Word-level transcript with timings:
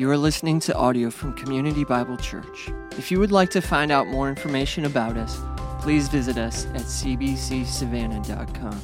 You 0.00 0.10
are 0.10 0.16
listening 0.16 0.60
to 0.60 0.74
audio 0.76 1.10
from 1.10 1.34
Community 1.34 1.84
Bible 1.84 2.16
Church. 2.16 2.70
If 2.96 3.10
you 3.10 3.20
would 3.20 3.32
like 3.32 3.50
to 3.50 3.60
find 3.60 3.92
out 3.92 4.06
more 4.06 4.30
information 4.30 4.86
about 4.86 5.18
us, 5.18 5.38
please 5.82 6.08
visit 6.08 6.38
us 6.38 6.64
at 6.68 6.86
cbcsavannah.com 6.86 8.80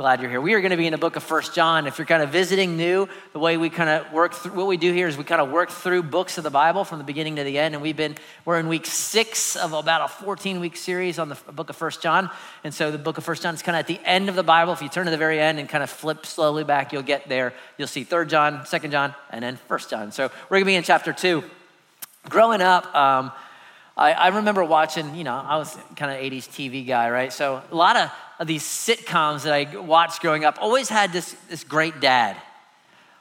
glad 0.00 0.22
you're 0.22 0.30
here. 0.30 0.40
We 0.40 0.54
are 0.54 0.62
going 0.62 0.70
to 0.70 0.78
be 0.78 0.86
in 0.86 0.92
the 0.92 0.98
book 0.98 1.16
of 1.16 1.22
First 1.22 1.54
John. 1.54 1.86
If 1.86 1.98
you're 1.98 2.06
kind 2.06 2.22
of 2.22 2.30
visiting 2.30 2.78
new, 2.78 3.06
the 3.34 3.38
way 3.38 3.58
we 3.58 3.68
kind 3.68 3.90
of 3.90 4.10
work 4.14 4.32
through 4.32 4.52
what 4.52 4.66
we 4.66 4.78
do 4.78 4.94
here 4.94 5.06
is 5.06 5.18
we 5.18 5.24
kind 5.24 5.42
of 5.42 5.50
work 5.50 5.70
through 5.70 6.04
books 6.04 6.38
of 6.38 6.44
the 6.44 6.48
Bible 6.48 6.84
from 6.84 6.96
the 6.96 7.04
beginning 7.04 7.36
to 7.36 7.44
the 7.44 7.58
end. 7.58 7.74
And 7.74 7.82
we've 7.82 7.98
been, 7.98 8.16
we're 8.46 8.58
in 8.58 8.68
week 8.68 8.86
six 8.86 9.56
of 9.56 9.74
about 9.74 10.00
a 10.00 10.08
14 10.08 10.58
week 10.58 10.78
series 10.78 11.18
on 11.18 11.28
the 11.28 11.34
book 11.52 11.68
of 11.68 11.76
First 11.76 12.00
John. 12.00 12.30
And 12.64 12.72
so 12.72 12.90
the 12.90 12.96
book 12.96 13.18
of 13.18 13.24
First 13.24 13.42
John 13.42 13.52
is 13.52 13.60
kind 13.60 13.76
of 13.76 13.80
at 13.80 13.88
the 13.88 14.00
end 14.06 14.30
of 14.30 14.36
the 14.36 14.42
Bible. 14.42 14.72
If 14.72 14.80
you 14.80 14.88
turn 14.88 15.04
to 15.04 15.10
the 15.10 15.18
very 15.18 15.38
end 15.38 15.58
and 15.60 15.68
kind 15.68 15.84
of 15.84 15.90
flip 15.90 16.24
slowly 16.24 16.64
back, 16.64 16.94
you'll 16.94 17.02
get 17.02 17.28
there. 17.28 17.52
You'll 17.76 17.86
see 17.86 18.04
Third 18.04 18.30
John, 18.30 18.64
Second 18.64 18.92
John, 18.92 19.14
and 19.28 19.42
then 19.42 19.58
First 19.68 19.90
John. 19.90 20.12
So 20.12 20.30
we're 20.48 20.56
going 20.56 20.62
to 20.62 20.66
be 20.66 20.76
in 20.76 20.82
chapter 20.82 21.12
two. 21.12 21.44
Growing 22.30 22.62
up, 22.62 22.94
um, 22.96 23.32
I, 23.96 24.12
I, 24.12 24.28
remember 24.28 24.64
watching, 24.64 25.14
you 25.14 25.24
know, 25.24 25.34
I 25.34 25.56
was 25.56 25.76
kind 25.96 26.10
of 26.10 26.18
80s 26.18 26.48
TV 26.48 26.86
guy, 26.86 27.10
right? 27.10 27.32
So 27.32 27.62
a 27.70 27.74
lot 27.74 27.96
of 27.96 28.10
of 28.40 28.46
these 28.46 28.64
sitcoms 28.64 29.42
that 29.42 29.52
I 29.52 29.76
watched 29.78 30.22
growing 30.22 30.46
up 30.46 30.56
always 30.60 30.88
had 30.88 31.12
this, 31.12 31.36
this 31.50 31.62
great 31.62 32.00
dad, 32.00 32.38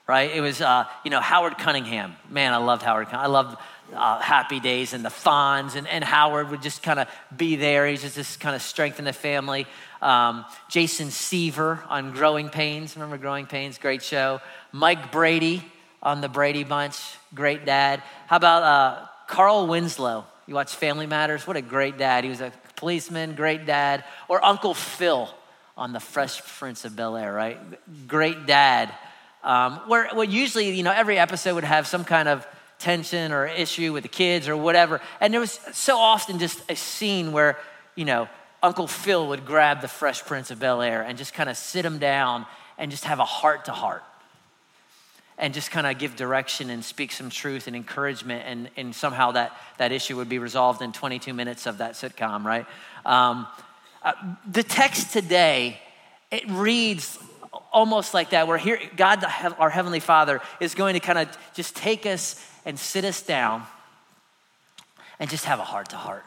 right? 0.07 0.31
It 0.33 0.39
was, 0.39 0.61
uh, 0.61 0.85
you 1.03 1.11
know, 1.11 1.19
Howard 1.19 1.57
Cunningham. 1.57 2.15
Man, 2.29 2.53
I 2.53 2.57
loved 2.57 2.83
Howard. 2.83 3.09
I 3.11 3.27
loved 3.27 3.57
uh, 3.93 4.19
Happy 4.19 4.61
Days 4.61 4.93
and 4.93 5.03
the 5.03 5.09
Fonz, 5.09 5.75
and, 5.75 5.87
and 5.87 6.05
Howard 6.05 6.49
would 6.51 6.61
just 6.61 6.81
kind 6.81 6.99
of 6.99 7.09
be 7.35 7.57
there. 7.57 7.85
He's 7.85 8.01
just 8.01 8.15
this 8.15 8.37
kind 8.37 8.55
of 8.55 8.61
strength 8.61 8.97
in 8.97 9.03
the 9.03 9.13
family. 9.13 9.67
Um, 10.01 10.45
Jason 10.69 11.11
Seaver 11.11 11.83
on 11.89 12.13
Growing 12.13 12.47
Pains. 12.47 12.95
Remember 12.95 13.17
Growing 13.17 13.45
Pains? 13.45 13.77
Great 13.77 14.01
show. 14.01 14.39
Mike 14.71 15.11
Brady 15.11 15.65
on 16.01 16.21
the 16.21 16.29
Brady 16.29 16.63
Bunch. 16.63 16.97
Great 17.35 17.65
dad. 17.65 18.01
How 18.27 18.37
about 18.37 18.63
uh, 18.63 19.05
Carl 19.27 19.67
Winslow? 19.67 20.25
You 20.49 20.55
watch 20.55 20.73
Family 20.73 21.05
Matters? 21.05 21.45
What 21.45 21.57
a 21.57 21.61
great 21.61 21.99
dad. 21.99 22.23
He 22.23 22.29
was 22.31 22.41
a 22.41 22.51
policeman, 22.75 23.35
great 23.35 23.67
dad, 23.67 24.03
or 24.27 24.43
Uncle 24.43 24.73
Phil 24.73 25.29
on 25.77 25.93
the 25.93 25.99
Fresh 25.99 26.41
Prince 26.57 26.85
of 26.85 26.95
Bel 26.95 27.15
Air, 27.15 27.31
right? 27.31 27.59
Great 28.07 28.47
dad. 28.47 28.91
Um, 29.43 29.75
where, 29.87 30.09
where 30.15 30.25
usually, 30.25 30.71
you 30.71 30.81
know, 30.81 30.91
every 30.91 31.19
episode 31.19 31.53
would 31.53 31.65
have 31.65 31.85
some 31.85 32.03
kind 32.03 32.27
of 32.27 32.47
tension 32.79 33.31
or 33.31 33.45
issue 33.45 33.93
with 33.93 34.01
the 34.01 34.09
kids 34.09 34.47
or 34.47 34.57
whatever. 34.57 35.01
And 35.21 35.31
there 35.31 35.39
was 35.39 35.59
so 35.71 35.99
often 35.99 36.39
just 36.39 36.63
a 36.67 36.75
scene 36.75 37.31
where, 37.31 37.55
you 37.93 38.05
know, 38.05 38.27
Uncle 38.63 38.87
Phil 38.87 39.27
would 39.27 39.45
grab 39.45 39.81
the 39.81 39.87
Fresh 39.87 40.25
Prince 40.25 40.49
of 40.49 40.59
Bel 40.59 40.81
Air 40.81 41.03
and 41.03 41.15
just 41.15 41.35
kind 41.35 41.51
of 41.51 41.57
sit 41.57 41.85
him 41.85 41.99
down 41.99 42.47
and 42.79 42.89
just 42.89 43.03
have 43.03 43.19
a 43.19 43.25
heart 43.25 43.65
to 43.65 43.71
heart 43.71 44.01
and 45.39 45.53
just 45.53 45.71
kind 45.71 45.87
of 45.87 45.97
give 45.97 46.17
direction 46.17 46.69
and 46.69 46.83
speak 46.83 47.13
some 47.13 47.29
truth 47.29 47.67
and 47.67 47.75
encouragement, 47.75 48.43
and, 48.45 48.69
and 48.75 48.93
somehow 48.93 49.31
that, 49.31 49.57
that 49.77 49.93
issue 49.93 50.17
would 50.17 50.27
be 50.27 50.37
resolved 50.37 50.81
in 50.81 50.91
22 50.91 51.33
minutes 51.33 51.65
of 51.65 51.77
that 51.77 51.93
sitcom, 51.93 52.43
right? 52.43 52.65
Um, 53.05 53.47
uh, 54.03 54.13
the 54.51 54.63
text 54.63 55.13
today, 55.13 55.79
it 56.29 56.43
reads 56.49 57.17
almost 57.71 58.13
like 58.13 58.31
that, 58.31 58.47
where 58.47 58.57
here, 58.57 58.79
God, 58.97 59.23
our 59.57 59.69
Heavenly 59.69 60.01
Father, 60.01 60.41
is 60.59 60.75
going 60.75 60.93
to 60.93 60.99
kind 60.99 61.17
of 61.17 61.37
just 61.53 61.75
take 61.75 62.05
us 62.05 62.45
and 62.65 62.77
sit 62.77 63.05
us 63.05 63.21
down 63.21 63.63
and 65.19 65.29
just 65.29 65.45
have 65.45 65.59
a 65.59 65.63
heart 65.63 65.89
to 65.89 65.95
heart 65.95 66.25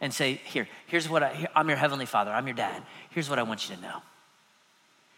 and 0.00 0.14
say, 0.14 0.40
Here, 0.44 0.68
here's 0.86 1.08
what 1.08 1.22
I, 1.22 1.34
here, 1.34 1.48
I'm 1.54 1.68
your 1.68 1.78
Heavenly 1.78 2.06
Father, 2.06 2.30
I'm 2.30 2.46
your 2.46 2.56
dad. 2.56 2.82
Here's 3.10 3.28
what 3.28 3.40
I 3.40 3.42
want 3.42 3.68
you 3.68 3.74
to 3.74 3.82
know. 3.82 4.02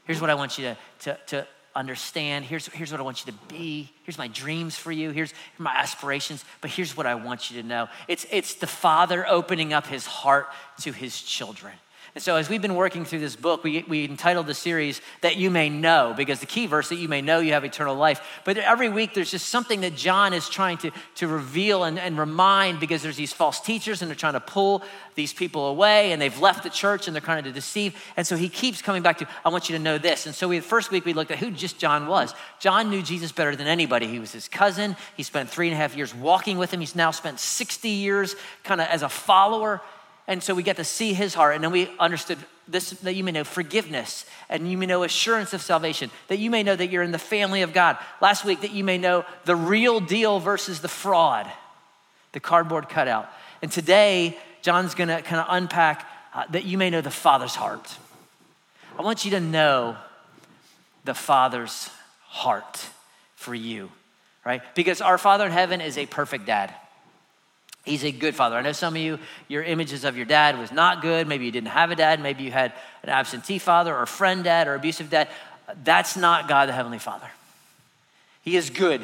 Here's 0.06 0.20
what 0.20 0.30
I 0.30 0.34
want 0.34 0.58
you 0.58 0.64
to, 0.64 0.76
to, 1.00 1.18
to 1.26 1.46
understand. 1.76 2.44
Here's, 2.44 2.66
here's 2.68 2.90
what 2.90 3.00
I 3.00 3.04
want 3.04 3.24
you 3.24 3.32
to 3.32 3.38
be. 3.48 3.90
Here's 4.02 4.18
my 4.18 4.28
dreams 4.28 4.76
for 4.76 4.90
you. 4.90 5.10
Here's 5.10 5.32
my 5.58 5.74
aspirations. 5.74 6.44
But 6.60 6.70
here's 6.70 6.96
what 6.96 7.06
I 7.06 7.14
want 7.14 7.50
you 7.50 7.62
to 7.62 7.66
know 7.66 7.88
it's, 8.08 8.26
it's 8.30 8.54
the 8.54 8.66
Father 8.66 9.26
opening 9.28 9.72
up 9.72 9.86
his 9.86 10.06
heart 10.06 10.48
to 10.80 10.92
his 10.92 11.20
children. 11.20 11.74
And 12.16 12.22
so, 12.22 12.36
as 12.36 12.48
we've 12.48 12.62
been 12.62 12.76
working 12.76 13.04
through 13.04 13.18
this 13.18 13.36
book, 13.36 13.62
we, 13.62 13.84
we 13.86 14.06
entitled 14.06 14.46
the 14.46 14.54
series 14.54 15.02
That 15.20 15.36
You 15.36 15.50
May 15.50 15.68
Know, 15.68 16.14
because 16.16 16.40
the 16.40 16.46
key 16.46 16.66
verse 16.66 16.88
that 16.88 16.96
you 16.96 17.08
may 17.08 17.20
know 17.20 17.40
you 17.40 17.52
have 17.52 17.62
eternal 17.62 17.94
life. 17.94 18.40
But 18.46 18.56
every 18.56 18.88
week, 18.88 19.12
there's 19.12 19.30
just 19.30 19.50
something 19.50 19.82
that 19.82 19.96
John 19.96 20.32
is 20.32 20.48
trying 20.48 20.78
to, 20.78 20.92
to 21.16 21.28
reveal 21.28 21.84
and, 21.84 21.98
and 21.98 22.16
remind 22.16 22.80
because 22.80 23.02
there's 23.02 23.18
these 23.18 23.34
false 23.34 23.60
teachers 23.60 24.00
and 24.00 24.10
they're 24.10 24.16
trying 24.16 24.32
to 24.32 24.40
pull 24.40 24.82
these 25.14 25.34
people 25.34 25.66
away 25.66 26.10
and 26.12 26.22
they've 26.22 26.40
left 26.40 26.62
the 26.62 26.70
church 26.70 27.06
and 27.06 27.14
they're 27.14 27.20
trying 27.20 27.44
to 27.44 27.52
deceive. 27.52 27.94
And 28.16 28.26
so, 28.26 28.34
he 28.34 28.48
keeps 28.48 28.80
coming 28.80 29.02
back 29.02 29.18
to, 29.18 29.28
I 29.44 29.50
want 29.50 29.68
you 29.68 29.76
to 29.76 29.82
know 29.82 29.98
this. 29.98 30.24
And 30.24 30.34
so, 30.34 30.48
we, 30.48 30.58
the 30.58 30.64
first 30.64 30.90
week, 30.90 31.04
we 31.04 31.12
looked 31.12 31.32
at 31.32 31.38
who 31.38 31.50
just 31.50 31.78
John 31.78 32.06
was. 32.06 32.32
John 32.60 32.88
knew 32.88 33.02
Jesus 33.02 33.30
better 33.30 33.54
than 33.54 33.66
anybody. 33.66 34.06
He 34.06 34.20
was 34.20 34.32
his 34.32 34.48
cousin. 34.48 34.96
He 35.18 35.22
spent 35.22 35.50
three 35.50 35.68
and 35.68 35.74
a 35.74 35.76
half 35.76 35.94
years 35.94 36.14
walking 36.14 36.56
with 36.56 36.72
him. 36.72 36.80
He's 36.80 36.96
now 36.96 37.10
spent 37.10 37.40
60 37.40 37.90
years 37.90 38.36
kind 38.64 38.80
of 38.80 38.86
as 38.86 39.02
a 39.02 39.10
follower 39.10 39.82
and 40.26 40.42
so 40.42 40.54
we 40.54 40.62
get 40.62 40.76
to 40.76 40.84
see 40.84 41.14
his 41.14 41.34
heart, 41.34 41.54
and 41.54 41.62
then 41.62 41.70
we 41.70 41.88
understood 41.98 42.38
this 42.68 42.90
that 42.90 43.14
you 43.14 43.22
may 43.22 43.30
know 43.30 43.44
forgiveness, 43.44 44.26
and 44.48 44.70
you 44.70 44.76
may 44.76 44.86
know 44.86 45.04
assurance 45.04 45.52
of 45.52 45.62
salvation, 45.62 46.10
that 46.28 46.38
you 46.38 46.50
may 46.50 46.62
know 46.62 46.74
that 46.74 46.88
you're 46.88 47.02
in 47.02 47.12
the 47.12 47.18
family 47.18 47.62
of 47.62 47.72
God. 47.72 47.96
Last 48.20 48.44
week, 48.44 48.62
that 48.62 48.72
you 48.72 48.82
may 48.82 48.98
know 48.98 49.24
the 49.44 49.54
real 49.54 50.00
deal 50.00 50.40
versus 50.40 50.80
the 50.80 50.88
fraud, 50.88 51.50
the 52.32 52.40
cardboard 52.40 52.88
cutout. 52.88 53.30
And 53.62 53.70
today, 53.70 54.36
John's 54.62 54.94
gonna 54.94 55.22
kind 55.22 55.40
of 55.40 55.46
unpack 55.48 56.06
uh, 56.34 56.44
that 56.50 56.64
you 56.64 56.76
may 56.76 56.90
know 56.90 57.00
the 57.00 57.10
Father's 57.10 57.54
heart. 57.54 57.96
I 58.98 59.02
want 59.02 59.24
you 59.24 59.30
to 59.32 59.40
know 59.40 59.96
the 61.04 61.14
Father's 61.14 61.88
heart 62.24 62.88
for 63.36 63.54
you, 63.54 63.90
right? 64.44 64.60
Because 64.74 65.00
our 65.00 65.18
Father 65.18 65.46
in 65.46 65.52
heaven 65.52 65.80
is 65.80 65.96
a 65.96 66.06
perfect 66.06 66.46
dad. 66.46 66.74
He's 67.86 68.04
a 68.04 68.10
good 68.10 68.34
father. 68.34 68.56
I 68.56 68.62
know 68.62 68.72
some 68.72 68.94
of 68.96 69.00
you, 69.00 69.18
your 69.46 69.62
images 69.62 70.04
of 70.04 70.16
your 70.16 70.26
dad 70.26 70.58
was 70.58 70.72
not 70.72 71.02
good. 71.02 71.28
Maybe 71.28 71.44
you 71.46 71.52
didn't 71.52 71.68
have 71.68 71.92
a 71.92 71.96
dad. 71.96 72.20
Maybe 72.20 72.42
you 72.42 72.50
had 72.50 72.72
an 73.04 73.10
absentee 73.10 73.60
father 73.60 73.94
or 73.94 74.02
a 74.02 74.06
friend 74.08 74.42
dad 74.42 74.66
or 74.66 74.74
abusive 74.74 75.08
dad. 75.08 75.28
That's 75.84 76.16
not 76.16 76.48
God 76.48 76.68
the 76.68 76.72
Heavenly 76.72 76.98
Father. 76.98 77.28
He 78.42 78.56
is 78.56 78.70
good. 78.70 79.02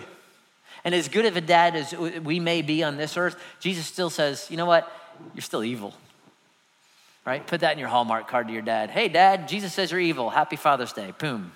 And 0.84 0.97
as 0.97 1.09
good 1.09 1.26
of 1.26 1.37
a 1.37 1.41
dad 1.41 1.76
as 1.76 1.92
we 1.92 2.41
may 2.41 2.60
be 2.60 2.82
on 2.82 2.97
this 2.97 3.16
earth, 3.16 3.41
Jesus 3.60 3.87
still 3.87 4.10
says, 4.10 4.48
you 4.50 4.56
know 4.56 4.66
what? 4.66 4.91
You're 5.32 5.42
still 5.42 5.62
evil. 5.62 5.94
Right? 7.25 7.47
Put 7.47 7.60
that 7.60 7.72
in 7.72 7.78
your 7.78 7.88
Hallmark 7.88 8.26
card 8.26 8.48
to 8.48 8.53
your 8.53 8.62
dad. 8.62 8.91
Hey, 8.91 9.06
dad, 9.06 9.47
Jesus 9.47 9.72
says 9.72 9.92
you're 9.92 10.00
evil. 10.00 10.28
Happy 10.28 10.56
Father's 10.56 10.92
Day. 10.92 11.15
Boom. 11.19 11.53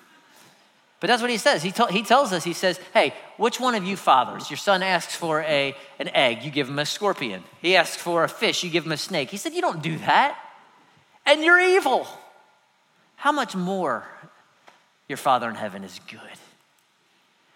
But 0.99 1.09
that's 1.09 1.21
what 1.21 1.31
he 1.31 1.37
says. 1.37 1.63
He, 1.63 1.73
he 1.91 2.03
tells 2.03 2.33
us, 2.33 2.43
he 2.43 2.55
says, 2.55 2.81
hey, 2.95 3.13
which 3.37 3.61
one 3.61 3.75
of 3.75 3.85
you 3.85 3.97
fathers, 3.97 4.51
your 4.51 4.57
son 4.57 4.83
asks 4.83 5.15
for 5.15 5.43
a, 5.43 5.75
an 5.99 6.09
egg, 6.15 6.43
you 6.43 6.51
give 6.51 6.69
him 6.69 6.79
a 6.79 6.87
scorpion. 6.87 7.45
He 7.61 7.77
asks 7.77 7.97
for 7.97 8.25
a 8.25 8.29
fish, 8.29 8.65
you 8.65 8.71
give 8.71 8.87
him 8.87 8.93
a 8.93 8.97
snake. 8.97 9.31
He 9.31 9.37
said, 9.37 9.53
you 9.53 9.61
don't 9.61 9.83
do 9.83 9.99
that. 9.99 10.39
And 11.27 11.43
you're 11.43 11.61
evil. 11.61 12.07
How 13.17 13.33
much 13.33 13.55
more 13.55 14.07
your 15.09 15.19
Father 15.19 15.49
in 15.51 15.55
heaven 15.55 15.85
is 15.85 16.01
good? 16.09 16.21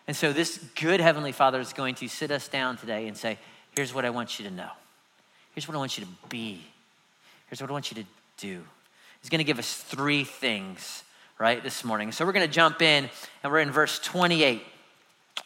And 0.07 0.17
so 0.17 0.33
this 0.33 0.59
good 0.75 1.01
Heavenly 1.01 1.33
Father 1.33 1.61
is 1.61 1.73
going 1.73 1.95
to 1.97 2.09
sit 2.09 2.31
us 2.31 2.49
down 2.49 2.77
today 2.77 3.07
and 3.07 3.17
say, 3.17 3.39
here's 3.75 3.95
what 3.95 4.05
I 4.05 4.11
want 4.11 4.39
you 4.39 4.49
to 4.49 4.55
know. 4.55 4.71
Here's 5.55 5.67
what 5.67 5.77
I 5.77 5.79
want 5.79 5.97
you 5.97 6.05
to 6.05 6.11
be. 6.29 6.61
Here's 7.49 7.61
what 7.61 7.71
I 7.71 7.73
want 7.73 7.91
you 7.91 8.03
to 8.03 8.09
do. 8.37 8.63
He's 9.21 9.31
going 9.31 9.39
to 9.39 9.45
give 9.45 9.59
us 9.59 9.73
three 9.73 10.25
things 10.25 11.05
right, 11.41 11.63
this 11.63 11.85
morning. 11.85 12.13
So 12.13 12.27
we're 12.27 12.33
going 12.33 12.47
to 12.47 12.53
jump 12.53 12.83
in, 12.83 13.09
and 13.43 13.51
we're 13.51 13.61
in 13.61 13.71
verse 13.71 13.99
28. 13.99 14.63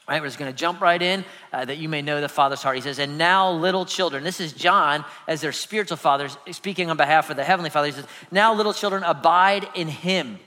Right, 0.09 0.21
we're 0.21 0.27
just 0.27 0.41
going 0.41 0.53
to 0.53 0.59
jump 0.59 0.81
right 0.81 1.01
in 1.01 1.25
uh, 1.53 1.65
that 1.65 1.79
you 1.79 1.89
may 1.89 2.03
know 2.03 2.21
the 2.21 2.29
Father's 2.29 2.63
heart. 2.63 2.75
He 2.75 2.83
says, 2.83 2.99
And 2.99 3.17
now, 3.17 3.53
little 3.53 3.87
children, 3.87 4.25
this 4.25 4.41
is 4.41 4.53
John 4.53 5.05
as 5.29 5.41
their 5.41 5.53
spiritual 5.53 5.97
father, 5.97 6.29
speaking 6.51 6.91
on 6.91 6.97
behalf 6.97 7.31
of 7.31 7.37
the 7.37 7.45
Heavenly 7.45 7.71
Father. 7.71 7.87
He 7.87 7.93
says, 7.93 8.07
Now, 8.33 8.53
little 8.53 8.75
children, 8.75 9.05
abide 9.05 9.69
in 9.77 9.87
Him, 9.87 10.41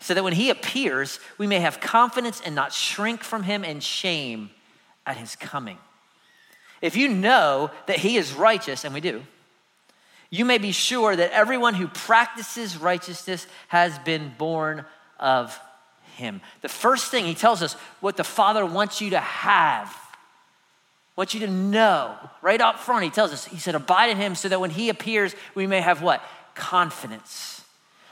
so 0.00 0.12
that 0.12 0.24
when 0.24 0.32
He 0.32 0.50
appears, 0.50 1.20
we 1.38 1.46
may 1.46 1.60
have 1.60 1.80
confidence 1.80 2.42
and 2.44 2.54
not 2.54 2.72
shrink 2.72 3.22
from 3.22 3.44
Him 3.44 3.64
in 3.64 3.78
shame 3.78 4.50
at 5.06 5.16
His 5.16 5.36
coming. 5.36 5.78
If 6.82 6.96
you 6.96 7.08
know 7.08 7.70
that 7.86 8.00
He 8.00 8.16
is 8.16 8.34
righteous, 8.34 8.84
and 8.84 8.92
we 8.92 9.00
do, 9.00 9.22
you 10.30 10.44
may 10.44 10.58
be 10.58 10.72
sure 10.72 11.14
that 11.14 11.32
everyone 11.32 11.74
who 11.74 11.88
practices 11.88 12.76
righteousness 12.76 13.46
has 13.68 13.98
been 14.00 14.32
born 14.36 14.84
of 15.18 15.58
him. 16.16 16.40
The 16.60 16.68
first 16.68 17.10
thing 17.10 17.24
he 17.24 17.34
tells 17.34 17.62
us 17.62 17.74
what 18.00 18.16
the 18.16 18.24
Father 18.24 18.66
wants 18.66 19.00
you 19.00 19.10
to 19.10 19.20
have, 19.20 19.94
wants 21.16 21.32
you 21.32 21.40
to 21.40 21.48
know 21.48 22.14
right 22.42 22.60
up 22.60 22.78
front. 22.78 23.04
He 23.04 23.10
tells 23.10 23.32
us, 23.32 23.44
he 23.46 23.58
said, 23.58 23.74
abide 23.74 24.10
in 24.10 24.16
him 24.16 24.34
so 24.34 24.48
that 24.48 24.60
when 24.60 24.70
he 24.70 24.88
appears, 24.88 25.34
we 25.54 25.66
may 25.66 25.80
have 25.80 26.02
what? 26.02 26.22
Confidence. 26.54 27.62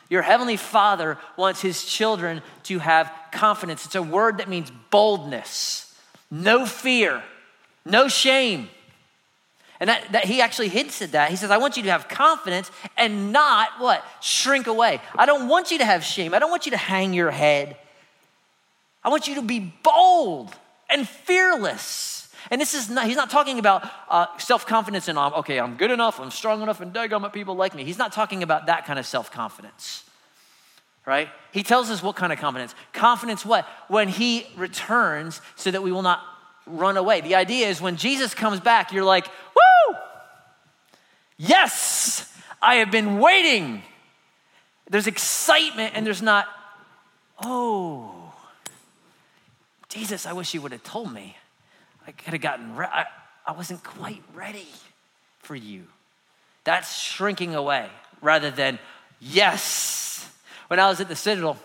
Your 0.08 0.22
heavenly 0.22 0.56
Father 0.56 1.18
wants 1.36 1.60
his 1.60 1.84
children 1.84 2.40
to 2.64 2.78
have 2.78 3.12
confidence. 3.32 3.84
It's 3.84 3.94
a 3.96 4.02
word 4.02 4.38
that 4.38 4.48
means 4.48 4.70
boldness, 4.90 5.94
no 6.30 6.64
fear, 6.64 7.22
no 7.84 8.08
shame. 8.08 8.68
And 9.80 9.88
that, 9.90 10.12
that 10.12 10.24
he 10.24 10.40
actually 10.40 10.68
hints 10.68 11.02
at 11.02 11.12
that. 11.12 11.30
He 11.30 11.36
says, 11.36 11.50
I 11.50 11.58
want 11.58 11.76
you 11.76 11.82
to 11.84 11.90
have 11.90 12.08
confidence 12.08 12.70
and 12.96 13.32
not 13.32 13.68
what? 13.78 14.04
Shrink 14.20 14.66
away. 14.66 15.00
I 15.16 15.26
don't 15.26 15.48
want 15.48 15.70
you 15.70 15.78
to 15.78 15.84
have 15.84 16.02
shame. 16.02 16.34
I 16.34 16.38
don't 16.38 16.50
want 16.50 16.66
you 16.66 16.70
to 16.70 16.78
hang 16.78 17.12
your 17.12 17.30
head. 17.30 17.76
I 19.04 19.08
want 19.08 19.28
you 19.28 19.36
to 19.36 19.42
be 19.42 19.72
bold 19.82 20.54
and 20.88 21.06
fearless. 21.06 22.28
And 22.50 22.60
this 22.60 22.74
is 22.74 22.88
not, 22.88 23.06
he's 23.06 23.16
not 23.16 23.30
talking 23.30 23.58
about 23.58 23.88
uh, 24.08 24.26
self 24.38 24.66
confidence 24.66 25.08
and, 25.08 25.18
okay, 25.18 25.58
I'm 25.58 25.76
good 25.76 25.90
enough, 25.90 26.20
I'm 26.20 26.30
strong 26.30 26.62
enough, 26.62 26.80
and 26.80 26.92
daggum 26.92 27.30
people 27.32 27.56
like 27.56 27.74
me. 27.74 27.84
He's 27.84 27.98
not 27.98 28.12
talking 28.12 28.42
about 28.42 28.66
that 28.66 28.86
kind 28.86 28.98
of 28.98 29.06
self 29.06 29.30
confidence, 29.30 30.04
right? 31.04 31.28
He 31.52 31.62
tells 31.62 31.90
us 31.90 32.02
what 32.02 32.16
kind 32.16 32.32
of 32.32 32.38
confidence. 32.38 32.74
Confidence, 32.92 33.44
what? 33.44 33.66
When 33.88 34.08
he 34.08 34.46
returns 34.56 35.40
so 35.56 35.70
that 35.70 35.82
we 35.82 35.90
will 35.90 36.02
not 36.02 36.20
run 36.66 36.96
away. 36.96 37.20
The 37.20 37.36
idea 37.36 37.68
is 37.68 37.80
when 37.80 37.96
Jesus 37.96 38.34
comes 38.34 38.60
back, 38.60 38.92
you're 38.92 39.04
like, 39.04 39.26
woo! 39.26 39.96
Yes, 41.36 42.32
I 42.60 42.76
have 42.76 42.90
been 42.90 43.18
waiting. 43.18 43.82
There's 44.90 45.06
excitement 45.06 45.92
and 45.94 46.06
there's 46.06 46.22
not, 46.22 46.46
oh, 47.42 48.32
Jesus, 49.88 50.26
I 50.26 50.32
wish 50.32 50.54
you 50.54 50.60
would 50.62 50.72
have 50.72 50.84
told 50.84 51.12
me. 51.12 51.36
I 52.06 52.12
could 52.12 52.32
have 52.32 52.42
gotten, 52.42 52.76
re- 52.76 52.86
I, 52.86 53.06
I 53.46 53.52
wasn't 53.52 53.82
quite 53.82 54.22
ready 54.34 54.68
for 55.40 55.56
you. 55.56 55.84
That's 56.64 56.98
shrinking 56.98 57.54
away 57.54 57.88
rather 58.20 58.50
than, 58.50 58.78
yes. 59.20 60.28
When 60.68 60.80
I 60.80 60.88
was 60.88 61.00
at 61.00 61.08
the 61.08 61.16
Citadel, 61.16 61.58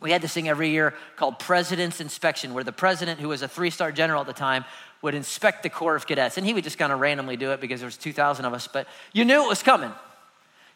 we 0.00 0.10
had 0.10 0.22
this 0.22 0.32
thing 0.32 0.48
every 0.48 0.70
year 0.70 0.94
called 1.16 1.38
President's 1.38 2.00
Inspection, 2.00 2.54
where 2.54 2.64
the 2.64 2.72
president, 2.72 3.20
who 3.20 3.28
was 3.28 3.42
a 3.42 3.48
three 3.48 3.70
star 3.70 3.92
general 3.92 4.20
at 4.20 4.26
the 4.26 4.32
time, 4.32 4.64
would 5.02 5.14
inspect 5.14 5.62
the 5.62 5.70
Corps 5.70 5.96
of 5.96 6.06
Cadets. 6.06 6.36
And 6.38 6.46
he 6.46 6.54
would 6.54 6.64
just 6.64 6.78
kind 6.78 6.92
of 6.92 7.00
randomly 7.00 7.36
do 7.36 7.52
it 7.52 7.60
because 7.60 7.80
there 7.80 7.86
was 7.86 7.96
2,000 7.96 8.44
of 8.44 8.54
us, 8.54 8.66
but 8.66 8.86
you 9.12 9.24
knew 9.24 9.44
it 9.44 9.48
was 9.48 9.62
coming. 9.62 9.92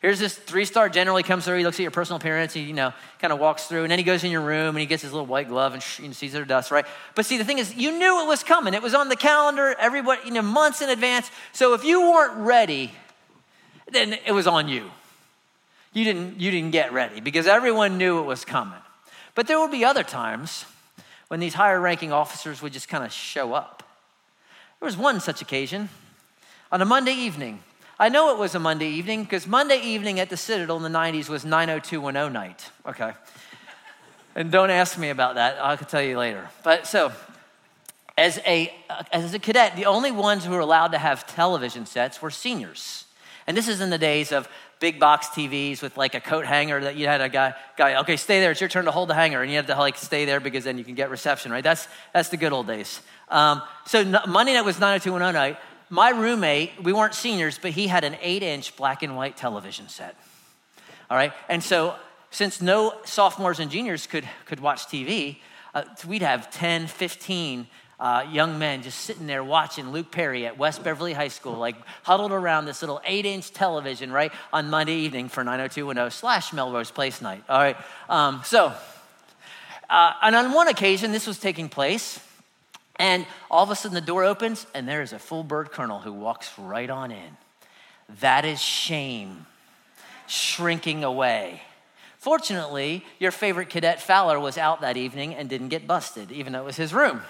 Here's 0.00 0.20
this 0.20 0.36
three 0.36 0.64
star 0.64 0.88
general. 0.88 1.16
He 1.16 1.24
comes 1.24 1.44
through, 1.44 1.58
he 1.58 1.64
looks 1.64 1.80
at 1.80 1.82
your 1.82 1.90
personal 1.90 2.18
appearance, 2.18 2.52
he, 2.52 2.60
you 2.60 2.72
know, 2.72 2.92
kind 3.20 3.32
of 3.32 3.40
walks 3.40 3.66
through, 3.66 3.82
and 3.82 3.90
then 3.90 3.98
he 3.98 4.04
goes 4.04 4.22
in 4.22 4.30
your 4.30 4.42
room 4.42 4.76
and 4.76 4.78
he 4.78 4.86
gets 4.86 5.02
his 5.02 5.12
little 5.12 5.26
white 5.26 5.48
glove 5.48 5.72
and 5.72 5.82
sh- 5.82 6.00
sees 6.12 6.32
their 6.32 6.44
dust, 6.44 6.70
right? 6.70 6.86
But 7.16 7.26
see, 7.26 7.36
the 7.36 7.44
thing 7.44 7.58
is, 7.58 7.74
you 7.74 7.90
knew 7.90 8.22
it 8.22 8.28
was 8.28 8.44
coming. 8.44 8.74
It 8.74 8.82
was 8.82 8.94
on 8.94 9.08
the 9.08 9.16
calendar, 9.16 9.74
everybody, 9.78 10.20
you 10.26 10.30
know, 10.30 10.42
months 10.42 10.82
in 10.82 10.88
advance. 10.88 11.30
So 11.52 11.74
if 11.74 11.84
you 11.84 12.00
weren't 12.02 12.36
ready, 12.38 12.92
then 13.90 14.16
it 14.24 14.32
was 14.32 14.46
on 14.46 14.68
you. 14.68 14.88
You 15.92 16.04
didn't, 16.04 16.38
you 16.38 16.52
didn't 16.52 16.70
get 16.70 16.92
ready 16.92 17.20
because 17.20 17.48
everyone 17.48 17.98
knew 17.98 18.20
it 18.20 18.24
was 18.24 18.44
coming. 18.44 18.78
But 19.38 19.46
there 19.46 19.60
would 19.60 19.70
be 19.70 19.84
other 19.84 20.02
times 20.02 20.64
when 21.28 21.38
these 21.38 21.54
higher 21.54 21.80
ranking 21.80 22.12
officers 22.12 22.60
would 22.60 22.72
just 22.72 22.88
kind 22.88 23.04
of 23.04 23.12
show 23.12 23.52
up. 23.52 23.84
There 24.80 24.86
was 24.86 24.96
one 24.96 25.20
such 25.20 25.40
occasion 25.40 25.90
on 26.72 26.82
a 26.82 26.84
Monday 26.84 27.12
evening. 27.12 27.60
I 28.00 28.08
know 28.08 28.32
it 28.32 28.38
was 28.38 28.56
a 28.56 28.58
Monday 28.58 28.88
evening 28.88 29.22
because 29.22 29.46
Monday 29.46 29.80
evening 29.80 30.18
at 30.18 30.28
the 30.28 30.36
Citadel 30.36 30.76
in 30.78 30.82
the 30.82 30.88
90s 30.88 31.28
was 31.28 31.44
90210 31.44 32.32
night. 32.32 32.72
Okay. 32.84 33.12
And 34.34 34.50
don't 34.50 34.70
ask 34.70 34.98
me 34.98 35.08
about 35.08 35.36
that. 35.36 35.64
I 35.64 35.76
can 35.76 35.86
tell 35.86 36.02
you 36.02 36.18
later. 36.18 36.48
But 36.64 36.88
so, 36.88 37.12
as 38.16 38.40
a, 38.44 38.74
uh, 38.90 39.04
as 39.12 39.34
a 39.34 39.38
cadet, 39.38 39.76
the 39.76 39.86
only 39.86 40.10
ones 40.10 40.46
who 40.46 40.50
were 40.50 40.58
allowed 40.58 40.88
to 40.88 40.98
have 40.98 41.28
television 41.28 41.86
sets 41.86 42.20
were 42.20 42.32
seniors. 42.32 43.04
And 43.46 43.56
this 43.56 43.68
is 43.68 43.80
in 43.80 43.90
the 43.90 43.98
days 43.98 44.32
of 44.32 44.48
big 44.80 45.00
box 45.00 45.28
TVs 45.28 45.82
with 45.82 45.96
like 45.96 46.14
a 46.14 46.20
coat 46.20 46.46
hanger 46.46 46.80
that 46.80 46.96
you 46.96 47.06
had 47.06 47.20
a 47.20 47.28
guy, 47.28 47.54
guy, 47.76 48.00
okay, 48.00 48.16
stay 48.16 48.40
there. 48.40 48.52
It's 48.52 48.60
your 48.60 48.68
turn 48.68 48.84
to 48.84 48.90
hold 48.90 49.08
the 49.08 49.14
hanger. 49.14 49.42
And 49.42 49.50
you 49.50 49.56
had 49.56 49.66
to 49.66 49.76
like 49.76 49.96
stay 49.96 50.24
there 50.24 50.40
because 50.40 50.64
then 50.64 50.78
you 50.78 50.84
can 50.84 50.94
get 50.94 51.10
reception, 51.10 51.50
right? 51.50 51.64
That's, 51.64 51.88
that's 52.12 52.28
the 52.28 52.36
good 52.36 52.52
old 52.52 52.66
days. 52.66 53.00
Um, 53.28 53.62
so 53.86 54.04
Monday 54.26 54.54
night 54.54 54.64
was 54.64 54.78
90210 54.78 55.34
night 55.34 55.58
my 55.90 56.10
roommate, 56.10 56.82
we 56.82 56.92
weren't 56.92 57.14
seniors, 57.14 57.58
but 57.58 57.70
he 57.70 57.86
had 57.86 58.04
an 58.04 58.16
eight 58.20 58.42
inch 58.42 58.76
black 58.76 59.02
and 59.02 59.16
white 59.16 59.36
television 59.36 59.88
set. 59.88 60.16
All 61.10 61.16
right. 61.16 61.32
And 61.48 61.62
so, 61.62 61.94
since 62.30 62.60
no 62.60 62.94
sophomores 63.04 63.58
and 63.58 63.70
juniors 63.70 64.06
could, 64.06 64.28
could 64.44 64.60
watch 64.60 64.86
TV, 64.86 65.38
uh, 65.74 65.84
we'd 66.06 66.20
have 66.20 66.50
10, 66.50 66.86
15 66.86 67.66
uh, 68.00 68.24
young 68.30 68.58
men 68.58 68.82
just 68.82 69.00
sitting 69.00 69.26
there 69.26 69.42
watching 69.42 69.90
Luke 69.90 70.10
Perry 70.10 70.46
at 70.46 70.56
West 70.56 70.84
Beverly 70.84 71.12
High 71.12 71.28
School, 71.28 71.54
like 71.54 71.76
huddled 72.04 72.32
around 72.32 72.66
this 72.66 72.80
little 72.80 73.00
eight 73.04 73.26
inch 73.26 73.52
television, 73.52 74.12
right, 74.12 74.32
on 74.52 74.70
Monday 74.70 74.94
evening 75.00 75.28
for 75.28 75.42
90210 75.42 76.10
slash 76.10 76.52
Melrose 76.52 76.90
Place 76.90 77.20
night. 77.20 77.42
All 77.48 77.58
right. 77.58 77.76
Um, 78.08 78.42
so, 78.44 78.72
uh, 79.90 80.12
and 80.22 80.36
on 80.36 80.52
one 80.52 80.68
occasion, 80.68 81.12
this 81.12 81.26
was 81.26 81.38
taking 81.38 81.68
place. 81.68 82.20
And 82.96 83.26
all 83.50 83.62
of 83.62 83.70
a 83.70 83.76
sudden 83.76 83.94
the 83.94 84.00
door 84.00 84.24
opens 84.24 84.66
and 84.74 84.88
there 84.88 85.02
is 85.02 85.12
a 85.12 85.18
full 85.18 85.44
bird 85.44 85.70
colonel 85.70 86.00
who 86.00 86.12
walks 86.12 86.50
right 86.58 86.90
on 86.90 87.12
in. 87.12 87.36
That 88.20 88.44
is 88.44 88.60
shame 88.60 89.46
shrinking 90.26 91.04
away. 91.04 91.62
Fortunately, 92.18 93.04
your 93.20 93.30
favorite 93.30 93.70
cadet 93.70 94.02
Fowler 94.02 94.40
was 94.40 94.58
out 94.58 94.80
that 94.80 94.96
evening 94.96 95.34
and 95.34 95.48
didn't 95.48 95.68
get 95.68 95.86
busted, 95.86 96.32
even 96.32 96.52
though 96.52 96.62
it 96.62 96.66
was 96.66 96.76
his 96.76 96.92
room. 96.92 97.22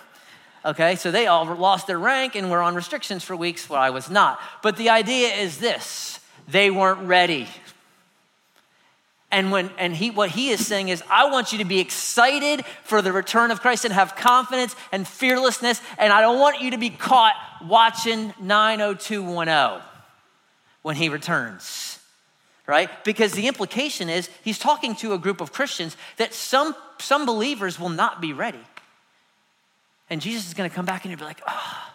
Okay, 0.68 0.96
so 0.96 1.10
they 1.10 1.26
all 1.26 1.46
lost 1.46 1.86
their 1.86 1.98
rank 1.98 2.34
and 2.34 2.50
were 2.50 2.60
on 2.60 2.74
restrictions 2.74 3.24
for 3.24 3.34
weeks 3.34 3.70
where 3.70 3.80
I 3.80 3.88
was 3.88 4.10
not. 4.10 4.38
But 4.62 4.76
the 4.76 4.90
idea 4.90 5.28
is 5.28 5.56
this 5.56 6.20
they 6.46 6.70
weren't 6.70 7.08
ready. 7.08 7.48
And 9.30 9.50
when 9.50 9.70
and 9.78 9.96
he 9.96 10.10
what 10.10 10.28
he 10.28 10.50
is 10.50 10.66
saying 10.66 10.90
is, 10.90 11.02
I 11.10 11.30
want 11.30 11.52
you 11.52 11.58
to 11.58 11.64
be 11.64 11.80
excited 11.80 12.66
for 12.84 13.00
the 13.00 13.12
return 13.12 13.50
of 13.50 13.62
Christ 13.62 13.86
and 13.86 13.94
have 13.94 14.14
confidence 14.14 14.76
and 14.92 15.08
fearlessness. 15.08 15.80
And 15.96 16.12
I 16.12 16.20
don't 16.20 16.38
want 16.38 16.60
you 16.60 16.72
to 16.72 16.78
be 16.78 16.90
caught 16.90 17.34
watching 17.64 18.34
90210 18.38 19.82
when 20.82 20.96
he 20.96 21.08
returns. 21.08 21.98
Right? 22.66 22.90
Because 23.04 23.32
the 23.32 23.48
implication 23.48 24.10
is 24.10 24.28
he's 24.44 24.58
talking 24.58 24.94
to 24.96 25.14
a 25.14 25.18
group 25.18 25.40
of 25.40 25.50
Christians 25.50 25.96
that 26.18 26.34
some 26.34 26.74
some 26.98 27.24
believers 27.24 27.80
will 27.80 27.88
not 27.88 28.20
be 28.20 28.34
ready. 28.34 28.60
And 30.10 30.20
Jesus 30.20 30.46
is 30.48 30.54
going 30.54 30.68
to 30.68 30.74
come 30.74 30.86
back 30.86 31.04
and 31.04 31.10
you'll 31.10 31.18
be 31.18 31.24
like, 31.24 31.42
oh, 31.46 31.90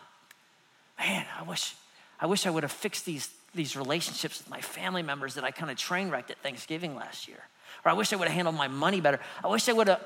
man, 1.00 1.26
I 1.40 1.44
wish, 1.44 1.76
I 2.20 2.26
wish 2.26 2.46
I 2.46 2.50
would 2.50 2.64
have 2.64 2.72
fixed 2.72 3.06
these 3.06 3.30
these 3.56 3.76
relationships 3.76 4.40
with 4.40 4.50
my 4.50 4.62
family 4.62 5.04
members 5.04 5.36
that 5.36 5.44
I 5.44 5.52
kind 5.52 5.72
of 5.72 5.78
train 5.78 6.10
wrecked 6.10 6.32
at 6.32 6.38
Thanksgiving 6.40 6.96
last 6.96 7.28
year. 7.28 7.38
Or 7.86 7.92
I 7.92 7.94
wish 7.94 8.12
I 8.14 8.16
would 8.16 8.28
have 8.28 8.36
handled 8.36 8.56
my 8.56 8.68
money 8.68 9.02
better. 9.02 9.20
I 9.44 9.48
wish 9.48 9.70
I 9.70 9.74
would 9.74 9.88
have 9.88 10.02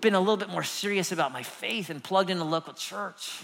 been 0.00 0.14
a 0.14 0.20
little 0.20 0.36
bit 0.36 0.48
more 0.48 0.62
serious 0.62 1.12
about 1.12 1.32
my 1.32 1.42
faith 1.42 1.90
and 1.90 2.02
plugged 2.02 2.30
in 2.30 2.38
the 2.38 2.44
local 2.44 2.72
church. 2.74 3.40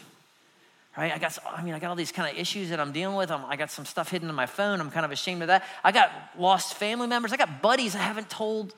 Right? 0.96 1.12
I 1.12 1.18
got, 1.18 1.38
I 1.46 1.62
mean, 1.62 1.74
I 1.74 1.78
got 1.78 1.90
all 1.90 1.96
these 1.96 2.12
kind 2.12 2.30
of 2.30 2.38
issues 2.38 2.70
that 2.70 2.80
I'm 2.80 2.92
dealing 2.92 3.16
with. 3.16 3.30
I'm, 3.30 3.44
I 3.46 3.56
got 3.56 3.70
some 3.70 3.84
stuff 3.84 4.10
hidden 4.10 4.28
in 4.28 4.34
my 4.34 4.46
phone. 4.46 4.80
I'm 4.80 4.90
kind 4.90 5.04
of 5.04 5.12
ashamed 5.12 5.42
of 5.42 5.48
that. 5.48 5.64
I 5.84 5.92
got 5.92 6.10
lost 6.36 6.74
family 6.74 7.06
members. 7.06 7.32
I 7.32 7.36
got 7.36 7.62
buddies 7.62 7.94
I 7.94 7.98
haven't 7.98 8.30
told 8.30 8.74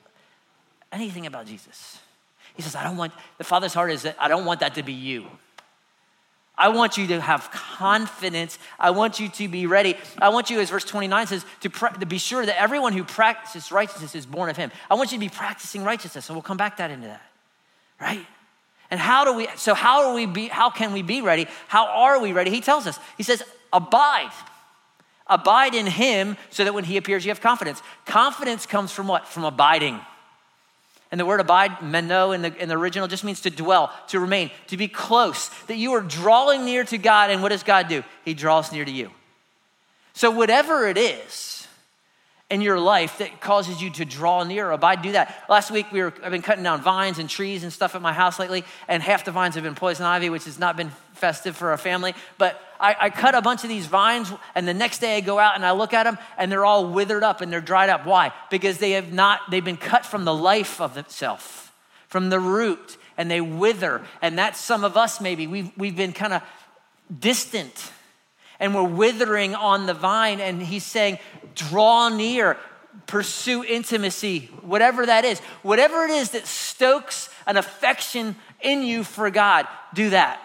anything 0.93 1.27
about 1.27 1.47
Jesus. 1.47 1.99
He 2.55 2.63
says, 2.63 2.75
I 2.75 2.85
don't 2.85 2.97
want, 2.97 3.13
the 3.39 3.45
Father's 3.45 3.75
heart 3.75 3.91
is 3.91 4.03
that 4.03 4.17
I 4.19 4.29
don't 4.29 4.45
want 4.45 4.61
that 4.61 4.75
to 4.75 4.83
be 4.83 4.93
you. 4.93 5.27
I 6.61 6.69
want 6.69 6.99
you 6.99 7.07
to 7.07 7.21
have 7.23 7.51
confidence. 7.51 8.59
I 8.79 8.91
want 8.91 9.19
you 9.19 9.31
to 9.31 9.49
be 9.49 9.67
ready. 9.67 9.97
I 10.19 10.29
want 10.29 10.51
you, 10.51 10.61
as 10.61 10.69
verse 10.69 10.85
29 10.85 11.27
says, 11.27 11.45
to, 11.61 11.71
to 11.71 12.07
be 12.07 12.19
sure 12.19 12.45
that 12.45 12.61
everyone 12.61 12.93
who 12.93 13.03
practices 13.03 13.73
righteousness 13.73 14.15
is 14.15 14.27
born 14.27 14.51
of 14.51 14.59
him. 14.59 14.71
I 14.91 14.95
want 14.95 15.11
you 15.11 15.17
to 15.17 15.21
be 15.21 15.31
practicing 15.31 15.85
righteousness, 15.85 16.29
and 16.29 16.37
we'll 16.37 16.43
come 16.43 16.59
back 16.59 16.77
that 16.77 16.91
into 16.91 17.07
that, 17.07 17.23
right? 17.99 18.27
And 18.91 19.01
how 19.01 19.25
do 19.25 19.33
we, 19.33 19.49
so 19.57 19.73
how 19.73 20.09
are 20.09 20.15
we 20.15 20.27
be, 20.27 20.49
how 20.49 20.69
can 20.69 20.93
we 20.93 21.01
be 21.01 21.23
ready? 21.23 21.47
How 21.69 21.87
are 21.87 22.21
we 22.21 22.33
ready? 22.33 22.51
He 22.51 22.61
tells 22.61 22.87
us, 22.87 22.99
he 23.17 23.23
says, 23.23 23.43
abide. 23.73 24.33
Abide 25.29 25.75
in 25.75 25.87
him 25.87 26.37
so 26.51 26.65
that 26.65 26.75
when 26.75 26.85
he 26.85 26.97
appears, 26.99 27.25
you 27.25 27.31
have 27.31 27.41
confidence. 27.41 27.81
Confidence 28.05 28.67
comes 28.67 28.93
from 28.93 29.07
what? 29.07 29.29
From 29.29 29.45
abiding. 29.45 30.01
And 31.11 31.19
the 31.19 31.27
word 31.27 31.41
abide, 31.41 31.83
meno, 31.83 32.31
in 32.31 32.43
the, 32.43 32.55
in 32.57 32.69
the 32.69 32.77
original 32.77 33.09
just 33.09 33.25
means 33.25 33.41
to 33.41 33.51
dwell, 33.51 33.93
to 34.09 34.21
remain, 34.21 34.51
to 34.69 34.77
be 34.77 34.87
close, 34.87 35.49
that 35.67 35.77
you 35.77 35.93
are 35.93 36.01
drawing 36.01 36.65
near 36.65 36.85
to 36.85 36.99
God. 36.99 37.31
And 37.31 37.43
what 37.43 37.49
does 37.49 37.65
God 37.65 37.89
do? 37.89 38.05
He 38.25 38.33
draws 38.33 38.71
near 38.71 38.85
to 38.85 38.91
you. 38.91 39.11
So, 40.13 40.31
whatever 40.31 40.87
it 40.87 40.97
is 40.97 41.67
in 42.49 42.61
your 42.61 42.79
life 42.79 43.19
that 43.19 43.41
causes 43.41 43.81
you 43.83 43.91
to 43.91 44.05
draw 44.05 44.45
near, 44.45 44.71
abide, 44.71 45.03
do 45.03 45.13
that. 45.13 45.45
Last 45.49 45.71
week, 45.71 45.91
we 45.93 46.01
were, 46.01 46.13
I've 46.23 46.33
been 46.33 46.43
cutting 46.43 46.65
down 46.65 46.83
vines 46.83 47.19
and 47.19 47.29
trees 47.29 47.63
and 47.63 47.73
stuff 47.73 47.95
at 47.95 48.03
my 48.03 48.13
house 48.13 48.39
lately, 48.39 48.65
and 48.87 49.03
half 49.03 49.25
the 49.25 49.31
vines 49.33 49.55
have 49.55 49.65
been 49.65 49.75
poison 49.75 50.05
ivy, 50.05 50.31
which 50.31 50.45
has 50.45 50.59
not 50.59 50.77
been 50.77 50.91
festive 51.21 51.57
for 51.57 51.71
our 51.71 51.77
family. 51.77 52.15
But 52.39 52.61
I, 52.81 52.97
I, 52.99 53.11
cut 53.11 53.35
a 53.35 53.43
bunch 53.43 53.63
of 53.63 53.69
these 53.69 53.87
vines, 53.87 54.33
and 54.55 54.67
the 54.67 54.75
next 54.75 54.99
day 55.01 55.17
I 55.17 55.21
go 55.21 55.39
out 55.39 55.55
and 55.55 55.65
I 55.65 55.73
look 55.73 55.93
at 55.93 56.05
them, 56.05 56.19
and 56.39 56.51
they're 56.51 56.65
all 56.65 56.91
withered 56.91 57.23
up 57.23 57.43
and 57.43 57.53
they're 57.53 57.61
dried 57.61 57.91
up. 57.91 58.07
Why? 58.07 58.33
Because 58.51 58.79
they 58.79 58.93
have 58.93 59.13
not, 59.13 59.41
they've 59.51 59.65
been 59.65 59.77
cut 59.77 60.07
from 60.07 60.25
the 60.25 60.35
life 60.35 60.81
of 60.81 60.97
itself, 60.97 61.77
from 62.09 62.31
the 62.31 62.41
root, 62.41 62.97
and 63.19 63.31
they 63.31 63.41
wither. 63.41 64.03
And 64.23 64.39
that's 64.39 64.59
some 64.59 64.83
of 64.83 64.97
us 64.97 65.21
maybe. 65.21 65.47
We've, 65.47 65.71
we've 65.77 65.97
been 65.97 66.13
kind 66.13 66.33
of 66.33 66.43
distant, 67.17 67.93
and 68.59 68.75
we're 68.75 68.83
withering 68.83 69.55
on 69.55 69.87
the 69.87 69.95
vine, 69.95 70.41
and 70.41 70.63
he's 70.63 70.85
saying, 70.85 71.19
draw 71.55 72.09
near, 72.09 72.57
pursue 73.07 73.63
intimacy, 73.63 74.49
whatever 74.63 75.05
that 75.05 75.25
is. 75.25 75.41
Whatever 75.63 76.05
it 76.05 76.11
is 76.11 76.31
that 76.31 76.47
stokes 76.47 77.29
an 77.47 77.57
affection 77.57 78.37
in 78.63 78.83
you 78.83 79.05
for 79.05 79.31
God, 79.31 79.67
do 79.93 80.11
that. 80.11 80.41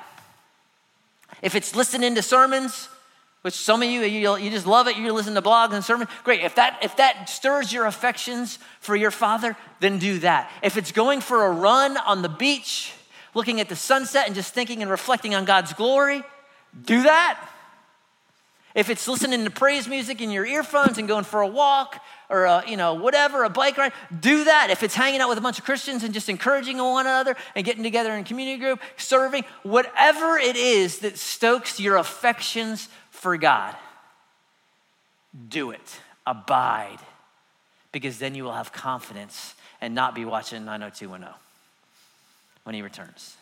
If 1.46 1.54
it's 1.54 1.76
listening 1.76 2.16
to 2.16 2.24
sermons, 2.24 2.90
which 3.44 3.54
some 3.54 3.84
of 3.84 3.88
you, 3.88 4.02
you, 4.02 4.36
you 4.36 4.50
just 4.50 4.66
love 4.66 4.88
it, 4.88 4.98
you 4.98 5.14
listen 5.14 5.36
to 5.36 5.44
blogs 5.44 5.74
and 5.74 5.86
sermons, 5.86 6.10
great. 6.24 6.42
If 6.42 6.56
that, 6.56 6.80
if 6.82 6.98
that 6.98 7.30
stirs 7.30 7.72
your 7.72 7.86
affections 7.86 8.58
for 8.80 8.96
your 8.96 9.12
father, 9.12 9.56
then 9.80 10.00
do 10.00 10.18
that. 10.20 10.52
If 10.64 10.76
it's 10.76 10.92
going 10.92 11.22
for 11.22 11.46
a 11.46 11.52
run 11.52 11.98
on 11.98 12.24
the 12.24 12.30
beach 12.30 12.94
looking 13.36 13.62
at 13.62 13.70
the 13.70 13.76
sunset 13.76 14.26
and 14.26 14.34
just 14.34 14.56
thinking 14.56 14.82
and 14.82 14.90
reflecting 14.90 15.36
on 15.36 15.46
God's 15.46 15.72
glory, 15.74 16.24
do 16.84 17.04
that. 17.04 17.40
If 18.76 18.90
it's 18.90 19.08
listening 19.08 19.46
to 19.46 19.50
praise 19.50 19.88
music 19.88 20.20
in 20.20 20.30
your 20.32 20.46
earphones 20.46 20.98
and 20.98 21.08
going 21.08 21.24
for 21.24 21.40
a 21.40 21.48
walk 21.48 22.04
or 22.30 22.44
a, 22.44 22.64
you 22.68 22.76
know 22.76 22.96
whatever, 22.96 23.46
a 23.46 23.50
bike 23.50 23.78
ride, 23.78 23.94
do 24.20 24.44
that. 24.44 24.70
If 24.70 24.84
it's 24.84 24.94
hanging 24.94 25.22
out 25.22 25.30
with 25.30 25.38
a 25.38 25.42
bunch 25.42 25.58
of 25.58 25.64
Christians 25.64 26.04
and 26.04 26.14
just 26.14 26.28
encouraging 26.28 26.78
one 26.78 27.06
another 27.06 27.38
and 27.56 27.66
getting 27.66 27.84
together 27.84 28.14
in 28.14 28.26
community 28.26 28.60
group, 28.60 28.82
serving, 28.98 29.46
whatever 29.64 30.38
it 30.38 30.58
is 30.58 31.00
that 31.00 31.18
stokes 31.18 31.80
your 31.80 31.96
affections 31.96 32.90
for 33.12 33.38
God, 33.38 33.76
do 35.48 35.72
it. 35.72 36.00
Abide. 36.28 37.00
Because 37.94 38.20
then 38.20 38.36
you 38.36 38.44
will 38.44 38.54
have 38.54 38.74
confidence 38.74 39.56
and 39.80 39.96
not 39.96 40.14
be 40.14 40.26
watching 40.26 40.66
90210 40.66 41.34
when 42.66 42.76
he 42.76 42.82
returns. 42.82 43.38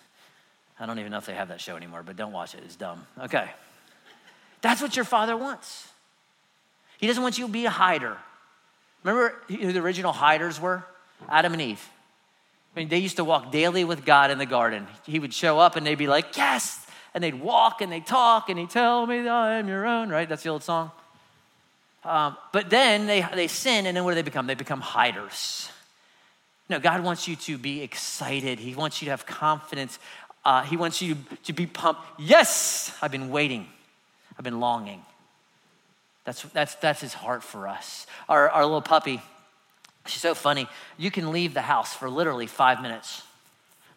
I 0.79 0.85
don't 0.85 0.99
even 0.99 1.11
know 1.11 1.17
if 1.17 1.25
they 1.25 1.33
have 1.33 1.47
that 1.47 1.59
show 1.59 1.75
anymore, 1.75 2.03
but 2.03 2.17
don't 2.17 2.33
watch 2.33 2.53
it. 2.53 2.61
It's 2.63 2.75
dumb. 2.75 3.07
Okay. 3.19 3.49
That's 4.63 4.81
what 4.81 4.95
your 4.95 5.05
father 5.05 5.37
wants. 5.37 5.89
He 6.97 7.05
doesn't 7.05 7.21
want 7.21 7.37
you 7.37 7.45
to 7.45 7.51
be 7.51 7.65
a 7.65 7.69
hider. 7.69 8.17
Remember 9.03 9.35
who 9.49 9.73
the 9.73 9.79
original 9.79 10.13
hiders 10.13 10.59
were? 10.59 10.85
Adam 11.29 11.51
and 11.51 11.61
Eve. 11.61 11.89
I 12.73 12.79
mean, 12.79 12.87
they 12.87 12.97
used 12.97 13.17
to 13.17 13.25
walk 13.25 13.51
daily 13.51 13.83
with 13.83 14.05
God 14.05 14.31
in 14.31 14.37
the 14.37 14.45
garden. 14.45 14.87
He 15.05 15.19
would 15.19 15.33
show 15.33 15.59
up 15.59 15.75
and 15.75 15.85
they'd 15.85 15.95
be 15.95 16.07
like, 16.07 16.35
Yes. 16.37 16.79
And 17.13 17.23
they'd 17.23 17.39
walk 17.39 17.81
and 17.81 17.91
they'd 17.91 18.07
talk 18.07 18.49
and 18.49 18.57
he'd 18.57 18.71
tell 18.71 19.05
me 19.05 19.27
I 19.27 19.59
am 19.59 19.67
your 19.67 19.85
own, 19.85 20.09
right? 20.09 20.27
That's 20.27 20.41
the 20.41 20.49
old 20.49 20.63
song. 20.63 20.89
Um, 22.03 22.35
but 22.51 22.71
then 22.71 23.05
they, 23.05 23.23
they 23.35 23.47
sin 23.47 23.85
and 23.85 23.95
then 23.95 24.03
what 24.03 24.11
do 24.11 24.15
they 24.15 24.23
become? 24.23 24.47
They 24.47 24.55
become 24.55 24.81
hiders. 24.81 25.69
No, 26.69 26.79
God 26.79 27.03
wants 27.03 27.27
you 27.27 27.35
to 27.35 27.57
be 27.57 27.83
excited. 27.83 28.59
He 28.59 28.73
wants 28.73 29.01
you 29.01 29.07
to 29.07 29.11
have 29.11 29.25
confidence. 29.25 29.99
Uh, 30.43 30.63
he 30.63 30.75
wants 30.75 31.01
you 31.01 31.17
to 31.43 31.53
be 31.53 31.67
pumped. 31.67 32.01
Yes, 32.17 32.97
I've 33.01 33.11
been 33.11 33.29
waiting. 33.29 33.67
I've 34.37 34.43
been 34.43 34.59
longing. 34.59 35.01
That's, 36.25 36.41
that's, 36.41 36.75
that's 36.75 37.01
his 37.01 37.13
heart 37.13 37.43
for 37.43 37.67
us. 37.67 38.07
Our, 38.29 38.49
our 38.49 38.63
little 38.63 38.81
puppy, 38.81 39.21
she's 40.05 40.21
so 40.21 40.33
funny. 40.33 40.67
You 40.97 41.11
can 41.11 41.31
leave 41.31 41.53
the 41.53 41.61
house 41.61 41.93
for 41.93 42.09
literally 42.09 42.47
five 42.47 42.81
minutes 42.81 43.23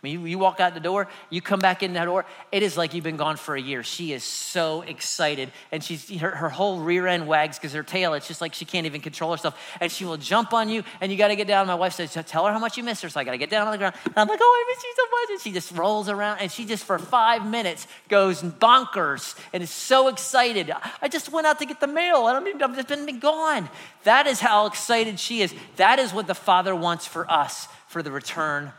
you, 0.03 0.25
you 0.27 0.39
walk 0.39 0.61
out 0.61 0.75
the 0.75 0.81
door, 0.81 1.09
you 1.31 1.41
come 1.41 1.59
back 1.59 1.83
in 1.83 1.95
that 1.95 2.05
door, 2.05 2.27
it 2.53 2.63
is 2.63 2.77
like 2.77 2.95
you've 2.95 3.05
been 3.05 3.17
gone 3.17 3.37
for 3.37 3.57
a 3.57 3.61
year. 3.61 3.83
She 3.83 4.13
is 4.13 4.23
so 4.23 4.83
excited. 4.83 5.51
And 5.73 5.83
she's 5.83 6.09
her, 6.21 6.31
her 6.31 6.49
whole 6.49 6.81
rear 6.81 7.07
end 7.07 7.27
wags 7.27 7.59
because 7.59 7.73
her 7.73 7.83
tail, 7.83 8.15
it's 8.15 8.29
just 8.29 8.41
like 8.41 8.55
she 8.55 8.65
can't 8.65 8.87
even 8.87 9.01
control 9.01 9.33
herself. 9.33 9.59
And 9.81 9.91
she 9.91 10.05
will 10.05 10.17
jump 10.17 10.53
on 10.53 10.69
you, 10.69 10.85
and 11.01 11.11
you 11.11 11.19
got 11.19 11.29
to 11.29 11.37
get 11.37 11.49
down. 11.49 11.67
My 11.67 11.75
wife 11.75 11.95
says, 11.95 12.17
Tell 12.27 12.47
her 12.47 12.53
how 12.53 12.59
much 12.59 12.77
you 12.77 12.83
miss 12.83 13.01
her. 13.03 13.09
So 13.09 13.21
I 13.21 13.25
got 13.25 13.33
to 13.33 13.39
get 13.39 13.51
down 13.51 13.67
on 13.67 13.73
the 13.73 13.79
ground. 13.79 13.95
And 14.05 14.15
I'm 14.17 14.29
like, 14.29 14.41
Oh, 14.43 14.65
I 14.67 14.75
miss 14.75 14.85
you 14.85 14.95
so 14.97 15.03
much. 15.03 15.31
And 15.31 15.41
she 15.41 15.53
just 15.53 15.73
rolls 15.73 16.09
around, 16.09 16.39
and 16.39 16.53
she 16.53 16.65
just 16.65 16.85
for 16.85 16.99
five 16.99 17.47
minutes 17.47 17.87
goes 18.09 18.43
bonkers 18.43 19.37
and 19.53 19.63
is 19.63 19.71
so 19.71 20.09
excited. 20.09 20.73
I 21.01 21.09
just 21.09 21.33
went 21.33 21.47
out 21.47 21.59
to 21.59 21.67
get 21.67 21.81
the 21.81 21.87
mail, 21.87 22.29
and 22.29 22.37
I 22.37 22.41
mean, 22.41 22.63
I've 22.63 22.75
just 22.75 22.89
been 22.89 23.19
gone. 23.19 23.69
That 24.05 24.27
is 24.27 24.41
how 24.41 24.67
excited 24.67 25.19
she 25.19 25.41
is. 25.41 25.55
That 25.77 25.99
is 25.99 26.13
what 26.13 26.27
the 26.27 26.35
Father 26.35 26.75
wants 26.75 27.07
for 27.07 27.31
us 27.31 27.69
for 27.89 28.03
the 28.03 28.11
return 28.11 28.73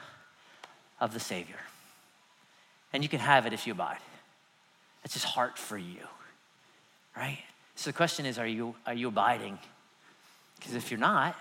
of 0.99 1.13
the 1.13 1.19
Savior. 1.19 1.59
And 2.93 3.03
you 3.03 3.09
can 3.09 3.19
have 3.19 3.45
it 3.45 3.53
if 3.53 3.67
you 3.67 3.73
abide. 3.73 3.99
It's 5.03 5.13
his 5.13 5.23
heart 5.23 5.57
for 5.57 5.77
you, 5.77 6.01
right? 7.15 7.39
So 7.75 7.89
the 7.89 7.95
question 7.95 8.25
is 8.25 8.39
are 8.39 8.47
you, 8.47 8.75
are 8.85 8.93
you 8.93 9.07
abiding? 9.07 9.57
Because 10.57 10.73
if 10.73 10.89
you're 10.91 10.99
not, 10.99 11.35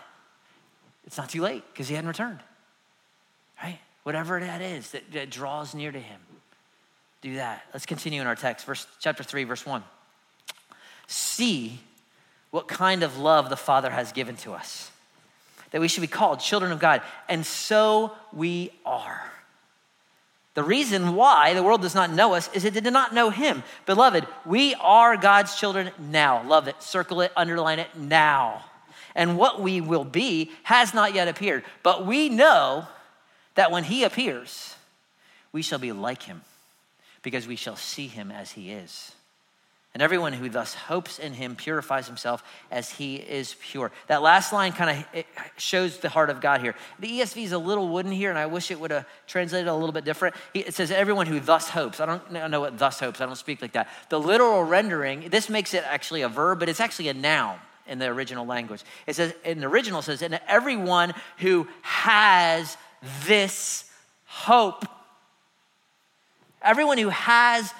it's 1.06 1.16
not 1.16 1.30
too 1.30 1.40
late 1.40 1.64
because 1.72 1.88
he 1.88 1.94
hadn't 1.94 2.08
returned, 2.08 2.40
right? 3.62 3.78
Whatever 4.02 4.38
that 4.40 4.60
is 4.60 4.90
that, 4.90 5.10
that 5.12 5.30
draws 5.30 5.75
near 5.75 5.90
to 5.90 5.98
him, 5.98 6.20
do 7.22 7.36
that. 7.36 7.62
Let's 7.72 7.86
continue 7.86 8.20
in 8.20 8.26
our 8.26 8.36
text, 8.36 8.66
verse, 8.66 8.86
chapter 9.00 9.22
3, 9.22 9.44
verse 9.44 9.64
1. 9.64 9.82
See 11.06 11.80
what 12.50 12.68
kind 12.68 13.02
of 13.02 13.18
love 13.18 13.48
the 13.50 13.56
Father 13.56 13.90
has 13.90 14.12
given 14.12 14.36
to 14.36 14.52
us, 14.52 14.90
that 15.70 15.80
we 15.80 15.88
should 15.88 16.02
be 16.02 16.06
called 16.06 16.40
children 16.40 16.72
of 16.72 16.78
God, 16.78 17.02
and 17.28 17.44
so 17.44 18.12
we 18.32 18.70
are. 18.84 19.32
The 20.56 20.64
reason 20.64 21.14
why 21.14 21.52
the 21.52 21.62
world 21.62 21.82
does 21.82 21.94
not 21.94 22.10
know 22.10 22.32
us 22.32 22.48
is 22.54 22.64
it 22.64 22.72
did 22.72 22.90
not 22.90 23.12
know 23.12 23.28
him. 23.28 23.62
Beloved, 23.84 24.26
we 24.46 24.75
are 24.76 25.14
God's 25.18 25.54
children 25.54 25.90
now. 25.98 26.42
Love 26.44 26.66
it. 26.66 26.82
Circle 26.82 27.20
it, 27.20 27.32
underline 27.36 27.78
it 27.78 27.94
now. 27.94 28.64
And 29.14 29.36
what 29.36 29.60
we 29.60 29.82
will 29.82 30.04
be 30.04 30.50
has 30.62 30.94
not 30.94 31.14
yet 31.14 31.28
appeared. 31.28 31.62
But 31.82 32.06
we 32.06 32.30
know 32.30 32.88
that 33.54 33.70
when 33.70 33.84
he 33.84 34.02
appears, 34.02 34.75
we 35.52 35.60
shall 35.60 35.78
be 35.78 35.92
like 35.92 36.22
him 36.22 36.40
because 37.20 37.46
we 37.46 37.56
shall 37.56 37.76
see 37.76 38.06
him 38.06 38.32
as 38.32 38.52
he 38.52 38.70
is. 38.70 39.12
And 39.96 40.02
everyone 40.02 40.34
who 40.34 40.50
thus 40.50 40.74
hopes 40.74 41.18
in 41.18 41.32
him 41.32 41.56
purifies 41.56 42.06
himself 42.06 42.44
as 42.70 42.90
he 42.90 43.16
is 43.16 43.56
pure. 43.62 43.90
That 44.08 44.20
last 44.20 44.52
line 44.52 44.72
kind 44.72 45.06
of 45.14 45.24
shows 45.56 45.96
the 45.96 46.10
heart 46.10 46.28
of 46.28 46.42
God 46.42 46.60
here. 46.60 46.74
The 46.98 47.08
ESV 47.20 47.44
is 47.44 47.52
a 47.52 47.58
little 47.58 47.88
wooden 47.88 48.12
here, 48.12 48.28
and 48.28 48.38
I 48.38 48.44
wish 48.44 48.70
it 48.70 48.78
would 48.78 48.90
have 48.90 49.06
translated 49.26 49.68
a 49.68 49.74
little 49.74 49.94
bit 49.94 50.04
different. 50.04 50.36
It 50.52 50.74
says, 50.74 50.90
everyone 50.90 51.26
who 51.26 51.40
thus 51.40 51.70
hopes. 51.70 51.98
I 51.98 52.04
don't 52.04 52.30
know 52.30 52.60
what 52.60 52.78
thus 52.78 53.00
hopes, 53.00 53.22
I 53.22 53.24
don't 53.24 53.36
speak 53.36 53.62
like 53.62 53.72
that. 53.72 53.88
The 54.10 54.20
literal 54.20 54.64
rendering, 54.64 55.30
this 55.30 55.48
makes 55.48 55.72
it 55.72 55.82
actually 55.86 56.20
a 56.20 56.28
verb, 56.28 56.58
but 56.58 56.68
it's 56.68 56.80
actually 56.80 57.08
a 57.08 57.14
noun 57.14 57.58
in 57.86 57.98
the 57.98 58.04
original 58.04 58.44
language. 58.44 58.82
It 59.06 59.16
says, 59.16 59.32
in 59.46 59.60
the 59.60 59.66
original, 59.66 60.02
says, 60.02 60.20
and 60.20 60.38
everyone 60.46 61.14
who 61.38 61.68
has 61.80 62.76
this 63.24 63.90
hope. 64.26 64.84
Everyone 66.60 66.98
who 66.98 67.08
has 67.08 67.72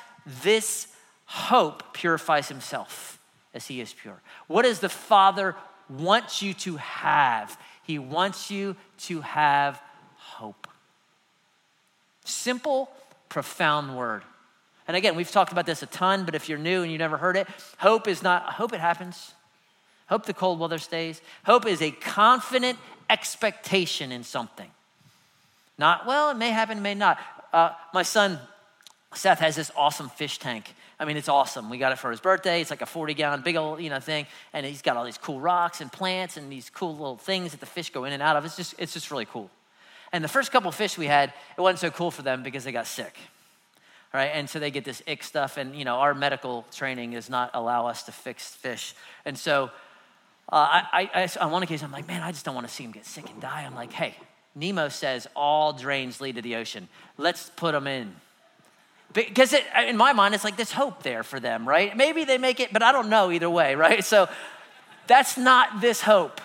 this 0.42 0.87
hope 1.26 1.92
purifies 1.92 2.49
himself 2.49 3.18
as 3.54 3.66
he 3.66 3.80
is 3.80 3.92
pure. 3.92 4.21
What 4.47 4.62
does 4.62 4.80
the 4.80 4.88
Father 4.88 5.54
want 5.88 6.42
you 6.42 6.54
to 6.54 6.76
have? 6.76 7.59
He 7.83 7.99
wants 7.99 8.50
you 8.50 8.76
to 9.00 9.21
have 9.21 9.80
hope. 10.16 10.66
Simple, 12.25 12.90
profound 13.28 13.97
word. 13.97 14.23
And 14.88 14.97
again, 14.97 15.16
we've 15.16 15.30
talked 15.30 15.52
about 15.52 15.66
this 15.66 15.83
a 15.83 15.87
ton, 15.87 16.25
but 16.25 16.35
if 16.35 16.49
you're 16.49 16.59
new 16.59 16.83
and 16.83 16.92
you 16.92 16.99
never 16.99 17.16
heard 17.16 17.37
it, 17.37 17.49
hope 17.78 18.06
is 18.06 18.23
not, 18.23 18.45
hope 18.54 18.73
it 18.73 18.80
happens. 18.80 19.33
Hope 20.09 20.26
the 20.26 20.35
cold 20.35 20.61
weather 20.61 20.78
stays. 20.78 21.21
Hope 21.45 21.66
is 21.66 21.83
a 21.83 21.90
confident 21.90 22.78
expectation 23.11 24.12
in 24.12 24.23
something. 24.23 24.71
Not, 25.78 26.06
well, 26.06 26.30
it 26.30 26.37
may 26.37 26.50
happen, 26.50 26.78
it 26.78 26.83
may 26.83 26.95
not. 26.95 27.18
Uh, 27.52 27.71
my 27.92 28.02
son, 28.02 28.38
Seth, 29.16 29.40
has 29.40 29.56
this 29.56 29.70
awesome 29.76 30.08
fish 30.08 30.38
tank 30.38 30.75
I 30.99 31.04
mean, 31.04 31.16
it's 31.18 31.28
awesome. 31.28 31.68
We 31.68 31.76
got 31.76 31.92
it 31.92 31.99
for 31.99 32.11
his 32.11 32.20
birthday. 32.20 32.61
It's 32.62 32.70
like 32.70 32.80
a 32.80 32.87
40 32.87 33.12
gallon, 33.14 33.42
big 33.42 33.56
old, 33.56 33.82
you 33.82 33.90
know, 33.90 34.00
thing. 34.00 34.26
And 34.52 34.64
he's 34.64 34.80
got 34.80 34.96
all 34.96 35.04
these 35.04 35.18
cool 35.18 35.40
rocks 35.40 35.82
and 35.82 35.92
plants 35.92 36.38
and 36.38 36.50
these 36.50 36.70
cool 36.70 36.92
little 36.92 37.18
things 37.18 37.50
that 37.50 37.61
the 37.61 37.66
fish 37.66 37.90
go 37.90 38.04
in 38.04 38.14
and 38.14 38.23
out 38.23 38.37
of. 38.37 38.44
It's 38.46 38.56
just, 38.56 38.75
it's 38.78 38.94
just 38.94 39.11
really 39.11 39.26
cool. 39.26 39.50
And 40.12 40.25
the 40.25 40.28
first 40.28 40.52
couple 40.52 40.73
fish 40.73 40.96
we 40.96 41.06
had, 41.06 41.35
it 41.56 41.61
wasn't 41.61 41.80
so 41.80 41.90
cool 41.90 42.11
for 42.11 42.23
them 42.23 42.42
because 42.42 42.64
they 42.64 42.73
got 42.73 42.87
sick. 42.87 43.14
Right? 44.14 44.30
And 44.32 44.49
so 44.49 44.58
they 44.58 44.70
get 44.70 44.85
this 44.85 45.02
ick 45.06 45.23
stuff. 45.23 45.58
And, 45.58 45.76
you 45.76 45.85
know, 45.85 45.96
our 45.96 46.14
medical 46.14 46.64
training 46.73 47.11
does 47.11 47.28
not 47.28 47.50
allow 47.52 47.88
us 47.88 48.04
to 48.04 48.12
fix 48.12 48.54
fish. 48.54 48.94
And 49.26 49.37
so 49.37 49.70
uh, 50.50 50.80
I, 50.92 51.11
I, 51.14 51.23
I, 51.25 51.44
on 51.44 51.50
one 51.50 51.62
occasion, 51.62 51.85
I'm 51.85 51.92
like, 51.92 52.08
man, 52.08 52.23
I 52.23 52.32
just 52.32 52.46
don't 52.46 52.54
want 52.54 52.66
to 52.66 52.73
see 52.73 52.85
him 52.85 52.92
get 52.92 53.04
sick 53.04 53.28
and 53.28 53.42
die. 53.42 53.64
I'm 53.66 53.75
like, 53.75 53.92
hey, 53.92 54.14
Nemo 54.54 54.88
says 54.88 55.26
all 55.37 55.75
drains 55.75 56.23
lead 56.23 56.37
to 56.37 56.42
the 56.42 56.56
ocean. 56.56 56.88
Let's 57.18 57.50
put 57.54 57.73
them 57.73 57.87
in 57.87 58.14
because 59.12 59.52
it, 59.52 59.64
uh, 59.76 59.82
in 59.82 59.96
my 59.96 60.12
mind, 60.12 60.34
it's 60.34 60.44
like 60.44 60.56
there's 60.56 60.72
hope 60.72 61.02
there 61.02 61.22
for 61.22 61.40
them, 61.40 61.66
right? 61.66 61.96
Maybe 61.96 62.25
they 62.25 62.38
make 62.38 62.60
it, 62.60 62.72
but 62.72 62.82
I 62.82 62.92
don't 62.92 63.08
know 63.08 63.30
either 63.30 63.48
way, 63.48 63.75
right? 63.86 64.04
So 64.04 64.28
that's 65.06 65.36
not 65.36 65.80
this 65.80 66.02
hope. 66.02 66.40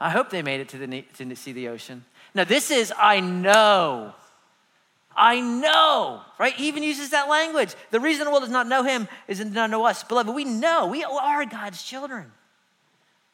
I 0.00 0.10
hope 0.10 0.30
they 0.30 0.42
made 0.42 0.60
it 0.60 0.68
to, 0.70 0.78
the, 0.78 1.02
to 1.18 1.36
see 1.36 1.52
the 1.52 1.68
ocean. 1.68 2.04
Now, 2.34 2.44
this 2.44 2.70
is, 2.70 2.92
I 2.98 3.20
know. 3.20 4.14
I 5.14 5.40
know, 5.40 6.22
right? 6.38 6.54
He 6.54 6.68
even 6.68 6.82
uses 6.82 7.10
that 7.10 7.28
language. 7.28 7.74
The 7.90 8.00
reason 8.00 8.24
the 8.24 8.30
world 8.30 8.42
does 8.42 8.50
not 8.50 8.66
know 8.66 8.82
him 8.82 9.06
is 9.28 9.38
to 9.38 9.44
not 9.44 9.70
know 9.70 9.84
us. 9.84 10.02
Beloved, 10.02 10.34
we 10.34 10.44
know 10.44 10.86
we 10.86 11.04
are 11.04 11.44
God's 11.44 11.82
children 11.82 12.32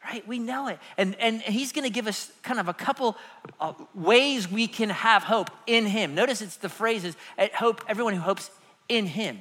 right? 0.04 0.26
We 0.26 0.38
know 0.38 0.68
it. 0.68 0.78
And, 0.96 1.14
and 1.16 1.40
he's 1.42 1.72
going 1.72 1.84
to 1.84 1.90
give 1.90 2.06
us 2.06 2.30
kind 2.42 2.60
of 2.60 2.68
a 2.68 2.74
couple 2.74 3.16
uh, 3.60 3.72
ways 3.94 4.50
we 4.50 4.66
can 4.66 4.90
have 4.90 5.22
hope 5.22 5.50
in 5.66 5.86
him. 5.86 6.14
Notice 6.14 6.40
it's 6.40 6.56
the 6.56 6.68
phrases 6.68 7.16
hope, 7.54 7.82
everyone 7.88 8.14
who 8.14 8.20
hopes 8.20 8.50
in 8.88 9.06
him 9.06 9.38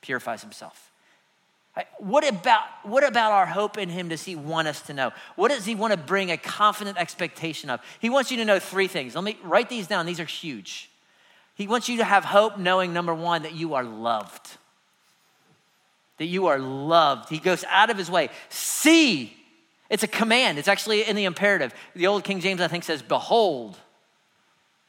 purifies 0.00 0.42
himself. 0.42 0.90
What 1.98 2.28
about, 2.28 2.64
what 2.82 3.04
about 3.04 3.30
our 3.30 3.46
hope 3.46 3.78
in 3.78 3.88
him 3.88 4.08
does 4.08 4.24
he 4.24 4.34
want 4.34 4.66
us 4.66 4.82
to 4.82 4.92
know? 4.92 5.12
What 5.36 5.52
does 5.52 5.64
he 5.64 5.76
want 5.76 5.92
to 5.92 5.96
bring 5.96 6.32
a 6.32 6.36
confident 6.36 6.98
expectation 6.98 7.70
of? 7.70 7.80
He 8.00 8.10
wants 8.10 8.32
you 8.32 8.36
to 8.38 8.44
know 8.44 8.58
three 8.58 8.88
things. 8.88 9.14
Let 9.14 9.22
me 9.22 9.38
write 9.44 9.68
these 9.68 9.86
down. 9.86 10.04
These 10.04 10.18
are 10.18 10.24
huge. 10.24 10.90
He 11.54 11.68
wants 11.68 11.88
you 11.88 11.98
to 11.98 12.04
have 12.04 12.24
hope 12.24 12.58
knowing, 12.58 12.92
number 12.92 13.14
one, 13.14 13.42
that 13.42 13.54
you 13.54 13.74
are 13.74 13.84
loved. 13.84 14.56
That 16.18 16.26
you 16.26 16.46
are 16.46 16.58
loved. 16.58 17.28
He 17.28 17.38
goes 17.38 17.64
out 17.68 17.90
of 17.90 17.96
his 17.96 18.10
way. 18.10 18.30
See 18.48 19.37
it's 19.90 20.02
a 20.02 20.08
command. 20.08 20.58
It's 20.58 20.68
actually 20.68 21.02
in 21.02 21.16
the 21.16 21.24
imperative. 21.24 21.74
The 21.94 22.06
old 22.06 22.24
King 22.24 22.40
James, 22.40 22.60
I 22.60 22.68
think, 22.68 22.84
says, 22.84 23.02
Behold. 23.02 23.76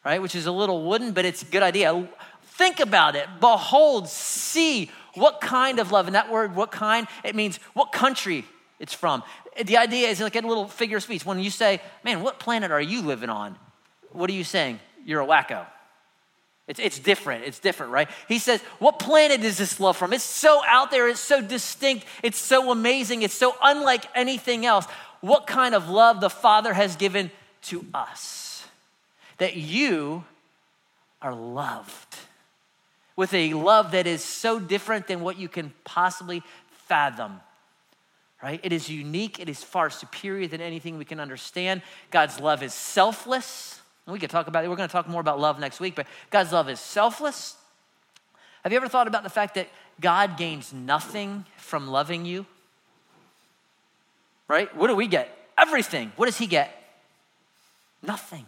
right? 0.03 0.22
Which 0.22 0.36
is 0.36 0.46
a 0.46 0.51
little 0.51 0.84
wooden, 0.84 1.13
but 1.13 1.25
it's 1.25 1.41
a 1.41 1.46
good 1.46 1.63
idea. 1.63 2.08
Think 2.44 2.79
about 2.79 3.15
it. 3.15 3.27
Behold, 3.39 4.10
see 4.10 4.91
what 5.15 5.39
kind 5.41 5.79
of 5.79 5.91
love. 5.91 6.08
And 6.08 6.15
that 6.15 6.29
word, 6.29 6.56
what 6.56 6.72
kind, 6.72 7.08
it 7.24 7.36
means 7.36 7.58
what 7.74 7.91
country 7.91 8.46
it's 8.79 8.94
from. 8.94 9.24
The 9.63 9.77
idea 9.77 10.10
is 10.10 10.20
like 10.20 10.36
a 10.36 10.41
little 10.41 10.68
figure 10.68 10.98
of 10.98 11.03
speech. 11.03 11.25
When 11.25 11.39
you 11.39 11.50
say, 11.50 11.82
man, 12.03 12.22
what 12.22 12.39
planet 12.39 12.72
are 12.72 12.82
you 12.82 13.01
living 13.01 13.29
on? 13.29 13.58
What 14.12 14.29
are 14.29 14.34
you 14.34 14.44
saying? 14.44 14.79
You're 15.06 15.22
a 15.22 15.27
wacko. 15.27 15.65
It's, 16.69 16.79
it's 16.79 16.99
different. 16.99 17.45
It's 17.45 17.57
different, 17.57 17.91
right? 17.91 18.07
He 18.27 18.38
says, 18.38 18.61
What 18.77 18.99
planet 18.99 19.43
is 19.43 19.57
this 19.57 19.79
love 19.79 19.97
from? 19.97 20.13
It's 20.13 20.23
so 20.23 20.61
out 20.67 20.91
there. 20.91 21.09
It's 21.09 21.19
so 21.19 21.41
distinct. 21.41 22.05
It's 22.21 22.38
so 22.38 22.71
amazing. 22.71 23.23
It's 23.23 23.33
so 23.33 23.55
unlike 23.61 24.05
anything 24.13 24.67
else. 24.67 24.85
What 25.19 25.47
kind 25.47 25.73
of 25.73 25.89
love 25.89 26.21
the 26.21 26.29
Father 26.29 26.71
has 26.71 26.95
given 26.95 27.31
to 27.63 27.83
us? 27.91 28.67
That 29.39 29.57
you 29.57 30.23
are 31.23 31.33
loved 31.33 32.17
with 33.15 33.33
a 33.33 33.55
love 33.55 33.91
that 33.91 34.05
is 34.05 34.23
so 34.23 34.59
different 34.59 35.07
than 35.07 35.21
what 35.21 35.39
you 35.39 35.49
can 35.49 35.73
possibly 35.85 36.43
fathom. 36.85 37.41
Right? 38.43 38.59
It 38.63 38.71
is 38.71 38.89
unique, 38.89 39.39
it 39.39 39.49
is 39.49 39.63
far 39.63 39.89
superior 39.89 40.47
than 40.47 40.61
anything 40.61 40.99
we 40.99 41.03
can 41.03 41.19
understand. 41.19 41.81
God's 42.11 42.39
love 42.39 42.61
is 42.61 42.75
selfless. 42.75 43.78
And 44.09 44.13
we 44.13 44.19
could 44.19 44.31
talk 44.31 44.47
about 44.47 44.65
it. 44.65 44.69
We're 44.69 44.75
going 44.75 44.89
to 44.89 44.91
talk 44.91 45.07
more 45.07 45.21
about 45.21 45.39
love 45.39 45.59
next 45.59 45.79
week, 45.79 45.93
but 45.93 46.07
God's 46.31 46.51
love 46.51 46.67
is 46.67 46.79
selfless. 46.79 47.55
Have 48.63 48.71
you 48.71 48.77
ever 48.77 48.87
thought 48.87 49.07
about 49.07 49.21
the 49.21 49.29
fact 49.29 49.53
that 49.53 49.69
God 50.01 50.35
gains 50.35 50.73
nothing 50.73 51.45
from 51.57 51.87
loving 51.87 52.25
you? 52.25 52.47
Right? 54.47 54.75
What 54.75 54.87
do 54.87 54.95
we 54.95 55.05
get? 55.05 55.29
Everything. 55.55 56.11
What 56.15 56.25
does 56.25 56.39
he 56.39 56.47
get? 56.47 56.75
Nothing. 58.01 58.47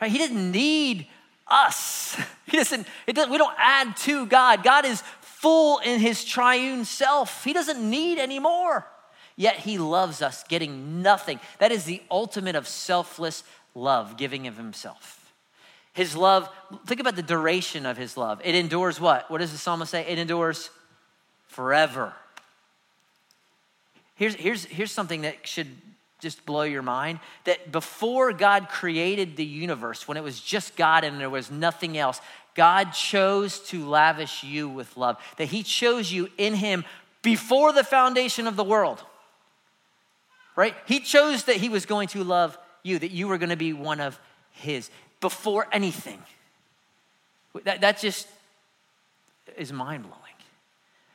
Right? 0.00 0.10
He 0.10 0.18
didn't 0.18 0.50
need 0.50 1.06
us. 1.46 2.20
He 2.46 2.58
doesn't, 2.58 2.86
doesn't, 3.08 3.32
we 3.32 3.38
don't 3.38 3.54
add 3.56 3.96
to 3.98 4.26
God. 4.26 4.62
God 4.62 4.84
is 4.84 5.02
full 5.20 5.78
in 5.78 5.98
his 5.98 6.24
triune 6.24 6.84
self. 6.84 7.42
He 7.42 7.52
doesn't 7.52 7.80
need 7.80 8.18
any 8.18 8.38
more. 8.38 8.86
Yet 9.34 9.56
he 9.56 9.78
loves 9.78 10.22
us, 10.22 10.44
getting 10.44 11.02
nothing. 11.02 11.40
That 11.58 11.72
is 11.72 11.84
the 11.84 12.02
ultimate 12.10 12.54
of 12.54 12.68
selfless 12.68 13.42
love, 13.74 14.16
giving 14.16 14.46
of 14.46 14.56
himself. 14.56 15.32
His 15.92 16.16
love, 16.16 16.48
think 16.86 17.00
about 17.00 17.16
the 17.16 17.22
duration 17.22 17.86
of 17.86 17.96
his 17.96 18.16
love. 18.16 18.40
It 18.44 18.54
endures 18.54 19.00
what? 19.00 19.30
What 19.30 19.38
does 19.38 19.52
the 19.52 19.58
psalmist 19.58 19.92
say? 19.92 20.04
It 20.06 20.18
endures 20.18 20.70
forever. 21.46 22.12
Here's, 24.16 24.34
here's, 24.34 24.64
here's 24.64 24.92
something 24.92 25.22
that 25.22 25.46
should 25.46 25.68
just 26.20 26.44
blow 26.46 26.62
your 26.62 26.82
mind 26.82 27.20
that 27.44 27.70
before 27.70 28.32
God 28.32 28.68
created 28.68 29.36
the 29.36 29.44
universe, 29.44 30.08
when 30.08 30.16
it 30.16 30.22
was 30.22 30.40
just 30.40 30.76
God 30.76 31.04
and 31.04 31.20
there 31.20 31.30
was 31.30 31.50
nothing 31.50 31.98
else, 31.98 32.20
God 32.54 32.92
chose 32.92 33.60
to 33.68 33.86
lavish 33.86 34.42
you 34.42 34.68
with 34.68 34.96
love. 34.96 35.16
That 35.36 35.46
He 35.46 35.62
chose 35.62 36.10
you 36.10 36.28
in 36.38 36.54
Him 36.54 36.84
before 37.22 37.72
the 37.72 37.84
foundation 37.84 38.46
of 38.46 38.56
the 38.56 38.64
world. 38.64 39.02
Right? 40.56 40.74
He 40.86 41.00
chose 41.00 41.44
that 41.44 41.56
He 41.56 41.68
was 41.68 41.86
going 41.86 42.08
to 42.08 42.24
love 42.24 42.56
you, 42.84 43.00
that 43.00 43.10
you 43.10 43.26
were 43.26 43.38
going 43.38 43.50
to 43.50 43.56
be 43.56 43.72
one 43.72 44.00
of 44.00 44.20
His 44.52 44.88
before 45.20 45.66
anything. 45.72 46.22
That, 47.64 47.80
that 47.80 47.98
just 47.98 48.28
is 49.56 49.72
mind 49.72 50.04
blowing. 50.04 50.20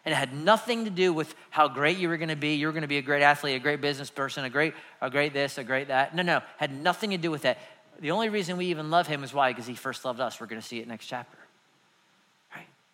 And 0.06 0.14
it 0.14 0.18
had 0.18 0.34
nothing 0.34 0.86
to 0.86 0.90
do 0.90 1.14
with 1.14 1.34
how 1.50 1.68
great 1.68 1.98
you 1.98 2.10
were 2.10 2.18
going 2.18 2.30
to 2.30 2.36
be. 2.36 2.56
You 2.56 2.68
were 2.68 2.74
going 2.74 2.82
to 2.82 2.88
be 2.88 2.98
a 2.98 3.02
great 3.02 3.22
athlete, 3.22 3.56
a 3.56 3.60
great 3.60 3.82
business 3.82 4.10
person, 4.10 4.44
a 4.44 4.50
great, 4.50 4.74
a 5.02 5.10
great 5.10 5.34
this, 5.34 5.58
a 5.58 5.64
great 5.64 5.90
that. 5.90 6.16
No, 6.16 6.24
no, 6.24 6.42
had 6.58 6.74
nothing 6.74 7.12
to 7.12 7.18
do 7.18 7.30
with 7.32 7.44
that. 7.44 7.60
The 8.00 8.12
only 8.12 8.30
reason 8.30 8.58
we 8.58 8.68
even 8.68 8.90
love 8.90 9.08
him 9.08 9.24
is 9.24 9.34
why? 9.34 9.52
Because 9.52 9.68
he 9.68 9.76
first 9.76 10.06
loved 10.06 10.20
us. 10.20 10.40
We're 10.40 10.48
going 10.48 10.62
to 10.62 10.68
see 10.68 10.80
it 10.80 10.88
next 10.88 11.06
chapter. 11.06 11.38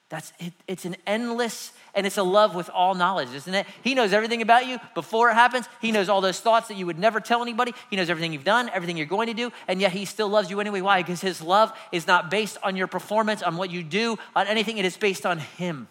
That's 0.10 0.32
it, 0.40 0.54
it's 0.68 0.86
an 0.86 0.96
endless, 1.08 1.74
and 1.96 2.06
it's 2.06 2.18
a 2.18 2.24
love 2.24 2.54
with 2.54 2.70
all 2.70 2.94
knowledge, 2.94 3.34
isn't 3.34 3.54
it? 3.54 3.66
He 3.84 3.96
knows 3.96 4.14
everything 4.14 4.44
about 4.44 4.68
you 4.68 4.78
before 4.94 5.32
it 5.32 5.34
happens. 5.34 5.68
He 5.82 5.92
knows 5.92 6.10
all 6.10 6.22
those 6.22 6.40
thoughts 6.40 6.68
that 6.68 6.78
you 6.78 6.86
would 6.86 7.00
never 7.00 7.20
tell 7.20 7.42
anybody. 7.42 7.74
He 7.90 7.96
knows 7.96 8.10
everything 8.12 8.32
you've 8.32 8.44
done, 8.44 8.70
everything 8.72 8.98
you're 8.98 9.08
going 9.08 9.28
to 9.28 9.34
do, 9.34 9.52
and 9.68 9.82
yet 9.82 9.94
he 9.94 10.06
still 10.06 10.30
loves 10.30 10.52
you 10.52 10.60
anyway. 10.60 10.82
Why? 10.82 11.02
Because 11.02 11.22
his 11.22 11.42
love 11.42 11.74
is 11.92 12.06
not 12.06 12.30
based 12.30 12.60
on 12.62 12.76
your 12.76 12.86
performance, 12.86 13.42
on 13.42 13.58
what 13.58 13.72
you 13.72 13.82
do, 13.82 14.18
on 14.36 14.46
anything. 14.46 14.78
It 14.78 14.86
is 14.86 14.96
based 14.96 15.26
on 15.26 15.40
him. 15.40 15.88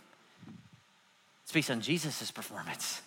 It's 1.42 1.52
based 1.52 1.70
on 1.70 1.80
Jesus' 1.80 2.30
performance. 2.30 3.02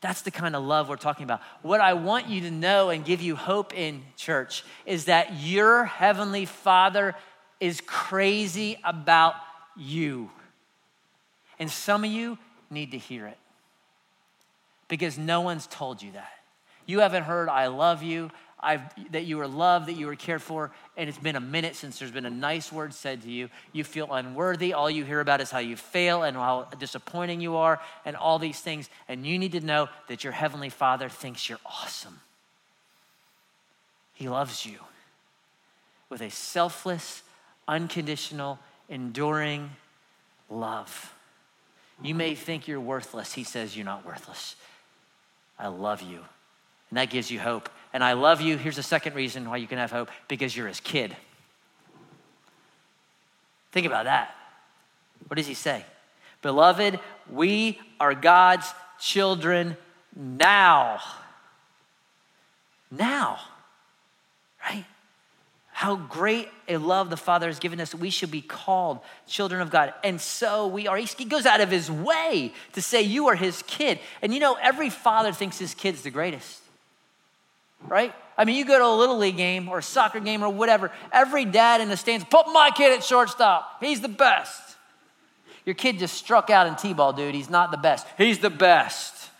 That's 0.00 0.22
the 0.22 0.30
kind 0.30 0.56
of 0.56 0.64
love 0.64 0.88
we're 0.88 0.96
talking 0.96 1.24
about. 1.24 1.42
What 1.60 1.80
I 1.82 1.92
want 1.92 2.28
you 2.28 2.40
to 2.40 2.50
know 2.50 2.88
and 2.88 3.04
give 3.04 3.20
you 3.20 3.36
hope 3.36 3.74
in, 3.74 4.02
church, 4.16 4.64
is 4.86 5.04
that 5.04 5.34
your 5.34 5.84
heavenly 5.84 6.46
Father 6.46 7.14
is 7.60 7.80
crazy 7.82 8.78
about 8.82 9.34
you. 9.76 10.30
And 11.58 11.70
some 11.70 12.04
of 12.04 12.10
you 12.10 12.38
need 12.70 12.92
to 12.92 12.98
hear 12.98 13.26
it 13.26 13.38
because 14.88 15.18
no 15.18 15.40
one's 15.40 15.66
told 15.66 16.02
you 16.02 16.12
that. 16.12 16.30
You 16.86 17.00
haven't 17.00 17.24
heard, 17.24 17.48
I 17.48 17.68
love 17.68 18.02
you. 18.02 18.30
I've, 18.64 18.82
that 19.10 19.24
you 19.24 19.40
are 19.40 19.48
loved, 19.48 19.86
that 19.86 19.94
you 19.94 20.08
are 20.08 20.14
cared 20.14 20.40
for, 20.40 20.70
and 20.96 21.08
it's 21.08 21.18
been 21.18 21.34
a 21.34 21.40
minute 21.40 21.74
since 21.74 21.98
there's 21.98 22.12
been 22.12 22.26
a 22.26 22.30
nice 22.30 22.70
word 22.70 22.94
said 22.94 23.22
to 23.22 23.30
you. 23.30 23.48
You 23.72 23.82
feel 23.82 24.12
unworthy. 24.12 24.72
All 24.72 24.88
you 24.88 25.04
hear 25.04 25.18
about 25.18 25.40
is 25.40 25.50
how 25.50 25.58
you 25.58 25.76
fail 25.76 26.22
and 26.22 26.36
how 26.36 26.68
disappointing 26.78 27.40
you 27.40 27.56
are, 27.56 27.80
and 28.04 28.14
all 28.14 28.38
these 28.38 28.60
things. 28.60 28.88
And 29.08 29.26
you 29.26 29.36
need 29.36 29.52
to 29.52 29.60
know 29.60 29.88
that 30.06 30.22
your 30.22 30.32
Heavenly 30.32 30.68
Father 30.68 31.08
thinks 31.08 31.48
you're 31.48 31.58
awesome. 31.66 32.20
He 34.14 34.28
loves 34.28 34.64
you 34.64 34.78
with 36.08 36.20
a 36.20 36.30
selfless, 36.30 37.22
unconditional, 37.66 38.60
enduring 38.92 39.70
love. 40.50 41.14
You 42.02 42.14
may 42.14 42.34
think 42.34 42.68
you're 42.68 42.80
worthless. 42.80 43.32
He 43.32 43.42
says 43.42 43.74
you're 43.74 43.86
not 43.86 44.04
worthless. 44.04 44.54
I 45.58 45.68
love 45.68 46.02
you. 46.02 46.20
And 46.90 46.98
that 46.98 47.08
gives 47.08 47.30
you 47.30 47.40
hope 47.40 47.70
and 47.92 48.04
I 48.04 48.12
love 48.12 48.40
you. 48.40 48.58
Here's 48.58 48.76
the 48.76 48.82
second 48.82 49.14
reason 49.14 49.48
why 49.48 49.56
you 49.56 49.66
can 49.66 49.78
have 49.78 49.90
hope 49.90 50.10
because 50.28 50.56
you're 50.56 50.68
his 50.68 50.80
kid. 50.80 51.16
Think 53.72 53.86
about 53.86 54.04
that. 54.04 54.34
What 55.26 55.36
does 55.36 55.46
he 55.46 55.54
say? 55.54 55.84
Beloved, 56.42 56.98
we 57.30 57.78
are 57.98 58.14
God's 58.14 58.72
children 59.00 59.76
now. 60.14 61.00
Now, 62.90 63.38
right? 64.68 64.84
How 65.82 65.96
great 65.96 66.48
a 66.68 66.76
love 66.76 67.10
the 67.10 67.16
Father 67.16 67.48
has 67.48 67.58
given 67.58 67.80
us. 67.80 67.94
We 67.94 68.10
should 68.10 68.30
be 68.30 68.40
called 68.40 69.00
children 69.26 69.60
of 69.60 69.70
God. 69.70 69.92
And 70.04 70.20
so 70.20 70.66
we 70.68 70.86
are. 70.86 70.96
He 70.96 71.24
goes 71.24 71.44
out 71.44 71.60
of 71.60 71.70
his 71.70 71.90
way 71.90 72.52
to 72.74 72.80
say, 72.80 73.02
You 73.02 73.26
are 73.28 73.34
his 73.34 73.62
kid. 73.66 73.98
And 74.22 74.32
you 74.32 74.40
know, 74.40 74.56
every 74.62 74.90
father 74.90 75.32
thinks 75.32 75.58
his 75.58 75.74
kid's 75.74 76.02
the 76.02 76.10
greatest 76.10 76.62
right? 77.88 78.14
I 78.36 78.44
mean, 78.44 78.56
you 78.56 78.64
go 78.64 78.78
to 78.78 78.84
a 78.84 78.96
little 78.96 79.18
league 79.18 79.36
game 79.36 79.68
or 79.68 79.78
a 79.78 79.82
soccer 79.82 80.20
game 80.20 80.42
or 80.42 80.48
whatever, 80.48 80.90
every 81.12 81.44
dad 81.44 81.80
in 81.80 81.88
the 81.88 81.96
stands, 81.96 82.24
put 82.24 82.46
my 82.46 82.70
kid 82.74 82.92
at 82.96 83.04
shortstop. 83.04 83.78
He's 83.80 84.00
the 84.00 84.08
best. 84.08 84.60
Your 85.64 85.74
kid 85.74 85.98
just 85.98 86.14
struck 86.14 86.50
out 86.50 86.66
in 86.66 86.74
T 86.74 86.92
ball, 86.92 87.12
dude. 87.12 87.34
He's 87.34 87.50
not 87.50 87.70
the 87.70 87.76
best. 87.76 88.06
He's 88.18 88.38
the 88.38 88.50
best. 88.50 89.30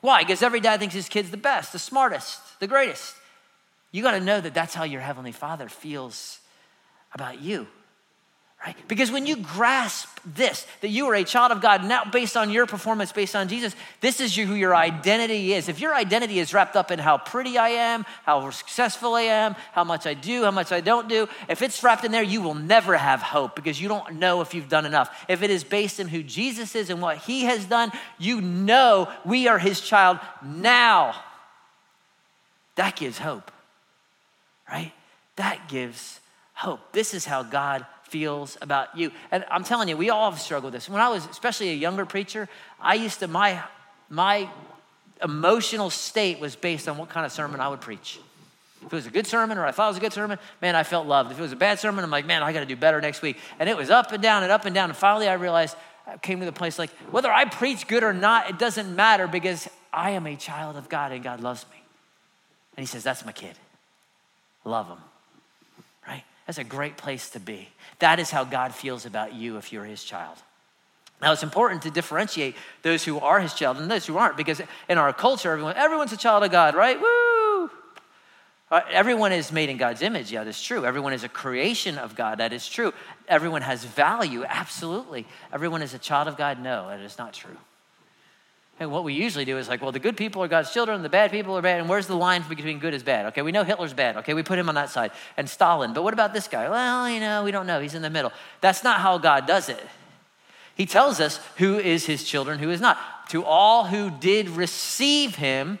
Why? 0.00 0.22
Because 0.22 0.42
every 0.42 0.60
dad 0.60 0.80
thinks 0.80 0.94
his 0.94 1.08
kid's 1.08 1.30
the 1.30 1.36
best, 1.36 1.72
the 1.72 1.78
smartest, 1.78 2.60
the 2.60 2.66
greatest. 2.66 3.14
You 3.92 4.02
got 4.02 4.12
to 4.12 4.20
know 4.20 4.40
that 4.40 4.54
that's 4.54 4.74
how 4.74 4.84
your 4.84 5.00
Heavenly 5.00 5.32
Father 5.32 5.68
feels 5.68 6.38
about 7.12 7.40
you 7.40 7.66
right? 8.64 8.76
Because 8.88 9.10
when 9.10 9.26
you 9.26 9.36
grasp 9.36 10.08
this, 10.24 10.66
that 10.82 10.88
you 10.88 11.06
are 11.06 11.14
a 11.14 11.24
child 11.24 11.50
of 11.50 11.62
God, 11.62 11.84
not 11.84 12.12
based 12.12 12.36
on 12.36 12.50
your 12.50 12.66
performance, 12.66 13.10
based 13.10 13.34
on 13.34 13.48
Jesus, 13.48 13.74
this 14.02 14.20
is 14.20 14.36
who 14.36 14.54
your 14.54 14.76
identity 14.76 15.54
is. 15.54 15.68
If 15.68 15.80
your 15.80 15.94
identity 15.94 16.38
is 16.38 16.52
wrapped 16.52 16.76
up 16.76 16.90
in 16.90 16.98
how 16.98 17.16
pretty 17.16 17.56
I 17.56 17.70
am, 17.70 18.04
how 18.24 18.50
successful 18.50 19.14
I 19.14 19.22
am, 19.22 19.56
how 19.72 19.84
much 19.84 20.06
I 20.06 20.12
do, 20.12 20.44
how 20.44 20.50
much 20.50 20.72
I 20.72 20.82
don't 20.82 21.08
do, 21.08 21.26
if 21.48 21.62
it's 21.62 21.82
wrapped 21.82 22.04
in 22.04 22.12
there, 22.12 22.22
you 22.22 22.42
will 22.42 22.54
never 22.54 22.96
have 22.96 23.22
hope 23.22 23.56
because 23.56 23.80
you 23.80 23.88
don't 23.88 24.16
know 24.16 24.42
if 24.42 24.52
you've 24.52 24.68
done 24.68 24.84
enough. 24.84 25.24
If 25.26 25.42
it 25.42 25.50
is 25.50 25.64
based 25.64 25.98
in 25.98 26.08
who 26.08 26.22
Jesus 26.22 26.74
is 26.74 26.90
and 26.90 27.00
what 27.00 27.16
he 27.18 27.44
has 27.44 27.64
done, 27.64 27.92
you 28.18 28.42
know 28.42 29.10
we 29.24 29.48
are 29.48 29.58
his 29.58 29.80
child 29.80 30.18
now. 30.44 31.14
That 32.74 32.94
gives 32.94 33.18
hope, 33.18 33.50
right? 34.70 34.92
That 35.36 35.68
gives 35.68 36.20
hope. 36.54 36.92
This 36.92 37.14
is 37.14 37.24
how 37.24 37.42
God 37.42 37.86
feels 38.04 38.58
about 38.60 38.96
you. 38.96 39.10
And 39.30 39.44
I'm 39.50 39.64
telling 39.64 39.88
you, 39.88 39.96
we 39.96 40.10
all 40.10 40.30
have 40.30 40.40
struggled 40.40 40.72
with 40.72 40.82
this. 40.82 40.88
When 40.88 41.00
I 41.00 41.08
was 41.08 41.26
especially 41.26 41.70
a 41.70 41.74
younger 41.74 42.04
preacher, 42.04 42.48
I 42.80 42.94
used 42.94 43.20
to, 43.20 43.28
my, 43.28 43.62
my 44.08 44.48
emotional 45.22 45.90
state 45.90 46.40
was 46.40 46.56
based 46.56 46.88
on 46.88 46.98
what 46.98 47.08
kind 47.08 47.24
of 47.24 47.32
sermon 47.32 47.60
I 47.60 47.68
would 47.68 47.80
preach. 47.80 48.18
If 48.84 48.92
it 48.92 48.96
was 48.96 49.06
a 49.06 49.10
good 49.10 49.26
sermon 49.26 49.58
or 49.58 49.66
I 49.66 49.72
thought 49.72 49.86
it 49.86 49.90
was 49.90 49.96
a 49.98 50.00
good 50.00 50.12
sermon, 50.12 50.38
man, 50.62 50.74
I 50.74 50.82
felt 50.82 51.06
loved. 51.06 51.32
If 51.32 51.38
it 51.38 51.42
was 51.42 51.52
a 51.52 51.56
bad 51.56 51.78
sermon, 51.78 52.02
I'm 52.02 52.10
like, 52.10 52.26
man, 52.26 52.42
I 52.42 52.52
got 52.52 52.60
to 52.60 52.66
do 52.66 52.76
better 52.76 53.00
next 53.00 53.20
week. 53.20 53.36
And 53.58 53.68
it 53.68 53.76
was 53.76 53.90
up 53.90 54.12
and 54.12 54.22
down 54.22 54.42
and 54.42 54.50
up 54.50 54.64
and 54.64 54.74
down. 54.74 54.88
And 54.88 54.96
finally, 54.96 55.28
I 55.28 55.34
realized, 55.34 55.76
I 56.06 56.16
came 56.16 56.40
to 56.40 56.46
the 56.46 56.52
place 56.52 56.78
like, 56.78 56.90
whether 57.10 57.30
I 57.30 57.44
preach 57.44 57.86
good 57.86 58.02
or 58.02 58.14
not, 58.14 58.48
it 58.48 58.58
doesn't 58.58 58.96
matter 58.96 59.26
because 59.26 59.68
I 59.92 60.12
am 60.12 60.26
a 60.26 60.34
child 60.34 60.76
of 60.76 60.88
God 60.88 61.12
and 61.12 61.22
God 61.22 61.40
loves 61.40 61.66
me. 61.70 61.82
And 62.76 62.82
He 62.82 62.86
says, 62.86 63.04
that's 63.04 63.24
my 63.24 63.32
kid. 63.32 63.54
Love 64.64 64.88
them, 64.88 64.98
Right? 66.06 66.24
That's 66.46 66.58
a 66.58 66.64
great 66.64 66.96
place 66.96 67.30
to 67.30 67.40
be. 67.40 67.68
That 67.98 68.18
is 68.18 68.30
how 68.30 68.44
God 68.44 68.74
feels 68.74 69.06
about 69.06 69.34
you 69.34 69.56
if 69.56 69.72
you're 69.72 69.84
his 69.84 70.04
child. 70.04 70.36
Now, 71.22 71.32
it's 71.32 71.42
important 71.42 71.82
to 71.82 71.90
differentiate 71.90 72.56
those 72.82 73.04
who 73.04 73.18
are 73.18 73.40
his 73.40 73.52
child 73.52 73.76
and 73.76 73.90
those 73.90 74.06
who 74.06 74.16
aren't, 74.16 74.36
because 74.36 74.60
in 74.88 74.98
our 74.98 75.12
culture, 75.12 75.52
everyone, 75.52 75.76
everyone's 75.76 76.12
a 76.12 76.16
child 76.16 76.44
of 76.44 76.50
God, 76.50 76.74
right? 76.74 76.98
Woo! 77.00 77.70
Uh, 78.70 78.80
everyone 78.90 79.32
is 79.32 79.50
made 79.50 79.68
in 79.68 79.76
God's 79.76 80.00
image. 80.00 80.30
Yeah, 80.30 80.44
that's 80.44 80.62
true. 80.62 80.86
Everyone 80.86 81.12
is 81.12 81.24
a 81.24 81.28
creation 81.28 81.98
of 81.98 82.14
God. 82.14 82.38
That 82.38 82.52
is 82.52 82.68
true. 82.68 82.94
Everyone 83.28 83.62
has 83.62 83.84
value. 83.84 84.44
Absolutely. 84.44 85.26
Everyone 85.52 85.82
is 85.82 85.92
a 85.92 85.98
child 85.98 86.28
of 86.28 86.36
God. 86.36 86.62
No, 86.62 86.88
that 86.88 87.00
is 87.00 87.18
not 87.18 87.32
true. 87.32 87.56
And 88.80 88.90
what 88.90 89.04
we 89.04 89.12
usually 89.12 89.44
do 89.44 89.58
is 89.58 89.68
like, 89.68 89.82
well, 89.82 89.92
the 89.92 89.98
good 89.98 90.16
people 90.16 90.42
are 90.42 90.48
God's 90.48 90.72
children, 90.72 91.02
the 91.02 91.10
bad 91.10 91.30
people 91.30 91.54
are 91.56 91.60
bad. 91.60 91.80
And 91.80 91.88
where's 91.88 92.06
the 92.06 92.16
line 92.16 92.42
between 92.48 92.78
good 92.78 92.94
is 92.94 93.02
bad? 93.02 93.26
Okay, 93.26 93.42
we 93.42 93.52
know 93.52 93.62
Hitler's 93.62 93.92
bad. 93.92 94.16
Okay, 94.16 94.32
we 94.32 94.42
put 94.42 94.58
him 94.58 94.70
on 94.70 94.74
that 94.74 94.88
side. 94.88 95.12
And 95.36 95.48
Stalin. 95.48 95.92
But 95.92 96.02
what 96.02 96.14
about 96.14 96.32
this 96.32 96.48
guy? 96.48 96.66
Well, 96.68 97.08
you 97.10 97.20
know, 97.20 97.44
we 97.44 97.50
don't 97.50 97.66
know. 97.66 97.80
He's 97.80 97.94
in 97.94 98.00
the 98.00 98.08
middle. 98.08 98.32
That's 98.62 98.82
not 98.82 99.00
how 99.00 99.18
God 99.18 99.46
does 99.46 99.68
it. 99.68 99.86
He 100.74 100.86
tells 100.86 101.20
us 101.20 101.38
who 101.58 101.78
is 101.78 102.06
his 102.06 102.24
children, 102.24 102.58
who 102.58 102.70
is 102.70 102.80
not. 102.80 102.98
To 103.28 103.44
all 103.44 103.84
who 103.84 104.10
did 104.10 104.48
receive 104.48 105.34
him, 105.34 105.78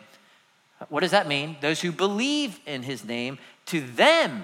what 0.90 1.00
does 1.00 1.12
that 1.12 1.26
mean? 1.26 1.56
Those 1.62 1.80
who 1.80 1.92
believe 1.92 2.60
in 2.66 2.82
his 2.82 3.02
name, 3.02 3.38
to 3.66 3.80
them 3.80 4.42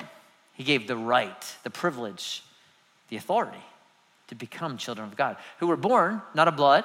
he 0.55 0.65
gave 0.65 0.87
the 0.87 0.97
right, 0.97 1.57
the 1.63 1.69
privilege, 1.69 2.43
the 3.11 3.17
authority 3.17 3.63
to 4.29 4.35
become 4.35 4.79
children 4.79 5.07
of 5.07 5.15
God, 5.15 5.37
who 5.59 5.67
were 5.67 5.77
born 5.77 6.23
not 6.35 6.49
of 6.49 6.57
blood, 6.57 6.85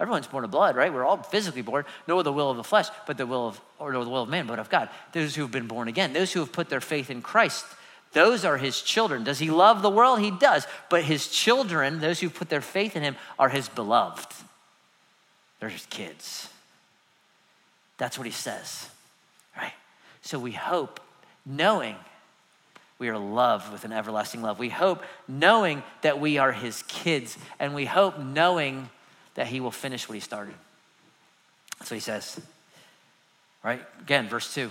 Everyone's 0.00 0.26
born 0.26 0.44
of 0.44 0.50
blood, 0.50 0.76
right? 0.76 0.92
We're 0.92 1.04
all 1.04 1.18
physically 1.18 1.60
born, 1.60 1.84
nor 2.08 2.22
the 2.22 2.32
will 2.32 2.50
of 2.50 2.56
the 2.56 2.64
flesh, 2.64 2.86
but 3.06 3.18
the 3.18 3.26
will 3.26 3.48
of, 3.48 3.60
or 3.78 3.92
nor 3.92 4.02
the 4.02 4.10
will 4.10 4.22
of 4.22 4.30
man, 4.30 4.46
but 4.46 4.58
of 4.58 4.70
God. 4.70 4.88
Those 5.12 5.34
who 5.34 5.42
have 5.42 5.50
been 5.50 5.66
born 5.66 5.88
again, 5.88 6.14
those 6.14 6.32
who 6.32 6.40
have 6.40 6.52
put 6.52 6.70
their 6.70 6.80
faith 6.80 7.10
in 7.10 7.20
Christ, 7.20 7.66
those 8.12 8.44
are 8.44 8.56
his 8.56 8.80
children. 8.80 9.24
Does 9.24 9.38
he 9.38 9.50
love 9.50 9.82
the 9.82 9.90
world? 9.90 10.20
He 10.20 10.30
does. 10.30 10.66
But 10.88 11.04
his 11.04 11.28
children, 11.28 12.00
those 12.00 12.18
who 12.18 12.30
put 12.30 12.48
their 12.48 12.62
faith 12.62 12.96
in 12.96 13.02
him, 13.02 13.16
are 13.38 13.50
his 13.50 13.68
beloved. 13.68 14.26
They're 15.60 15.68
his 15.68 15.86
kids. 15.86 16.48
That's 17.98 18.16
what 18.16 18.26
he 18.26 18.32
says, 18.32 18.88
right? 19.54 19.74
So 20.22 20.38
we 20.38 20.52
hope, 20.52 20.98
knowing 21.44 21.94
we 22.98 23.10
are 23.10 23.18
loved 23.18 23.70
with 23.72 23.84
an 23.84 23.92
everlasting 23.92 24.40
love. 24.40 24.58
We 24.58 24.70
hope 24.70 25.02
knowing 25.28 25.82
that 26.00 26.20
we 26.20 26.38
are 26.38 26.52
his 26.52 26.82
kids, 26.84 27.36
and 27.58 27.74
we 27.74 27.84
hope 27.84 28.18
knowing 28.18 28.88
that 29.40 29.46
he 29.46 29.58
will 29.58 29.70
finish 29.70 30.06
what 30.06 30.12
he 30.12 30.20
started. 30.20 30.52
That's 31.78 31.90
what 31.90 31.94
he 31.94 32.00
says. 32.00 32.38
Right? 33.64 33.80
Again, 34.02 34.28
verse 34.28 34.52
2. 34.52 34.70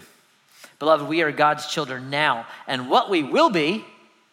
Beloved, 0.77 1.08
we 1.08 1.23
are 1.23 1.32
God's 1.32 1.65
children 1.65 2.12
now, 2.12 2.45
and 2.67 2.88
what 2.88 3.10
we 3.10 3.23
will 3.23 3.49
be, 3.49 3.84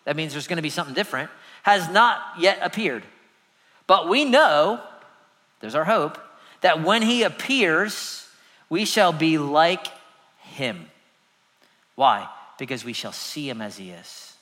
that 0.04 0.14
means 0.14 0.32
there's 0.32 0.46
going 0.46 0.58
to 0.58 0.62
be 0.62 0.68
something 0.68 0.94
different, 0.94 1.30
has 1.62 1.88
not 1.88 2.20
yet 2.38 2.58
appeared. 2.60 3.02
But 3.86 4.10
we 4.10 4.26
know, 4.26 4.78
there's 5.60 5.74
our 5.74 5.86
hope, 5.86 6.18
that 6.60 6.82
when 6.82 7.00
he 7.00 7.22
appears, 7.22 8.28
we 8.68 8.84
shall 8.84 9.14
be 9.14 9.38
like 9.38 9.86
him. 10.40 10.90
Why? 11.94 12.28
Because 12.58 12.84
we 12.84 12.92
shall 12.92 13.12
see 13.12 13.48
him 13.48 13.62
as 13.62 13.78
he 13.78 13.88
is. 13.88 14.35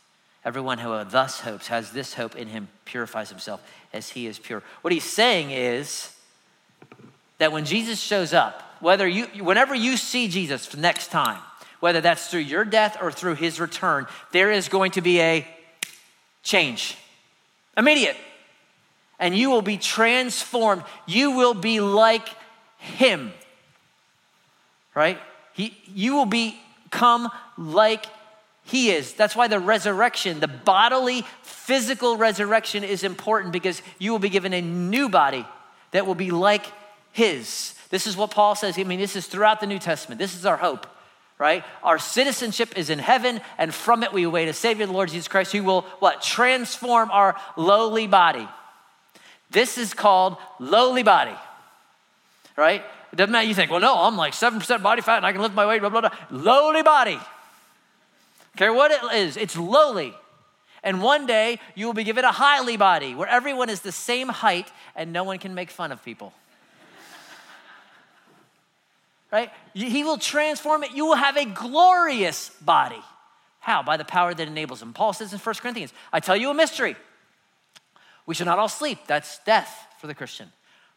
Everyone 0.45 0.79
who 0.79 0.93
uh, 0.93 1.05
thus 1.05 1.41
hopes 1.41 1.69
has 1.69 1.91
this 1.93 2.15
hope 2.15 2.37
in 2.37 2.49
him 2.49 2.69
purifies 2.85 3.31
himself 3.31 3.63
as 3.93 4.11
he 4.11 4.27
is 4.27 4.39
pure. 4.39 4.63
What 4.83 4.93
he's 4.93 5.05
saying 5.05 5.51
is 5.51 6.15
that 7.39 7.51
when 7.51 7.65
Jesus 7.65 7.99
shows 7.99 8.35
up, 8.35 8.63
whether 8.81 9.09
you 9.09 9.27
whenever 9.43 9.75
you 9.75 9.97
see 9.97 10.29
Jesus 10.29 10.77
next 10.77 11.09
time, 11.09 11.41
whether 11.81 12.01
that's 12.01 12.29
through 12.29 12.41
your 12.41 12.65
death 12.65 12.99
or 13.01 13.11
through 13.11 13.37
his 13.37 13.59
return, 13.59 14.07
there 14.33 14.51
is 14.51 14.69
going 14.69 14.93
to 14.93 15.01
be 15.01 15.21
a 15.21 15.47
change. 16.43 16.97
Immediate. 17.77 18.17
And 19.19 19.37
you 19.37 19.51
will 19.51 19.63
be 19.63 19.79
transformed. 19.79 20.83
You 21.07 21.33
will 21.33 21.55
be 21.55 21.81
like 21.81 22.29
him. 22.79 23.33
Right? 24.95 25.19
He, 25.55 25.77
you 25.95 26.15
will 26.15 26.27
become 26.27 27.31
like 27.57 28.07
he 28.65 28.91
is. 28.91 29.13
That's 29.13 29.37
why 29.37 29.47
the 29.47 29.61
resurrection, 29.61 30.41
the 30.41 30.49
bodily, 30.49 31.25
physical 31.43 32.17
resurrection 32.17 32.83
is 32.83 33.05
important 33.05 33.53
because 33.53 33.83
you 33.99 34.11
will 34.11 34.19
be 34.19 34.31
given 34.31 34.55
a 34.55 34.63
new 34.63 35.09
body 35.09 35.47
that 35.91 36.07
will 36.07 36.15
be 36.15 36.31
like 36.31 36.67
His. 37.13 37.75
This 37.91 38.07
is 38.07 38.17
what 38.17 38.31
Paul 38.31 38.55
says. 38.55 38.79
I 38.79 38.85
mean, 38.85 38.99
this 38.99 39.17
is 39.17 39.27
throughout 39.27 39.61
the 39.61 39.67
New 39.67 39.79
Testament. 39.79 40.19
This 40.19 40.35
is 40.35 40.47
our 40.47 40.57
hope, 40.57 40.87
right? 41.39 41.63
Our 41.83 41.99
citizenship 41.99 42.77
is 42.77 42.89
in 42.89 42.99
heaven, 42.99 43.43
and 43.59 43.73
from 43.73 44.03
it 44.03 44.15
we 44.15 44.23
await 44.23 44.49
a 44.49 44.55
Savior, 44.55 44.87
the 44.87 44.93
Lord 44.93 45.11
Jesus 45.11 45.29
Christ, 45.29 45.53
who 45.53 45.63
will 45.63 45.83
what? 46.01 46.23
Transform 46.23 47.11
our 47.11 47.37
lowly 47.57 48.07
body. 48.07 48.49
This 49.51 49.77
is 49.77 49.93
called 49.93 50.39
lowly 50.59 51.03
body, 51.03 51.37
right? 52.57 52.83
It 53.13 53.17
doesn't 53.17 53.31
matter. 53.31 53.47
You 53.47 53.55
think, 53.55 53.71
well, 53.71 53.79
no, 53.79 53.95
I'm 53.95 54.17
like 54.17 54.33
7% 54.33 54.83
body 54.83 55.03
fat 55.03 55.19
and 55.19 55.27
I 55.27 55.33
can 55.33 55.43
lift 55.43 55.55
my 55.55 55.67
weight, 55.67 55.81
blah, 55.81 55.91
blah, 55.91 56.01
blah. 56.01 56.11
Lowly 56.31 56.83
body 56.83 57.21
care 58.57 58.73
what 58.73 58.91
it 58.91 59.03
is, 59.17 59.37
it's 59.37 59.57
lowly. 59.57 60.15
And 60.83 61.03
one 61.03 61.27
day 61.27 61.61
you 61.75 61.87
will 61.87 61.95
be 61.95 62.05
given 62.05 62.25
a 62.25 62.33
highly 62.33 62.77
body 62.77 63.15
where 63.15 63.29
everyone 63.29 63.71
is 63.71 63.81
the 63.81 63.93
same 63.93 64.29
height 64.29 64.71
and 64.95 65.13
no 65.13 65.25
one 65.25 65.39
can 65.39 65.55
make 65.55 65.71
fun 65.71 65.93
of 65.93 66.05
people. 66.05 66.35
right? 69.33 69.51
He 69.73 70.05
will 70.05 70.19
transform 70.19 70.85
it. 70.85 70.93
You 70.93 71.07
will 71.07 71.17
have 71.17 71.37
a 71.37 71.47
glorious 71.47 72.51
body. 72.61 73.03
How? 73.61 73.83
By 73.83 73.97
the 73.97 74.05
power 74.05 74.35
that 74.35 74.47
enables 74.47 74.83
him. 74.83 74.93
Paul 74.93 75.15
says 75.15 75.33
in 75.33 75.39
1 75.39 75.55
Corinthians, 75.57 75.95
I 76.13 76.21
tell 76.21 76.37
you 76.37 76.51
a 76.51 76.55
mystery. 76.55 76.97
We 78.27 78.35
shall 78.35 78.47
not 78.47 78.59
all 78.59 78.69
sleep. 78.69 78.99
That's 79.07 79.39
death 79.45 79.87
for 80.01 80.07
the 80.07 80.15
Christian 80.15 80.53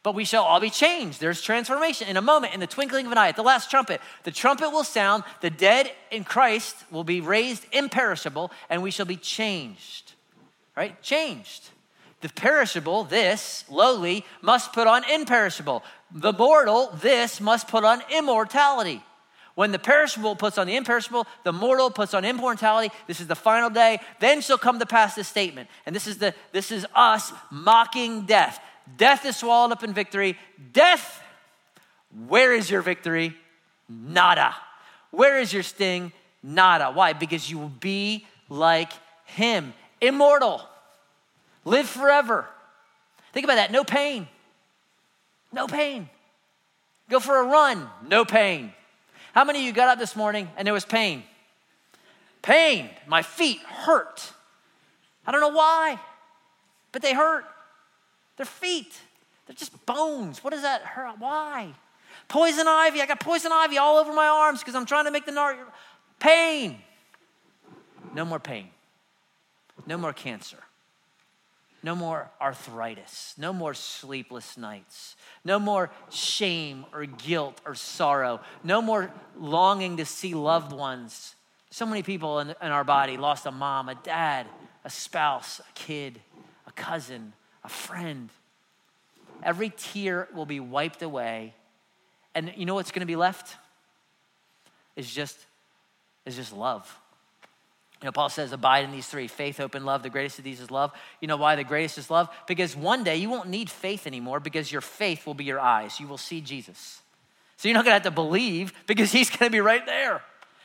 but 0.08 0.16
we 0.16 0.24
shall 0.24 0.46
all 0.46 0.62
be 0.62 0.70
changed. 0.70 1.20
There's 1.20 1.42
transformation 1.42 2.08
in 2.08 2.16
a 2.16 2.22
moment, 2.22 2.54
in 2.54 2.62
the 2.62 2.66
twinkling 2.66 3.08
of 3.08 3.12
an 3.12 3.18
eye, 3.18 3.28
at 3.28 3.36
the 3.36 3.44
last 3.44 3.70
trumpet. 3.70 4.00
The 4.24 4.32
trumpet 4.32 4.70
will 4.70 4.86
sound, 4.86 5.26
the 5.42 5.50
dead 5.50 5.92
in 6.12 6.24
Christ 6.24 6.78
will 6.90 7.04
be 7.04 7.20
raised 7.20 7.66
imperishable, 7.74 8.50
and 8.70 8.82
we 8.82 8.90
shall 8.90 9.06
be 9.06 9.18
changed. 9.18 10.14
Right? 10.78 11.02
Changed. 11.02 11.72
The 12.22 12.30
perishable, 12.30 13.04
this, 13.04 13.66
lowly, 13.70 14.24
must 14.42 14.72
put 14.72 14.88
on 14.88 15.04
imperishable. 15.12 15.84
The 16.10 16.32
mortal, 16.32 16.90
this, 17.02 17.42
must 17.42 17.68
put 17.68 17.84
on 17.84 18.02
immortality. 18.10 19.04
When 19.56 19.74
the 19.74 19.80
perishable 19.80 20.38
puts 20.38 20.58
on 20.58 20.68
the 20.68 20.78
imperishable, 20.78 21.28
the 21.44 21.52
mortal 21.52 21.92
puts 21.92 22.14
on 22.14 22.24
immortality. 22.24 22.96
This 23.08 23.20
is 23.20 23.28
the 23.28 23.36
final 23.36 23.70
day. 23.70 24.00
Then 24.22 24.40
shall 24.40 24.58
come 24.58 24.80
to 24.80 24.86
pass 24.86 25.16
this 25.16 25.28
statement. 25.28 25.68
And 25.86 25.94
this 25.94 26.08
is 26.08 26.20
the 26.20 26.34
this 26.54 26.72
is 26.72 26.86
us 26.96 27.34
mocking 27.52 28.26
death. 28.26 28.62
Death 28.96 29.26
is 29.26 29.36
swallowed 29.36 29.72
up 29.72 29.84
in 29.84 29.94
victory. 29.94 30.38
Death, 30.72 31.22
where 32.28 32.54
is 32.54 32.70
your 32.70 32.82
victory? 32.82 33.36
Nada. 33.90 34.56
Where 35.12 35.40
is 35.40 35.52
your 35.52 35.64
sting? 35.64 36.12
Nada. 36.42 36.92
Why? 36.92 37.14
Because 37.14 37.50
you 37.50 37.58
will 37.58 37.70
be 37.70 38.26
like 38.50 38.92
him, 39.26 39.74
immortal, 40.00 40.62
live 41.66 41.88
forever. 41.88 42.46
Think 43.34 43.44
about 43.44 43.56
that. 43.56 43.72
No 43.72 43.84
pain. 43.84 44.28
No 45.52 45.68
pain. 45.68 46.10
Go 47.10 47.20
for 47.20 47.38
a 47.38 47.44
run. 47.44 47.90
No 48.08 48.26
pain. 48.26 48.74
How 49.34 49.44
many 49.44 49.60
of 49.60 49.66
you 49.66 49.74
got 49.74 49.90
up 49.90 50.00
this 50.00 50.16
morning 50.16 50.50
and 50.58 50.66
there 50.66 50.74
was 50.74 50.86
pain? 50.86 51.24
Pain. 52.42 52.90
My 53.06 53.22
feet 53.22 53.60
hurt. 53.60 54.32
I 55.26 55.32
don't 55.32 55.42
know 55.42 55.50
why, 55.50 56.00
but 56.92 57.02
they 57.02 57.14
hurt. 57.14 57.46
Their 58.38 58.46
feet. 58.46 58.98
They're 59.46 59.56
just 59.56 59.86
bones. 59.86 60.44
What 60.44 60.52
does 60.52 60.62
that 60.62 60.82
hurt? 60.82 61.20
Why? 61.20 61.74
Poison 62.28 62.68
ivy. 62.68 63.02
I 63.02 63.06
got 63.06 63.20
poison 63.20 63.52
ivy 63.52 63.78
all 63.78 63.98
over 63.98 64.14
my 64.14 64.28
arms 64.28 64.60
because 64.60 64.76
I'm 64.76 64.86
trying 64.86 65.06
to 65.06 65.12
make 65.12 65.26
the 65.26 65.32
nar- 65.32 65.58
pain. 66.20 66.80
No 68.14 68.26
more 68.26 68.40
pain. 68.40 68.70
No 69.86 69.98
more 69.98 70.14
cancer. 70.14 70.58
No 71.84 71.96
more 71.96 72.30
arthritis. 72.42 73.36
No 73.38 73.54
more 73.54 73.74
sleepless 73.74 74.58
nights. 74.58 75.16
No 75.46 75.60
more 75.60 75.90
shame 76.10 76.86
or 76.92 77.06
guilt 77.06 77.62
or 77.66 77.76
sorrow. 77.76 78.42
No 78.64 78.82
more 78.82 79.12
longing 79.38 79.98
to 79.98 80.06
see 80.06 80.34
loved 80.34 80.74
ones. 80.74 81.36
So 81.70 81.86
many 81.86 82.04
people 82.04 82.40
in, 82.40 82.50
in 82.50 82.72
our 82.72 82.84
body 82.84 83.18
lost 83.18 83.46
a 83.46 83.52
mom, 83.52 83.90
a 83.90 83.96
dad, 83.96 84.48
a 84.84 84.90
spouse, 84.90 85.60
a 85.60 85.74
kid, 85.74 86.20
a 86.66 86.72
cousin, 86.72 87.34
a 87.68 87.70
friend. 87.70 88.30
Every 89.44 89.72
tear 89.76 90.28
will 90.34 90.46
be 90.46 90.60
wiped 90.60 91.04
away. 91.04 91.54
And 92.34 92.54
you 92.56 92.66
know 92.66 92.76
what's 92.76 92.92
going 92.92 93.02
to 93.02 93.06
be 93.06 93.18
left? 93.18 93.56
Is 94.96 95.14
just, 95.14 95.38
is 96.26 96.36
just 96.36 96.54
love. 96.54 96.98
You 98.02 98.06
know, 98.06 98.12
Paul 98.12 98.30
says, 98.30 98.54
abide 98.54 98.86
in 98.86 98.92
these 98.92 99.08
three 99.08 99.28
faith, 99.28 99.58
hope, 99.58 99.76
and 99.76 99.86
love. 99.86 100.02
The 100.02 100.10
greatest 100.10 100.40
of 100.40 100.46
these 100.46 100.62
is 100.62 100.72
love. 100.72 100.92
You 101.20 101.28
know 101.28 101.36
why 101.36 101.56
the 101.56 101.64
greatest 101.64 101.98
is 101.98 102.10
love? 102.10 102.30
Because 102.48 102.76
one 102.76 103.04
day 103.04 103.18
you 103.18 103.30
won't 103.30 103.50
need 103.50 103.70
faith 103.70 104.08
anymore 104.08 104.40
because 104.40 104.72
your 104.72 104.82
faith 104.82 105.28
will 105.28 105.34
be 105.34 105.44
your 105.44 105.60
eyes. 105.60 106.00
You 106.00 106.08
will 106.08 106.18
see 106.18 106.40
Jesus. 106.40 107.02
So 107.58 107.68
you're 107.68 107.74
not 107.74 107.84
going 107.84 107.92
to 107.92 107.96
have 107.96 108.04
to 108.04 108.12
believe 108.12 108.72
because 108.88 109.12
he's 109.12 109.30
going 109.30 109.50
to 109.50 109.56
be 109.56 109.60
right 109.60 109.86
there. 109.86 110.22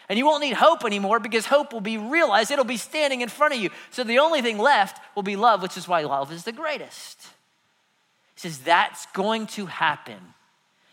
And 0.08 0.18
you 0.18 0.26
won't 0.26 0.42
need 0.42 0.54
hope 0.54 0.84
anymore 0.84 1.20
because 1.20 1.46
hope 1.46 1.72
will 1.72 1.80
be 1.80 1.98
realized. 1.98 2.50
It'll 2.50 2.64
be 2.64 2.76
standing 2.76 3.20
in 3.20 3.28
front 3.28 3.54
of 3.54 3.60
you. 3.60 3.70
So 3.90 4.04
the 4.04 4.18
only 4.18 4.42
thing 4.42 4.58
left 4.58 5.00
will 5.14 5.22
be 5.22 5.36
love, 5.36 5.62
which 5.62 5.76
is 5.76 5.86
why 5.88 6.02
love 6.02 6.32
is 6.32 6.44
the 6.44 6.52
greatest. 6.52 7.20
He 8.34 8.40
says 8.40 8.58
that's 8.58 9.06
going 9.06 9.46
to 9.48 9.66
happen. 9.66 10.18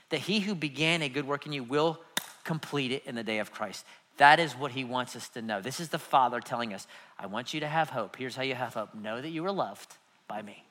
That 0.09 0.21
he 0.21 0.39
who 0.39 0.55
began 0.55 1.01
a 1.01 1.09
good 1.09 1.27
work 1.27 1.45
in 1.45 1.53
you 1.53 1.63
will 1.63 1.99
complete 2.43 2.91
it 2.91 3.05
in 3.05 3.15
the 3.15 3.23
day 3.23 3.39
of 3.39 3.51
Christ. 3.51 3.85
That 4.17 4.39
is 4.39 4.53
what 4.53 4.71
he 4.71 4.83
wants 4.83 5.15
us 5.15 5.29
to 5.29 5.41
know. 5.41 5.61
This 5.61 5.79
is 5.79 5.89
the 5.89 5.99
Father 5.99 6.41
telling 6.41 6.73
us, 6.73 6.87
I 7.17 7.27
want 7.27 7.53
you 7.53 7.61
to 7.61 7.67
have 7.67 7.89
hope. 7.89 8.15
Here's 8.17 8.35
how 8.35 8.43
you 8.43 8.55
have 8.55 8.73
hope 8.73 8.93
know 8.93 9.21
that 9.21 9.29
you 9.29 9.45
are 9.45 9.51
loved 9.51 9.95
by 10.27 10.41
me. 10.41 10.63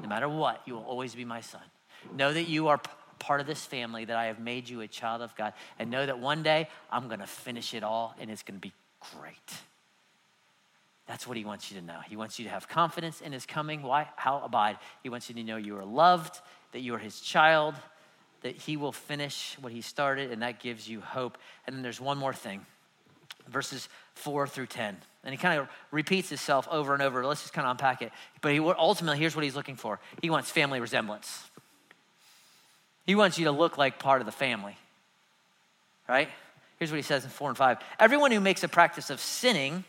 No 0.00 0.08
matter 0.08 0.28
what, 0.28 0.60
you 0.66 0.74
will 0.74 0.82
always 0.82 1.14
be 1.14 1.24
my 1.24 1.40
son. 1.40 1.62
Know 2.12 2.32
that 2.32 2.48
you 2.48 2.68
are 2.68 2.80
part 3.18 3.40
of 3.40 3.46
this 3.46 3.64
family, 3.64 4.04
that 4.04 4.16
I 4.16 4.26
have 4.26 4.38
made 4.38 4.68
you 4.68 4.80
a 4.80 4.88
child 4.88 5.22
of 5.22 5.34
God. 5.36 5.52
And 5.78 5.90
know 5.90 6.04
that 6.04 6.18
one 6.18 6.42
day 6.42 6.68
I'm 6.90 7.08
going 7.08 7.20
to 7.20 7.26
finish 7.26 7.74
it 7.74 7.82
all 7.82 8.14
and 8.20 8.30
it's 8.30 8.42
going 8.42 8.58
to 8.58 8.60
be 8.60 8.72
great. 9.18 9.36
That's 11.06 11.26
what 11.26 11.36
he 11.36 11.44
wants 11.44 11.70
you 11.70 11.78
to 11.80 11.86
know. 11.86 11.98
He 12.08 12.16
wants 12.16 12.38
you 12.38 12.46
to 12.46 12.50
have 12.50 12.68
confidence 12.68 13.20
in 13.20 13.32
his 13.32 13.44
coming. 13.44 13.82
Why? 13.82 14.08
How 14.16 14.40
abide? 14.42 14.78
He 15.02 15.10
wants 15.10 15.28
you 15.28 15.34
to 15.34 15.44
know 15.44 15.56
you 15.56 15.76
are 15.76 15.84
loved, 15.84 16.40
that 16.72 16.80
you 16.80 16.94
are 16.94 16.98
his 16.98 17.20
child, 17.20 17.74
that 18.40 18.56
he 18.56 18.76
will 18.76 18.92
finish 18.92 19.56
what 19.60 19.72
he 19.72 19.82
started, 19.82 20.32
and 20.32 20.42
that 20.42 20.60
gives 20.60 20.88
you 20.88 21.00
hope. 21.00 21.36
And 21.66 21.76
then 21.76 21.82
there's 21.82 22.00
one 22.00 22.16
more 22.16 22.32
thing 22.32 22.64
verses 23.48 23.88
4 24.14 24.46
through 24.46 24.66
10. 24.66 24.96
And 25.24 25.32
he 25.32 25.38
kind 25.38 25.58
of 25.58 25.68
repeats 25.90 26.28
himself 26.28 26.68
over 26.70 26.94
and 26.94 27.02
over. 27.02 27.24
Let's 27.24 27.42
just 27.42 27.52
kind 27.52 27.66
of 27.66 27.72
unpack 27.72 28.02
it. 28.02 28.12
But 28.40 28.52
he, 28.52 28.58
ultimately, 28.58 29.18
here's 29.18 29.34
what 29.34 29.44
he's 29.44 29.56
looking 29.56 29.76
for 29.76 30.00
he 30.22 30.30
wants 30.30 30.50
family 30.50 30.80
resemblance. 30.80 31.50
He 33.06 33.14
wants 33.14 33.38
you 33.38 33.44
to 33.46 33.52
look 33.52 33.76
like 33.76 33.98
part 33.98 34.20
of 34.20 34.26
the 34.26 34.32
family, 34.32 34.76
right? 36.08 36.28
Here's 36.78 36.90
what 36.90 36.96
he 36.96 37.02
says 37.02 37.24
in 37.24 37.30
4 37.30 37.50
and 37.50 37.58
5 37.58 37.78
Everyone 37.98 38.30
who 38.32 38.40
makes 38.40 38.62
a 38.62 38.68
practice 38.68 39.10
of 39.10 39.20
sinning 39.20 39.84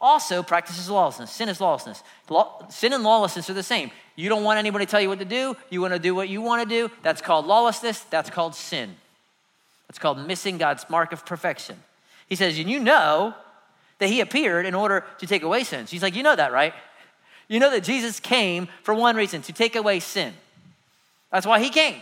also 0.00 0.42
practices 0.42 0.90
lawlessness. 0.90 1.30
Sin 1.30 1.48
is 1.48 1.60
lawlessness. 1.60 2.02
Law, 2.28 2.66
sin 2.68 2.92
and 2.92 3.04
lawlessness 3.04 3.48
are 3.48 3.54
the 3.54 3.62
same. 3.62 3.90
You 4.16 4.28
don't 4.28 4.42
want 4.42 4.58
anybody 4.58 4.84
to 4.84 4.90
tell 4.90 5.00
you 5.00 5.08
what 5.08 5.20
to 5.20 5.24
do. 5.24 5.56
You 5.70 5.80
want 5.80 5.94
to 5.94 6.00
do 6.00 6.14
what 6.14 6.28
you 6.28 6.42
want 6.42 6.68
to 6.68 6.68
do. 6.68 6.92
That's 7.02 7.22
called 7.22 7.46
lawlessness. 7.46 8.00
That's 8.10 8.28
called 8.28 8.54
sin. 8.54 8.96
That's 9.86 9.98
called 9.98 10.26
missing 10.26 10.58
God's 10.58 10.84
mark 10.90 11.12
of 11.12 11.24
perfection. 11.24 11.76
He 12.28 12.34
says, 12.34 12.58
and 12.58 12.68
you 12.68 12.80
know 12.80 13.34
that 13.98 14.08
he 14.08 14.20
appeared 14.20 14.66
in 14.66 14.74
order 14.74 15.04
to 15.18 15.26
take 15.26 15.44
away 15.44 15.62
sins. 15.64 15.90
He's 15.90 16.02
like, 16.02 16.16
you 16.16 16.24
know 16.24 16.34
that, 16.34 16.52
right? 16.52 16.74
You 17.46 17.60
know 17.60 17.70
that 17.70 17.84
Jesus 17.84 18.18
came 18.18 18.68
for 18.82 18.94
one 18.94 19.14
reason 19.14 19.42
to 19.42 19.52
take 19.52 19.76
away 19.76 20.00
sin. 20.00 20.34
That's 21.30 21.46
why 21.46 21.60
he 21.60 21.70
came. 21.70 22.00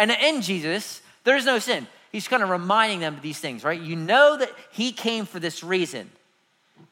And 0.00 0.10
in 0.10 0.40
Jesus, 0.40 1.02
there's 1.24 1.44
no 1.44 1.58
sin. 1.58 1.86
He's 2.10 2.26
kind 2.26 2.42
of 2.42 2.48
reminding 2.48 3.00
them 3.00 3.16
of 3.16 3.22
these 3.22 3.38
things, 3.38 3.62
right? 3.62 3.78
You 3.78 3.96
know 3.96 4.38
that 4.38 4.50
he 4.72 4.92
came 4.92 5.26
for 5.26 5.38
this 5.38 5.62
reason 5.62 6.10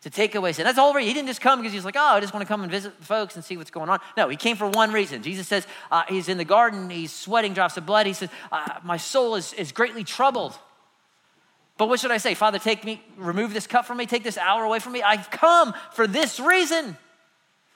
to 0.02 0.10
take 0.10 0.34
away 0.34 0.52
sin. 0.52 0.64
That's 0.64 0.78
all 0.78 0.92
right. 0.92 1.06
He 1.06 1.14
didn't 1.14 1.28
just 1.28 1.40
come 1.40 1.58
because 1.58 1.72
he's 1.72 1.86
like, 1.86 1.96
oh, 1.96 2.00
I 2.00 2.20
just 2.20 2.34
want 2.34 2.46
to 2.46 2.46
come 2.46 2.60
and 2.60 2.70
visit 2.70 2.92
folks 3.00 3.34
and 3.34 3.42
see 3.42 3.56
what's 3.56 3.70
going 3.70 3.88
on. 3.88 3.98
No, 4.14 4.28
he 4.28 4.36
came 4.36 4.56
for 4.56 4.68
one 4.68 4.92
reason. 4.92 5.22
Jesus 5.22 5.48
says 5.48 5.66
uh, 5.90 6.02
he's 6.06 6.28
in 6.28 6.36
the 6.36 6.44
garden, 6.44 6.90
he's 6.90 7.10
sweating 7.10 7.54
drops 7.54 7.78
of 7.78 7.86
blood. 7.86 8.06
He 8.06 8.12
says, 8.12 8.28
uh, 8.52 8.78
my 8.84 8.98
soul 8.98 9.36
is, 9.36 9.54
is 9.54 9.72
greatly 9.72 10.04
troubled. 10.04 10.56
But 11.78 11.88
what 11.88 12.00
should 12.00 12.10
I 12.10 12.18
say? 12.18 12.34
Father, 12.34 12.58
take 12.58 12.84
me, 12.84 13.02
remove 13.16 13.54
this 13.54 13.66
cup 13.66 13.86
from 13.86 13.96
me, 13.96 14.04
take 14.04 14.22
this 14.22 14.36
hour 14.36 14.64
away 14.64 14.80
from 14.80 14.92
me. 14.92 15.02
I've 15.02 15.30
come 15.30 15.72
for 15.94 16.06
this 16.06 16.38
reason. 16.38 16.98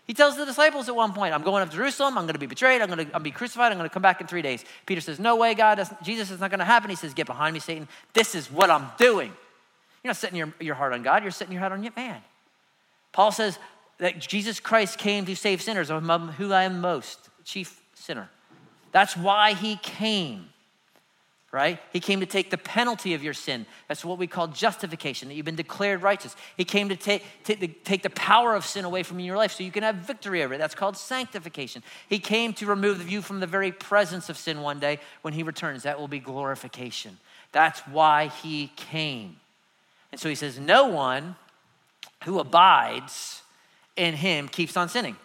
He 0.07 0.15
tells 0.15 0.37
the 0.37 0.45
disciples 0.45 0.89
at 0.89 0.97
one 0.97 1.13
point, 1.13 1.33
I'm 1.33 1.43
going 1.43 1.63
up 1.63 1.71
to 1.71 1.77
Jerusalem, 1.77 2.19
I'm 2.19 2.25
going 2.25 2.35
to 2.35 2.41
be 2.41 2.47
betrayed, 2.47 2.83
I'm 2.83 2.91
going 2.91 3.09
to 3.09 3.21
be 3.21 3.31
crucified, 3.31 3.71
I'm 3.71 3.79
going 3.79 3.89
to 3.89 3.93
come 3.93 4.03
back 4.03 4.21
in 4.21 4.27
three 4.27 4.43
days. 4.43 4.65
Peter 4.85 5.01
says, 5.01 5.21
No 5.21 5.37
way, 5.37 5.55
God, 5.55 5.81
Jesus 6.03 6.31
is 6.31 6.41
not 6.41 6.51
going 6.51 6.59
to 6.59 6.65
happen. 6.65 6.91
He 6.91 6.97
says, 6.97 7.15
Get 7.15 7.27
behind 7.27 7.55
me, 7.55 7.61
Satan. 7.61 7.87
This 8.13 8.35
is 8.35 8.51
what 8.51 8.69
I'm 8.69 8.89
doing. 8.99 9.33
You're 10.03 10.11
not 10.11 10.17
setting 10.17 10.37
your, 10.37 10.53
your 10.59 10.75
heart 10.75 10.93
on 10.93 11.03
God, 11.03 11.23
you're 11.23 11.31
setting 11.31 11.53
your 11.53 11.61
heart 11.61 11.73
on 11.73 11.83
your 11.85 11.93
man. 11.95 12.21
Paul 13.13 13.31
says 13.31 13.59
that 13.99 14.19
Jesus 14.19 14.59
Christ 14.59 14.99
came 14.99 15.25
to 15.27 15.37
save 15.37 15.63
sinners, 15.63 15.91
of 15.91 16.03
who 16.03 16.53
I 16.53 16.65
am 16.65 16.81
most, 16.81 17.31
chief 17.45 17.81
sinner. 17.95 18.29
That's 18.91 19.17
why 19.17 19.55
he 19.55 19.77
came, 19.77 20.49
right? 21.53 21.79
He 21.93 22.01
came 22.01 22.21
to 22.21 22.27
take 22.27 22.51
the 22.51 22.57
penalty 22.57 23.13
of 23.13 23.23
your 23.23 23.35
sin. 23.35 23.67
That's 23.87 24.05
what 24.05 24.17
we 24.17 24.27
call 24.27 24.49
justification, 24.49 25.29
that 25.29 25.35
you've 25.35 25.45
been 25.45 25.55
declared 25.55 26.03
righteous. 26.03 26.35
He 26.57 26.65
came 26.65 26.89
to 26.89 26.97
take, 26.97 27.23
take, 27.45 27.85
take 27.85 28.03
the 28.03 28.11
power 28.11 28.55
of 28.55 28.65
sin 28.65 28.87
away 28.87 29.03
from 29.03 29.21
your 29.21 29.37
life 29.37 29.53
so 29.53 29.63
you 29.63 29.71
can 29.71 29.83
have 29.83 29.97
victory 29.97 30.43
over 30.43 30.55
it. 30.55 30.59
That's 30.59 30.75
called 30.75 30.97
sanctification. 30.97 31.83
He 32.09 32.19
came 32.19 32.55
to 32.55 32.67
remove 32.67 33.09
you 33.11 33.21
from 33.21 33.41
the 33.41 33.47
very 33.47 33.71
presence 33.71 34.31
of 34.31 34.39
sin 34.39 34.63
one 34.63 34.81
day 34.81 34.99
when 35.21 35.35
he 35.35 35.43
returns. 35.43 35.83
That 35.83 36.01
will 36.01 36.09
be 36.09 36.21
glorification. 36.21 37.19
That's 37.53 37.81
why 37.81 38.29
he 38.29 38.73
came. 38.75 39.37
And 40.11 40.19
so 40.19 40.31
he 40.31 40.35
says, 40.35 40.59
No 40.59 40.89
one 40.89 41.37
who 42.25 42.39
abides 42.39 43.43
in 43.95 44.15
him 44.15 44.49
keeps 44.49 44.75
on 44.75 44.89
sinning. 44.89 45.17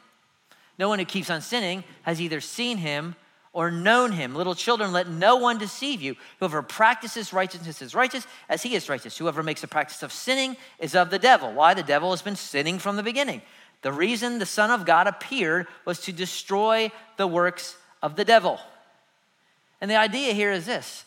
No 0.78 0.90
one 0.90 1.00
who 1.00 1.06
keeps 1.06 1.30
on 1.30 1.42
sinning 1.42 1.86
has 2.02 2.20
either 2.20 2.42
seen 2.42 2.80
him 2.80 3.16
or 3.58 3.72
known 3.72 4.12
him. 4.12 4.36
Little 4.36 4.54
children, 4.54 4.92
let 4.92 5.10
no 5.10 5.38
one 5.38 5.58
deceive 5.58 6.00
you. 6.00 6.16
Whoever 6.40 6.62
practices 6.62 7.34
righteousness 7.34 7.82
is 7.82 7.96
righteous 7.96 8.28
as 8.48 8.62
he 8.62 8.76
is 8.76 8.88
righteous. 8.88 9.18
Whoever 9.18 9.42
makes 9.42 9.64
a 9.64 9.68
practice 9.68 10.04
of 10.04 10.14
sinning 10.14 10.56
is 10.78 10.94
of 10.94 11.10
the 11.10 11.18
devil. 11.18 11.52
Why? 11.52 11.74
The 11.74 11.82
devil 11.82 12.12
has 12.12 12.22
been 12.22 12.36
sinning 12.36 12.78
from 12.78 12.98
the 12.98 13.02
beginning. 13.02 13.42
The 13.82 13.92
reason 13.92 14.38
the 14.38 14.46
Son 14.46 14.70
of 14.70 14.86
God 14.86 15.08
appeared 15.08 15.66
was 15.86 16.00
to 16.02 16.12
destroy 16.12 16.92
the 17.18 17.26
works 17.26 17.76
of 18.04 18.16
the 18.16 18.24
devil. 18.24 18.60
And 19.82 19.90
the 19.90 19.96
idea 19.96 20.34
here 20.34 20.52
is 20.52 20.68
this 20.68 21.04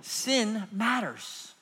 sin 0.00 0.62
matters. 0.72 1.52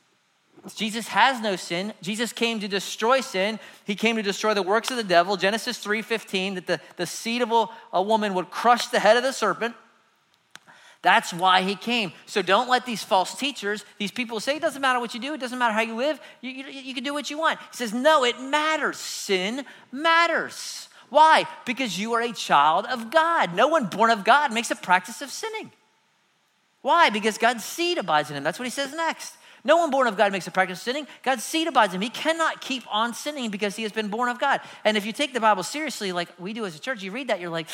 Jesus 0.77 1.09
has 1.09 1.40
no 1.40 1.57
sin. 1.57 1.92
Jesus 2.03 2.33
came 2.33 2.61
to 2.61 2.68
destroy 2.68 3.20
sin. 3.20 3.59
He 3.85 3.96
came 3.96 4.14
to 4.14 4.22
destroy 4.22 4.55
the 4.55 4.62
works 4.62 4.92
of 4.92 4.96
the 4.96 5.03
devil. 5.03 5.37
Genesis 5.37 5.85
3:15, 5.85 6.55
that 6.55 6.66
the, 6.68 6.81
the 6.98 7.07
seed 7.07 7.42
of 7.42 7.50
a, 7.50 7.66
a 7.92 8.00
woman 8.00 8.33
would 8.35 8.53
crush 8.53 8.87
the 8.87 9.00
head 9.00 9.16
of 9.16 9.24
the 9.24 9.33
serpent. 9.33 9.74
That's 11.05 11.35
why 11.35 11.61
he 11.61 11.77
came. 11.77 12.12
So 12.25 12.40
don't 12.40 12.69
let 12.69 12.87
these 12.87 13.05
false 13.05 13.35
teachers, 13.38 13.85
these 13.99 14.11
people 14.11 14.40
say, 14.40 14.57
it 14.57 14.62
doesn't 14.62 14.81
matter 14.81 14.99
what 14.99 15.12
you 15.12 15.21
do, 15.21 15.35
it 15.35 15.40
doesn't 15.40 15.59
matter 15.59 15.75
how 15.75 15.83
you 15.83 15.95
live, 15.95 16.19
you, 16.40 16.51
you, 16.51 16.64
you 16.67 16.95
can 16.95 17.05
do 17.05 17.12
what 17.12 17.29
you 17.29 17.38
want. 17.38 17.61
He 17.61 17.77
says, 17.77 17.93
no, 17.93 18.25
it 18.25 18.40
matters. 18.40 18.97
Sin 18.97 19.67
matters. 19.93 20.88
Why? 21.11 21.45
Because 21.67 21.99
you 22.01 22.14
are 22.14 22.23
a 22.23 22.33
child 22.33 22.87
of 22.87 23.11
God. 23.11 23.55
No 23.55 23.69
one 23.69 23.85
born 23.85 24.11
of 24.11 24.25
God 24.25 24.51
makes 24.53 24.71
a 24.71 24.77
practice 24.77 25.21
of 25.21 25.31
sinning. 25.31 25.71
Why? 26.81 27.11
Because 27.11 27.37
God's 27.37 27.64
seed 27.64 27.99
abides 27.99 28.31
in 28.31 28.37
him. 28.37 28.43
That's 28.43 28.59
what 28.59 28.64
he 28.64 28.71
says 28.71 28.95
next. 28.95 29.37
No 29.62 29.77
one 29.77 29.90
born 29.90 30.07
of 30.07 30.17
God 30.17 30.33
makes 30.33 30.47
a 30.47 30.51
practice 30.51 30.79
of 30.79 30.83
sinning. 30.83 31.07
God's 31.23 31.45
seed 31.45 31.69
abides 31.69 31.93
in 31.93 31.99
him. 31.99 32.03
He 32.03 32.09
cannot 32.09 32.62
keep 32.62 32.83
on 32.90 33.12
sinning 33.12 33.51
because 33.51 33.77
he 33.77 33.83
has 33.83 33.93
been 33.93 34.09
born 34.09 34.31
of 34.31 34.38
God. 34.38 34.62
And 34.85 34.97
if 34.97 35.05
you 35.05 35.12
take 35.12 35.35
the 35.35 35.40
Bible 35.40 35.62
seriously, 35.62 36.12
like 36.12 36.29
we 36.38 36.55
do 36.55 36.64
as 36.64 36.75
a 36.75 36.81
church, 36.81 37.03
you 37.03 37.11
read 37.11 37.29
that, 37.29 37.40
you're 37.40 37.51
like, 37.51 37.69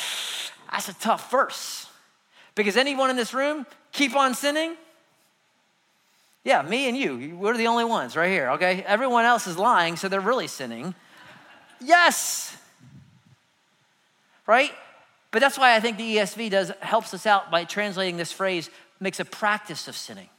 that's 0.69 0.89
a 0.89 0.93
tough 0.95 1.31
verse. 1.31 1.87
Because 2.55 2.77
anyone 2.77 3.09
in 3.09 3.15
this 3.15 3.33
room 3.33 3.65
keep 3.91 4.15
on 4.15 4.35
sinning? 4.35 4.75
Yeah, 6.43 6.61
me 6.63 6.87
and 6.87 6.97
you. 6.97 7.35
We're 7.35 7.55
the 7.55 7.67
only 7.67 7.85
ones 7.85 8.15
right 8.15 8.29
here, 8.29 8.51
okay? 8.51 8.83
Everyone 8.87 9.25
else 9.25 9.45
is 9.47 9.57
lying, 9.57 9.95
so 9.95 10.09
they're 10.09 10.19
really 10.19 10.47
sinning. 10.47 10.95
Yes. 11.79 12.57
Right? 14.47 14.71
But 15.29 15.39
that's 15.39 15.57
why 15.57 15.75
I 15.75 15.79
think 15.79 15.97
the 15.97 16.17
ESV 16.17 16.49
does 16.49 16.71
helps 16.81 17.13
us 17.13 17.25
out 17.25 17.51
by 17.51 17.63
translating 17.63 18.17
this 18.17 18.31
phrase 18.31 18.69
makes 18.99 19.19
a 19.19 19.25
practice 19.25 19.87
of 19.87 19.95
sinning. 19.95 20.29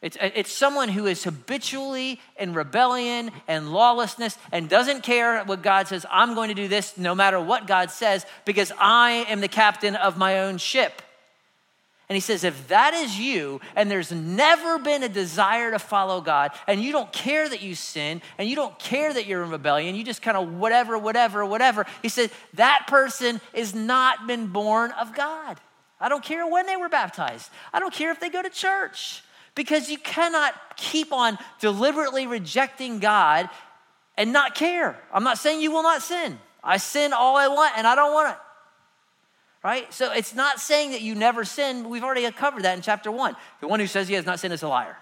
It's, 0.00 0.16
uh, 0.16 0.30
it's 0.34 0.52
someone 0.52 0.88
who 0.88 1.06
is 1.06 1.24
habitually 1.24 2.20
in 2.38 2.54
rebellion 2.54 3.30
and 3.48 3.72
lawlessness 3.72 4.38
and 4.52 4.68
doesn't 4.68 5.02
care 5.02 5.42
what 5.44 5.62
God 5.62 5.88
says. 5.88 6.06
I'm 6.10 6.34
going 6.34 6.48
to 6.48 6.54
do 6.54 6.68
this 6.68 6.96
no 6.96 7.14
matter 7.14 7.40
what 7.40 7.66
God 7.66 7.90
says 7.90 8.24
because 8.44 8.72
I 8.78 9.26
am 9.28 9.40
the 9.40 9.48
captain 9.48 9.96
of 9.96 10.16
my 10.16 10.40
own 10.40 10.58
ship. 10.58 11.02
And 12.08 12.16
he 12.16 12.20
says, 12.20 12.42
if 12.42 12.68
that 12.68 12.94
is 12.94 13.18
you, 13.18 13.60
and 13.76 13.90
there's 13.90 14.10
never 14.10 14.78
been 14.78 15.02
a 15.02 15.10
desire 15.10 15.72
to 15.72 15.78
follow 15.78 16.22
God, 16.22 16.52
and 16.66 16.82
you 16.82 16.90
don't 16.90 17.12
care 17.12 17.46
that 17.46 17.60
you 17.60 17.74
sin, 17.74 18.22
and 18.38 18.48
you 18.48 18.56
don't 18.56 18.78
care 18.78 19.12
that 19.12 19.26
you're 19.26 19.42
in 19.42 19.50
rebellion, 19.50 19.94
you 19.94 20.04
just 20.04 20.22
kind 20.22 20.34
of 20.34 20.54
whatever, 20.54 20.96
whatever, 20.96 21.44
whatever, 21.44 21.84
he 22.00 22.08
says, 22.08 22.30
that 22.54 22.86
person 22.86 23.42
has 23.54 23.74
not 23.74 24.26
been 24.26 24.46
born 24.46 24.90
of 24.92 25.14
God. 25.14 25.60
I 26.00 26.08
don't 26.08 26.24
care 26.24 26.46
when 26.46 26.64
they 26.64 26.76
were 26.76 26.88
baptized, 26.88 27.50
I 27.74 27.78
don't 27.78 27.92
care 27.92 28.10
if 28.10 28.20
they 28.20 28.30
go 28.30 28.40
to 28.40 28.48
church 28.48 29.22
because 29.58 29.90
you 29.90 29.98
cannot 29.98 30.54
keep 30.76 31.12
on 31.12 31.36
deliberately 31.58 32.28
rejecting 32.28 33.00
God 33.00 33.50
and 34.16 34.32
not 34.32 34.54
care. 34.54 34.96
I'm 35.12 35.24
not 35.24 35.36
saying 35.36 35.60
you 35.60 35.72
will 35.72 35.82
not 35.82 36.00
sin. 36.00 36.38
I 36.62 36.76
sin 36.76 37.12
all 37.12 37.36
I 37.36 37.48
want 37.48 37.76
and 37.76 37.84
I 37.84 37.96
don't 37.96 38.14
want 38.14 38.36
it. 38.36 38.40
Right? 39.64 39.92
So 39.92 40.12
it's 40.12 40.32
not 40.32 40.60
saying 40.60 40.92
that 40.92 41.02
you 41.02 41.16
never 41.16 41.44
sin. 41.44 41.88
We've 41.88 42.04
already 42.04 42.30
covered 42.30 42.62
that 42.62 42.76
in 42.76 42.82
chapter 42.82 43.10
one. 43.10 43.34
The 43.60 43.66
one 43.66 43.80
who 43.80 43.88
says 43.88 44.06
he 44.06 44.14
has 44.14 44.24
not 44.24 44.38
sinned 44.38 44.54
is 44.54 44.62
a 44.62 44.68
liar. 44.68 44.96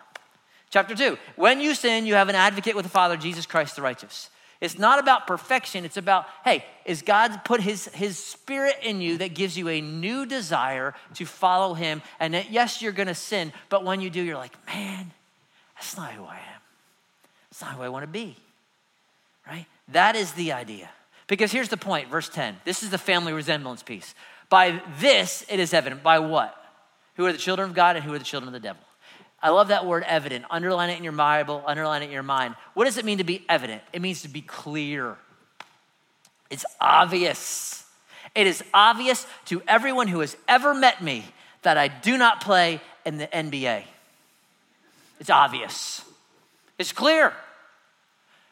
Chapter 0.70 0.94
two, 0.94 1.18
when 1.36 1.60
you 1.60 1.74
sin, 1.74 2.06
you 2.06 2.14
have 2.14 2.30
an 2.30 2.34
advocate 2.34 2.74
with 2.74 2.86
the 2.86 2.90
Father, 2.90 3.18
Jesus 3.18 3.44
Christ 3.44 3.76
the 3.76 3.82
righteous. 3.82 4.30
It's 4.60 4.78
not 4.78 4.98
about 4.98 5.26
perfection. 5.26 5.84
It's 5.84 5.96
about, 5.96 6.26
hey, 6.44 6.64
is 6.84 7.02
God 7.02 7.44
put 7.44 7.60
his, 7.60 7.86
his 7.88 8.18
spirit 8.18 8.76
in 8.82 9.00
you 9.00 9.18
that 9.18 9.34
gives 9.34 9.56
you 9.58 9.68
a 9.68 9.80
new 9.80 10.24
desire 10.24 10.94
to 11.14 11.26
follow 11.26 11.74
him? 11.74 12.02
And 12.18 12.34
that, 12.34 12.50
yes, 12.50 12.80
you're 12.80 12.92
going 12.92 13.08
to 13.08 13.14
sin, 13.14 13.52
but 13.68 13.84
when 13.84 14.00
you 14.00 14.08
do, 14.08 14.22
you're 14.22 14.36
like, 14.36 14.56
man, 14.66 15.12
That's 15.74 15.96
not 15.96 16.12
who 16.12 16.24
I 16.24 16.36
am. 16.36 16.60
That's 17.50 17.62
not 17.62 17.74
who 17.74 17.82
I 17.82 17.88
want 17.88 18.04
to 18.04 18.10
be. 18.10 18.36
Right? 19.46 19.66
That 19.88 20.16
is 20.16 20.32
the 20.32 20.52
idea. 20.52 20.88
Because 21.26 21.52
here's 21.52 21.68
the 21.68 21.76
point, 21.76 22.08
verse 22.08 22.28
10. 22.28 22.56
This 22.64 22.82
is 22.82 22.90
the 22.90 22.98
family 22.98 23.32
resemblance 23.32 23.82
piece. 23.82 24.14
By 24.48 24.80
this 25.00 25.44
it 25.48 25.60
is 25.60 25.74
evident. 25.74 26.02
By 26.02 26.18
what? 26.20 26.56
Who 27.16 27.26
are 27.26 27.32
the 27.32 27.38
children 27.38 27.68
of 27.68 27.74
God 27.74 27.96
and 27.96 28.04
who 28.04 28.12
are 28.14 28.18
the 28.18 28.24
children 28.24 28.48
of 28.48 28.52
the 28.52 28.66
devil? 28.66 28.82
I 29.46 29.50
love 29.50 29.68
that 29.68 29.86
word 29.86 30.02
evident. 30.08 30.44
Underline 30.50 30.90
it 30.90 30.98
in 30.98 31.04
your 31.04 31.12
Bible, 31.12 31.62
underline 31.64 32.02
it 32.02 32.06
in 32.06 32.10
your 32.10 32.24
mind. 32.24 32.56
What 32.74 32.86
does 32.86 32.98
it 32.98 33.04
mean 33.04 33.18
to 33.18 33.24
be 33.24 33.44
evident? 33.48 33.80
It 33.92 34.02
means 34.02 34.22
to 34.22 34.28
be 34.28 34.40
clear. 34.40 35.16
It's 36.50 36.64
obvious. 36.80 37.84
It 38.34 38.48
is 38.48 38.64
obvious 38.74 39.24
to 39.44 39.62
everyone 39.68 40.08
who 40.08 40.18
has 40.18 40.36
ever 40.48 40.74
met 40.74 41.00
me 41.00 41.24
that 41.62 41.78
I 41.78 41.86
do 41.86 42.18
not 42.18 42.40
play 42.40 42.80
in 43.04 43.18
the 43.18 43.28
NBA. 43.28 43.84
It's 45.20 45.30
obvious. 45.30 46.04
It's 46.76 46.90
clear. 46.90 47.32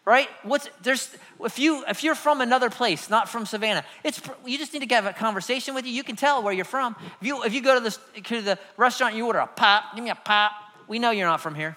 Right? 0.05 0.29
What's 0.45 0.69
there's 0.83 1.13
if 1.41 1.59
you 1.59 1.83
if 1.89 2.05
you're 2.05 2.15
from 2.15 2.41
another 2.41 2.71
place, 2.71 3.11
not 3.11 3.29
from 3.29 3.47
Savannah, 3.47 3.85
it's 4.05 4.23
you 4.47 4.59
just 4.59 4.73
need 4.73 4.89
to 4.89 4.95
have 4.95 5.07
a 5.07 5.13
conversation 5.13 5.75
with 5.75 5.87
you. 5.87 5.93
You 5.93 6.05
can 6.05 6.15
tell 6.15 6.41
where 6.41 6.53
you're 6.53 6.65
from. 6.65 6.95
If 7.21 7.27
you 7.27 7.43
if 7.43 7.53
you 7.53 7.63
go 7.63 7.75
to 7.75 7.81
the 7.81 8.21
to 8.23 8.43
the 8.43 8.61
restaurant, 8.77 9.17
you 9.17 9.27
order 9.27 9.41
a 9.41 9.49
pop. 9.49 9.97
Give 9.97 10.05
me 10.05 10.11
a 10.11 10.15
pop. 10.15 10.53
We 10.89 10.99
know 10.99 11.11
you're 11.11 11.27
not 11.27 11.41
from 11.41 11.55
here. 11.55 11.77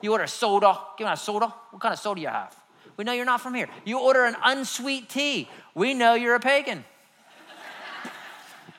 You 0.00 0.12
order 0.12 0.24
a 0.24 0.28
soda. 0.28 0.78
Give 0.98 1.06
me 1.06 1.12
a 1.12 1.16
soda. 1.16 1.54
What 1.70 1.80
kind 1.80 1.92
of 1.92 1.98
soda 1.98 2.20
you 2.20 2.28
have? 2.28 2.54
We 2.96 3.04
know 3.04 3.12
you're 3.12 3.24
not 3.24 3.40
from 3.40 3.54
here. 3.54 3.68
You 3.84 4.00
order 4.00 4.24
an 4.24 4.36
unsweet 4.44 5.08
tea. 5.08 5.48
We 5.74 5.94
know 5.94 6.14
you're 6.14 6.34
a 6.34 6.40
pagan. 6.40 6.84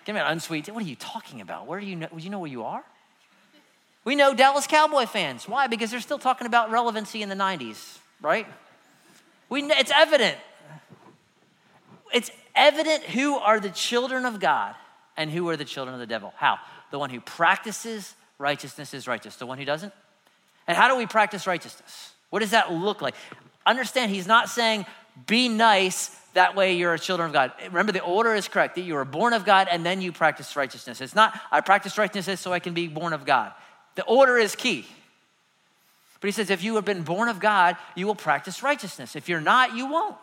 Give 0.06 0.16
me 0.16 0.22
an 0.22 0.28
unsweet 0.28 0.66
tea. 0.66 0.72
What 0.72 0.84
are 0.84 0.88
you 0.88 0.96
talking 0.96 1.42
about? 1.42 1.66
Where 1.66 1.80
do 1.80 1.86
you 1.86 1.96
know? 1.96 2.08
Do 2.08 2.22
you 2.22 2.30
know 2.30 2.40
where 2.40 2.52
you 2.52 2.64
are? 2.64 2.84
We 4.06 4.16
know 4.16 4.34
Dallas 4.34 4.68
Cowboy 4.68 5.06
fans. 5.06 5.48
Why? 5.48 5.68
Because 5.68 5.92
they're 5.92 6.02
still 6.02 6.20
talking 6.20 6.46
about 6.46 6.72
relevancy 6.72 7.22
in 7.22 7.30
the 7.30 7.36
90s, 7.36 8.00
right? 8.22 8.46
We, 9.50 9.64
it's 9.64 9.92
evident. 9.96 10.38
It's 12.14 12.30
evident 12.54 13.04
who 13.04 13.36
are 13.38 13.60
the 13.60 13.70
children 13.70 14.26
of 14.26 14.40
God 14.42 14.76
and 15.16 15.32
who 15.32 15.48
are 15.50 15.56
the 15.56 15.66
children 15.66 15.94
of 15.94 16.00
the 16.02 16.08
devil. 16.08 16.34
How? 16.36 16.60
The 16.92 17.00
one 17.00 17.10
who 17.10 17.22
practices 17.22 18.14
righteousness 18.38 18.94
is 18.94 19.08
righteous, 19.08 19.36
the 19.36 19.46
one 19.46 19.58
who 19.58 19.66
doesn't. 19.66 19.94
And 20.68 20.78
how 20.78 20.88
do 20.88 20.96
we 20.96 21.06
practice 21.06 21.48
righteousness? 21.48 22.14
What 22.30 22.40
does 22.40 22.52
that 22.52 22.72
look 22.72 23.02
like? 23.02 23.16
Understand, 23.66 24.12
he's 24.12 24.28
not 24.28 24.50
saying 24.50 24.86
be 25.28 25.48
nice, 25.48 26.10
that 26.34 26.56
way 26.56 26.74
you're 26.74 26.94
a 26.94 27.00
children 27.00 27.28
of 27.28 27.34
God. 27.34 27.52
Remember, 27.66 27.92
the 27.92 28.02
order 28.02 28.34
is 28.34 28.48
correct 28.48 28.76
that 28.76 28.82
you 28.82 28.96
are 28.98 29.06
born 29.06 29.34
of 29.34 29.46
God 29.46 29.68
and 29.70 29.86
then 29.86 30.02
you 30.02 30.12
practice 30.12 30.56
righteousness. 30.56 31.02
It's 31.02 31.14
not, 31.14 31.40
I 31.52 31.62
practice 31.62 31.98
righteousness 31.98 32.42
so 32.42 32.52
I 32.52 32.60
can 32.60 32.74
be 32.74 32.88
born 32.88 33.14
of 33.14 33.26
God. 33.26 33.52
The 33.96 34.04
order 34.06 34.38
is 34.38 34.56
key. 34.56 34.88
But 36.20 36.28
he 36.28 36.32
says, 36.32 36.50
if 36.50 36.64
you 36.64 36.76
have 36.76 36.86
been 36.86 37.04
born 37.04 37.30
of 37.30 37.40
God, 37.40 37.78
you 37.96 38.08
will 38.08 38.16
practice 38.16 38.64
righteousness. 38.64 39.16
If 39.16 39.30
you're 39.30 39.42
not, 39.42 39.76
you 39.76 39.88
won't. 39.88 40.16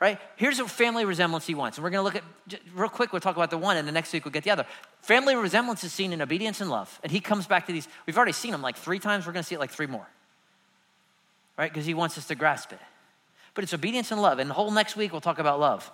Right? 0.00 0.18
Here's 0.36 0.58
a 0.58 0.66
family 0.66 1.04
resemblance 1.04 1.46
he 1.46 1.54
wants. 1.54 1.76
And 1.76 1.84
we're 1.84 1.90
going 1.90 2.00
to 2.00 2.04
look 2.04 2.16
at, 2.16 2.60
real 2.74 2.88
quick, 2.88 3.12
we'll 3.12 3.20
talk 3.20 3.36
about 3.36 3.50
the 3.50 3.58
one, 3.58 3.76
and 3.76 3.86
the 3.86 3.92
next 3.92 4.12
week 4.14 4.24
we'll 4.24 4.32
get 4.32 4.44
the 4.44 4.50
other. 4.50 4.64
Family 5.02 5.36
resemblance 5.36 5.84
is 5.84 5.92
seen 5.92 6.14
in 6.14 6.22
obedience 6.22 6.62
and 6.62 6.70
love. 6.70 6.98
And 7.02 7.12
he 7.12 7.20
comes 7.20 7.46
back 7.46 7.66
to 7.66 7.72
these, 7.72 7.86
we've 8.06 8.16
already 8.16 8.32
seen 8.32 8.52
them 8.52 8.62
like 8.62 8.76
three 8.76 8.98
times, 8.98 9.26
we're 9.26 9.32
going 9.32 9.42
to 9.42 9.46
see 9.46 9.54
it 9.54 9.60
like 9.60 9.70
three 9.70 9.86
more. 9.86 10.08
Right? 11.58 11.70
Because 11.70 11.84
he 11.84 11.92
wants 11.92 12.16
us 12.16 12.26
to 12.28 12.34
grasp 12.34 12.72
it. 12.72 12.80
But 13.52 13.64
it's 13.64 13.74
obedience 13.74 14.10
and 14.10 14.22
love. 14.22 14.38
And 14.38 14.48
the 14.48 14.54
whole 14.54 14.70
next 14.70 14.96
week 14.96 15.12
we'll 15.12 15.20
talk 15.20 15.38
about 15.38 15.60
love. 15.60 15.90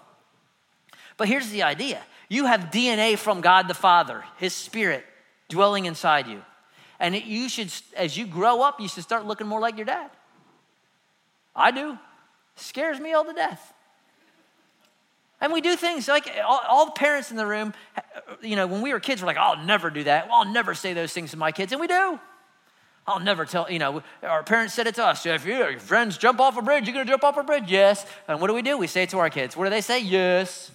But 1.16 1.26
here's 1.26 1.48
the 1.50 1.64
idea 1.64 2.00
you 2.28 2.46
have 2.46 2.70
DNA 2.72 3.18
from 3.18 3.40
God 3.40 3.66
the 3.66 3.74
Father, 3.74 4.24
His 4.38 4.54
Spirit 4.54 5.04
dwelling 5.48 5.86
inside 5.86 6.28
you. 6.28 6.42
And 7.00 7.14
it, 7.14 7.24
you 7.24 7.48
should, 7.48 7.72
as 7.96 8.16
you 8.16 8.26
grow 8.26 8.62
up, 8.62 8.80
you 8.80 8.88
should 8.88 9.02
start 9.02 9.26
looking 9.26 9.46
more 9.46 9.60
like 9.60 9.76
your 9.76 9.84
dad. 9.84 10.10
I 11.54 11.70
do. 11.70 11.98
Scares 12.54 13.00
me 13.00 13.12
all 13.12 13.24
to 13.24 13.32
death. 13.32 13.72
And 15.40 15.52
we 15.52 15.60
do 15.60 15.76
things 15.76 16.08
like 16.08 16.30
all, 16.44 16.60
all, 16.66 16.86
the 16.86 16.92
parents 16.92 17.30
in 17.30 17.36
the 17.36 17.46
room, 17.46 17.74
you 18.40 18.56
know, 18.56 18.66
when 18.66 18.80
we 18.80 18.92
were 18.92 19.00
kids, 19.00 19.20
we're 19.20 19.26
like, 19.26 19.36
I'll 19.36 19.64
never 19.64 19.90
do 19.90 20.04
that. 20.04 20.28
I'll 20.30 20.50
never 20.50 20.74
say 20.74 20.94
those 20.94 21.12
things 21.12 21.32
to 21.32 21.36
my 21.36 21.52
kids. 21.52 21.72
And 21.72 21.80
we 21.80 21.86
do. 21.86 22.18
I'll 23.06 23.20
never 23.20 23.44
tell, 23.44 23.70
you 23.70 23.78
know, 23.78 24.02
our 24.22 24.42
parents 24.42 24.74
said 24.74 24.86
it 24.86 24.96
to 24.96 25.04
us. 25.04 25.24
If 25.26 25.44
your 25.44 25.78
friends 25.78 26.18
jump 26.18 26.40
off 26.40 26.56
a 26.56 26.62
bridge, 26.62 26.86
you're 26.86 26.94
going 26.94 27.06
to 27.06 27.12
jump 27.12 27.22
off 27.22 27.36
a 27.36 27.44
bridge? 27.44 27.64
Yes. 27.68 28.04
And 28.26 28.40
what 28.40 28.48
do 28.48 28.54
we 28.54 28.62
do? 28.62 28.78
We 28.78 28.88
say 28.88 29.04
it 29.04 29.10
to 29.10 29.18
our 29.18 29.30
kids. 29.30 29.56
What 29.56 29.64
do 29.64 29.70
they 29.70 29.80
say? 29.80 30.00
Yes. 30.00 30.72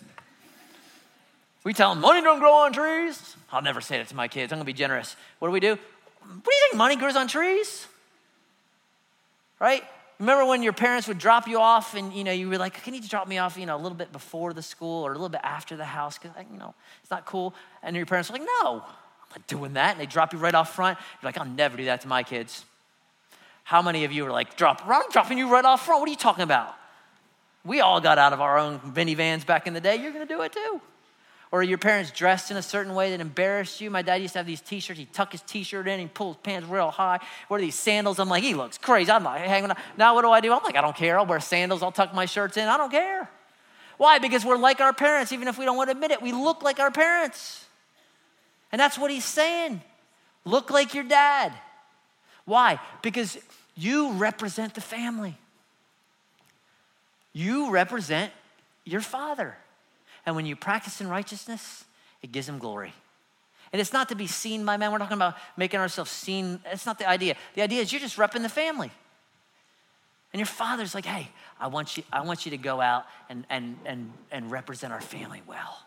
We 1.63 1.73
tell 1.73 1.93
them, 1.93 2.01
money 2.01 2.21
don't 2.21 2.39
grow 2.39 2.53
on 2.53 2.71
trees. 2.71 3.35
I'll 3.51 3.61
never 3.61 3.81
say 3.81 3.97
that 3.97 4.07
to 4.09 4.15
my 4.15 4.27
kids. 4.27 4.53
I'm 4.53 4.57
going 4.57 4.65
to 4.65 4.73
be 4.73 4.73
generous. 4.73 5.15
What 5.39 5.49
do 5.49 5.51
we 5.51 5.59
do? 5.59 5.71
What 5.71 6.45
do 6.45 6.51
you 6.51 6.67
think 6.69 6.75
money 6.75 6.95
grows 6.95 7.15
on 7.15 7.27
trees? 7.27 7.87
Right? 9.59 9.83
Remember 10.21 10.45
when 10.45 10.61
your 10.61 10.71
parents 10.71 11.07
would 11.07 11.17
drop 11.17 11.47
you 11.47 11.59
off 11.59 11.95
and 11.95 12.13
you 12.13 12.23
know 12.23 12.31
you 12.31 12.47
were 12.47 12.59
like, 12.59 12.83
"Can 12.83 12.93
you 12.93 13.01
drop 13.01 13.27
me 13.27 13.39
off, 13.39 13.57
you 13.57 13.65
know, 13.65 13.75
a 13.75 13.81
little 13.81 13.97
bit 13.97 14.11
before 14.11 14.53
the 14.53 14.61
school 14.61 15.03
or 15.03 15.09
a 15.09 15.15
little 15.15 15.29
bit 15.29 15.41
after 15.43 15.75
the 15.75 15.83
house 15.83 16.19
cuz 16.19 16.29
you 16.51 16.59
know, 16.59 16.75
it's 17.01 17.09
not 17.09 17.25
cool." 17.25 17.55
And 17.81 17.95
your 17.95 18.05
parents 18.05 18.29
were 18.29 18.37
like, 18.37 18.47
"No, 18.61 18.83
I'm 18.83 19.29
not 19.31 19.47
doing 19.47 19.73
that." 19.73 19.93
And 19.93 19.99
they 19.99 20.05
drop 20.05 20.31
you 20.31 20.37
right 20.37 20.53
off 20.53 20.75
front. 20.75 20.99
You're 20.99 21.27
like, 21.27 21.39
"I'll 21.39 21.45
never 21.45 21.75
do 21.75 21.85
that 21.85 22.01
to 22.01 22.07
my 22.07 22.21
kids." 22.21 22.65
How 23.63 23.81
many 23.81 24.05
of 24.05 24.11
you 24.11 24.23
are 24.27 24.31
like, 24.31 24.55
"Drop, 24.57 24.83
I'm 24.87 25.09
dropping 25.09 25.39
you 25.39 25.49
right 25.49 25.65
off 25.65 25.85
front. 25.87 26.01
What 26.01 26.07
are 26.07 26.11
you 26.11 26.17
talking 26.17 26.43
about?" 26.43 26.75
We 27.65 27.81
all 27.81 27.99
got 27.99 28.19
out 28.19 28.31
of 28.31 28.41
our 28.41 28.59
own 28.59 28.79
minivans 28.79 29.43
back 29.43 29.65
in 29.65 29.73
the 29.73 29.81
day. 29.81 29.95
You're 29.95 30.13
going 30.13 30.27
to 30.27 30.31
do 30.31 30.41
it 30.43 30.53
too 30.53 30.81
or 31.51 31.61
your 31.61 31.77
parents 31.77 32.11
dressed 32.11 32.49
in 32.49 32.57
a 32.57 32.61
certain 32.61 32.95
way 32.95 33.11
that 33.11 33.19
embarrassed 33.19 33.81
you. 33.81 33.91
My 33.91 34.01
dad 34.01 34.21
used 34.21 34.33
to 34.33 34.39
have 34.39 34.47
these 34.47 34.61
t-shirts. 34.61 34.97
He'd 34.97 35.11
tuck 35.11 35.33
his 35.33 35.41
t-shirt 35.41 35.87
in, 35.87 35.99
he'd 35.99 36.13
pull 36.13 36.33
his 36.33 36.41
pants 36.41 36.67
real 36.69 36.89
high. 36.89 37.19
Are 37.49 37.59
these 37.59 37.75
sandals? 37.75 38.19
I'm 38.19 38.29
like, 38.29 38.43
he 38.43 38.53
looks 38.53 38.77
crazy. 38.77 39.11
I'm 39.11 39.25
like, 39.25 39.41
hanging 39.41 39.69
out. 39.69 39.77
Now 39.97 40.15
what 40.15 40.21
do 40.21 40.31
I 40.31 40.39
do? 40.39 40.53
I'm 40.53 40.63
like, 40.63 40.77
I 40.77 40.81
don't 40.81 40.95
care. 40.95 41.19
I'll 41.19 41.25
wear 41.25 41.41
sandals. 41.41 41.83
I'll 41.83 41.91
tuck 41.91 42.13
my 42.13 42.25
shirts 42.25 42.55
in. 42.55 42.67
I 42.67 42.77
don't 42.77 42.91
care. 42.91 43.29
Why? 43.97 44.17
Because 44.17 44.45
we're 44.45 44.57
like 44.57 44.79
our 44.79 44.93
parents, 44.93 45.31
even 45.33 45.47
if 45.47 45.57
we 45.57 45.65
don't 45.65 45.75
want 45.75 45.89
to 45.89 45.91
admit 45.91 46.11
it. 46.11 46.21
We 46.21 46.31
look 46.31 46.63
like 46.63 46.79
our 46.79 46.89
parents. 46.89 47.65
And 48.71 48.79
that's 48.79 48.97
what 48.97 49.11
he's 49.11 49.25
saying. 49.25 49.81
Look 50.45 50.71
like 50.71 50.93
your 50.93 51.03
dad. 51.03 51.53
Why? 52.45 52.79
Because 53.01 53.37
you 53.75 54.13
represent 54.13 54.73
the 54.73 54.81
family. 54.81 55.37
You 57.33 57.69
represent 57.69 58.31
your 58.85 59.01
father. 59.01 59.57
And 60.25 60.35
when 60.35 60.45
you 60.45 60.55
practice 60.55 61.01
in 61.01 61.07
righteousness, 61.07 61.85
it 62.21 62.31
gives 62.31 62.47
him 62.47 62.59
glory. 62.59 62.93
And 63.73 63.79
it's 63.79 63.93
not 63.93 64.09
to 64.09 64.15
be 64.15 64.27
seen 64.27 64.65
by 64.65 64.77
men. 64.77 64.91
We're 64.91 64.97
talking 64.97 65.17
about 65.17 65.35
making 65.55 65.79
ourselves 65.79 66.11
seen. 66.11 66.59
It's 66.65 66.85
not 66.85 66.99
the 66.99 67.07
idea. 67.07 67.35
The 67.55 67.61
idea 67.61 67.81
is 67.81 67.91
you're 67.91 68.01
just 68.01 68.17
repping 68.17 68.41
the 68.41 68.49
family. 68.49 68.91
And 70.33 70.39
your 70.39 70.47
father's 70.47 70.93
like, 70.95 71.05
hey, 71.05 71.29
I 71.59 71.67
want 71.67 71.97
you, 71.97 72.03
I 72.11 72.21
want 72.21 72.45
you 72.45 72.51
to 72.51 72.57
go 72.57 72.79
out 72.81 73.05
and, 73.29 73.45
and, 73.49 73.77
and, 73.85 74.11
and 74.31 74.51
represent 74.51 74.93
our 74.93 75.01
family 75.01 75.41
well. 75.47 75.77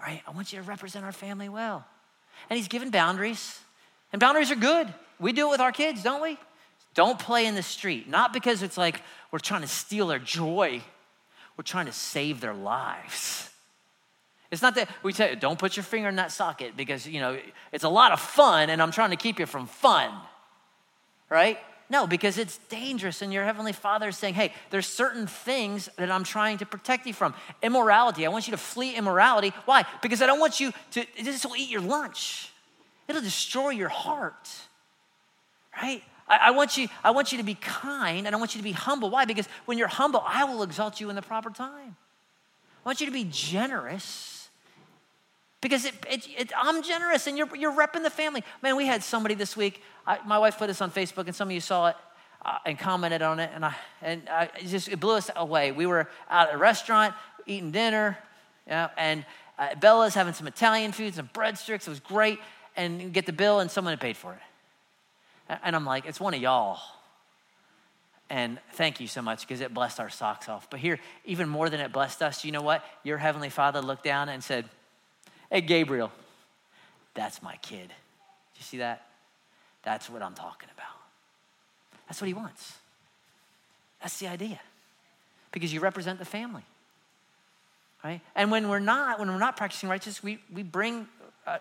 Right? 0.00 0.22
I 0.26 0.30
want 0.32 0.52
you 0.52 0.58
to 0.58 0.64
represent 0.64 1.04
our 1.04 1.12
family 1.12 1.48
well. 1.48 1.84
And 2.50 2.56
he's 2.56 2.68
given 2.68 2.90
boundaries. 2.90 3.60
And 4.12 4.20
boundaries 4.20 4.50
are 4.50 4.56
good. 4.56 4.92
We 5.18 5.32
do 5.32 5.48
it 5.48 5.50
with 5.50 5.60
our 5.60 5.72
kids, 5.72 6.02
don't 6.02 6.22
we? 6.22 6.38
Don't 6.94 7.18
play 7.18 7.46
in 7.46 7.54
the 7.54 7.62
street. 7.62 8.08
Not 8.08 8.32
because 8.32 8.62
it's 8.62 8.76
like 8.76 9.00
we're 9.30 9.38
trying 9.38 9.62
to 9.62 9.68
steal 9.68 10.08
their 10.08 10.18
joy, 10.18 10.82
we're 11.56 11.64
trying 11.64 11.86
to 11.86 11.92
save 11.92 12.40
their 12.40 12.54
lives. 12.54 13.50
It's 14.50 14.62
not 14.62 14.74
that 14.74 14.88
we 15.02 15.12
say, 15.12 15.34
don't 15.34 15.58
put 15.58 15.76
your 15.76 15.84
finger 15.84 16.08
in 16.08 16.16
that 16.16 16.30
socket 16.30 16.76
because, 16.76 17.06
you 17.06 17.20
know, 17.20 17.38
it's 17.72 17.84
a 17.84 17.88
lot 17.88 18.12
of 18.12 18.20
fun 18.20 18.68
and 18.68 18.82
I'm 18.82 18.90
trying 18.90 19.10
to 19.10 19.16
keep 19.16 19.38
you 19.38 19.46
from 19.46 19.66
fun, 19.66 20.12
right? 21.30 21.58
No, 21.88 22.06
because 22.06 22.38
it's 22.38 22.58
dangerous 22.68 23.22
and 23.22 23.32
your 23.32 23.44
Heavenly 23.44 23.72
Father 23.72 24.08
is 24.08 24.16
saying, 24.16 24.34
hey, 24.34 24.52
there's 24.70 24.86
certain 24.86 25.26
things 25.26 25.88
that 25.96 26.10
I'm 26.10 26.24
trying 26.24 26.58
to 26.58 26.66
protect 26.66 27.06
you 27.06 27.14
from. 27.14 27.34
Immorality, 27.62 28.26
I 28.26 28.28
want 28.28 28.46
you 28.46 28.52
to 28.52 28.58
flee 28.58 28.94
immorality. 28.94 29.52
Why? 29.64 29.84
Because 30.02 30.20
I 30.20 30.26
don't 30.26 30.40
want 30.40 30.60
you 30.60 30.72
to, 30.92 31.06
this 31.22 31.44
will 31.44 31.56
eat 31.56 31.70
your 31.70 31.80
lunch. 31.80 32.50
It'll 33.08 33.22
destroy 33.22 33.70
your 33.70 33.88
heart, 33.88 34.50
right? 35.82 36.02
I, 36.32 36.48
I, 36.48 36.50
want 36.52 36.78
you, 36.78 36.88
I 37.04 37.10
want 37.10 37.30
you 37.30 37.38
to 37.38 37.44
be 37.44 37.54
kind 37.54 38.26
and 38.26 38.34
I 38.34 38.38
want 38.38 38.54
you 38.54 38.58
to 38.60 38.64
be 38.64 38.72
humble. 38.72 39.10
Why? 39.10 39.26
Because 39.26 39.46
when 39.66 39.76
you're 39.76 39.88
humble, 39.88 40.24
I 40.26 40.44
will 40.44 40.62
exalt 40.62 40.98
you 40.98 41.10
in 41.10 41.16
the 41.16 41.22
proper 41.22 41.50
time. 41.50 41.96
I 42.84 42.88
want 42.88 43.00
you 43.00 43.06
to 43.06 43.12
be 43.12 43.28
generous 43.30 44.48
because 45.60 45.84
it, 45.84 45.94
it, 46.10 46.26
it, 46.36 46.52
I'm 46.56 46.82
generous 46.82 47.26
and 47.26 47.36
you're, 47.36 47.54
you're 47.54 47.72
repping 47.72 48.02
the 48.02 48.10
family. 48.10 48.42
Man, 48.62 48.76
we 48.76 48.86
had 48.86 49.02
somebody 49.02 49.34
this 49.34 49.56
week. 49.56 49.82
I, 50.06 50.18
my 50.26 50.38
wife 50.38 50.56
put 50.56 50.68
this 50.68 50.80
on 50.80 50.90
Facebook 50.90 51.26
and 51.26 51.36
some 51.36 51.48
of 51.48 51.52
you 51.52 51.60
saw 51.60 51.88
it 51.88 51.96
uh, 52.44 52.58
and 52.64 52.78
commented 52.78 53.22
on 53.22 53.38
it, 53.38 53.50
and 53.54 53.64
I 53.64 53.74
and 54.00 54.28
I, 54.28 54.50
it 54.58 54.66
just 54.66 54.88
it 54.88 54.98
blew 54.98 55.14
us 55.14 55.30
away. 55.36 55.70
We 55.70 55.86
were 55.86 56.08
out 56.28 56.48
at 56.48 56.54
a 56.54 56.58
restaurant 56.58 57.14
eating 57.46 57.70
dinner, 57.70 58.18
you 58.66 58.72
know, 58.72 58.88
and 58.96 59.24
uh, 59.60 59.76
Bella's 59.76 60.14
having 60.14 60.34
some 60.34 60.48
Italian 60.48 60.90
food, 60.90 61.14
some 61.14 61.30
breadsticks. 61.32 61.86
It 61.86 61.88
was 61.88 62.00
great, 62.00 62.40
and 62.76 63.12
get 63.12 63.26
the 63.26 63.32
bill, 63.32 63.60
and 63.60 63.70
someone 63.70 63.92
had 63.92 64.00
paid 64.00 64.16
for 64.16 64.32
it. 64.32 64.40
And 65.48 65.76
I'm 65.76 65.84
like, 65.84 66.06
it's 66.06 66.20
one 66.20 66.34
of 66.34 66.40
y'all. 66.40 66.78
And 68.30 68.58
thank 68.72 69.00
you 69.00 69.06
so 69.06 69.20
much 69.20 69.42
because 69.42 69.60
it 69.60 69.74
blessed 69.74 70.00
our 70.00 70.08
socks 70.08 70.48
off. 70.48 70.70
But 70.70 70.80
here, 70.80 70.98
even 71.24 71.48
more 71.48 71.68
than 71.68 71.80
it 71.80 71.92
blessed 71.92 72.22
us, 72.22 72.44
you 72.44 72.52
know 72.52 72.62
what? 72.62 72.84
Your 73.04 73.18
Heavenly 73.18 73.50
Father 73.50 73.82
looked 73.82 74.04
down 74.04 74.28
and 74.30 74.42
said, 74.42 74.64
Hey, 75.50 75.60
Gabriel, 75.60 76.10
that's 77.12 77.42
my 77.42 77.56
kid. 77.56 77.88
Did 77.88 78.58
you 78.58 78.64
see 78.64 78.78
that? 78.78 79.06
That's 79.82 80.08
what 80.08 80.22
I'm 80.22 80.34
talking 80.34 80.70
about. 80.74 80.96
That's 82.08 82.20
what 82.20 82.28
he 82.28 82.34
wants. 82.34 82.74
That's 84.00 84.18
the 84.18 84.28
idea. 84.28 84.60
Because 85.50 85.72
you 85.74 85.80
represent 85.80 86.18
the 86.18 86.24
family. 86.24 86.64
Right? 88.02 88.20
And 88.34 88.50
when 88.50 88.68
we're 88.68 88.78
not, 88.78 89.18
when 89.18 89.28
we're 89.28 89.38
not 89.38 89.56
practicing 89.56 89.88
righteousness, 89.88 90.22
we, 90.22 90.38
we 90.52 90.62
bring 90.62 91.06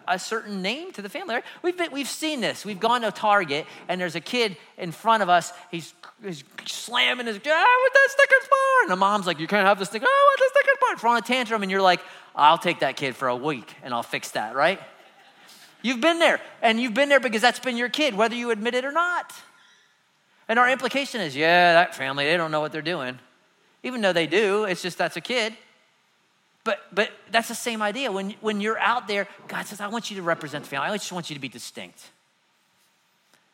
a, 0.08 0.20
certain 0.20 0.62
name 0.62 0.92
to 0.94 1.02
the 1.02 1.10
family. 1.10 1.36
Right? 1.36 1.44
We've, 1.62 1.78
been, 1.78 1.92
we've 1.92 2.08
seen 2.08 2.42
this. 2.42 2.66
We've 2.66 2.80
gone 2.80 3.02
to 3.02 3.12
Target 3.12 3.66
and 3.88 4.00
there's 4.00 4.16
a 4.16 4.22
kid 4.22 4.58
in 4.78 4.92
front 4.92 5.24
of 5.24 5.30
us. 5.30 5.52
He's, 5.72 5.94
he's 6.24 6.44
slamming 6.66 7.28
his, 7.28 7.38
ah, 7.38 7.40
with 7.84 7.94
that 7.94 8.08
Snickers 8.10 8.50
bar. 8.50 8.82
And 8.84 8.92
the 8.92 8.96
mom's 8.96 9.26
like, 9.26 9.40
you 9.40 9.48
can't 9.48 9.68
have 9.68 9.80
the 9.80 9.86
Snickers, 9.86 10.08
oh, 10.12 10.36
with 10.36 10.48
the 10.48 10.60
Snickers 10.60 10.78
bar. 10.82 10.98
Throwing 10.98 11.18
a 11.18 11.22
tantrum. 11.22 11.62
And 11.64 11.72
you're 11.72 11.82
like, 11.82 12.02
I'll 12.36 12.58
take 12.58 12.80
that 12.80 12.96
kid 12.96 13.16
for 13.16 13.28
a 13.28 13.36
week 13.36 13.74
and 13.84 13.94
I'll 13.94 14.04
fix 14.04 14.32
that, 14.32 14.56
right? 14.56 14.80
You've 15.82 16.02
been 16.02 16.20
there. 16.20 16.40
And 16.62 16.80
you've 16.80 16.94
been 16.94 17.10
there 17.10 17.20
because 17.20 17.42
that's 17.42 17.60
been 17.60 17.78
your 17.78 17.90
kid, 17.90 18.16
whether 18.16 18.36
you 18.36 18.52
admit 18.52 18.76
it 18.76 18.86
or 18.86 18.92
not. 18.92 19.34
And 20.48 20.60
our 20.60 20.70
implication 20.70 21.22
is, 21.22 21.36
yeah, 21.36 21.74
that 21.74 21.96
family, 21.96 22.26
they 22.26 22.38
don't 22.38 22.52
know 22.52 22.62
what 22.62 22.72
they're 22.72 22.82
doing. 22.82 23.18
Even 23.84 24.02
though 24.02 24.14
they 24.14 24.28
do, 24.28 24.66
it's 24.66 24.82
just 24.82 24.98
that's 24.98 25.18
a 25.18 25.22
kid. 25.22 25.56
But, 26.64 26.80
but 26.92 27.12
that's 27.32 27.48
the 27.48 27.56
same 27.56 27.82
idea. 27.82 28.12
When, 28.12 28.32
when 28.42 28.62
you're 28.62 28.78
out 28.78 29.08
there, 29.08 29.28
God 29.48 29.66
says, 29.66 29.82
I 29.82 29.88
want 29.88 30.12
you 30.12 30.18
to 30.18 30.24
represent 30.24 30.64
the 30.64 30.70
family. 30.70 30.90
I 30.90 30.98
just 30.98 31.12
want 31.12 31.30
you 31.30 31.34
to 31.36 31.40
be 31.40 31.50
distinct. 31.50 32.12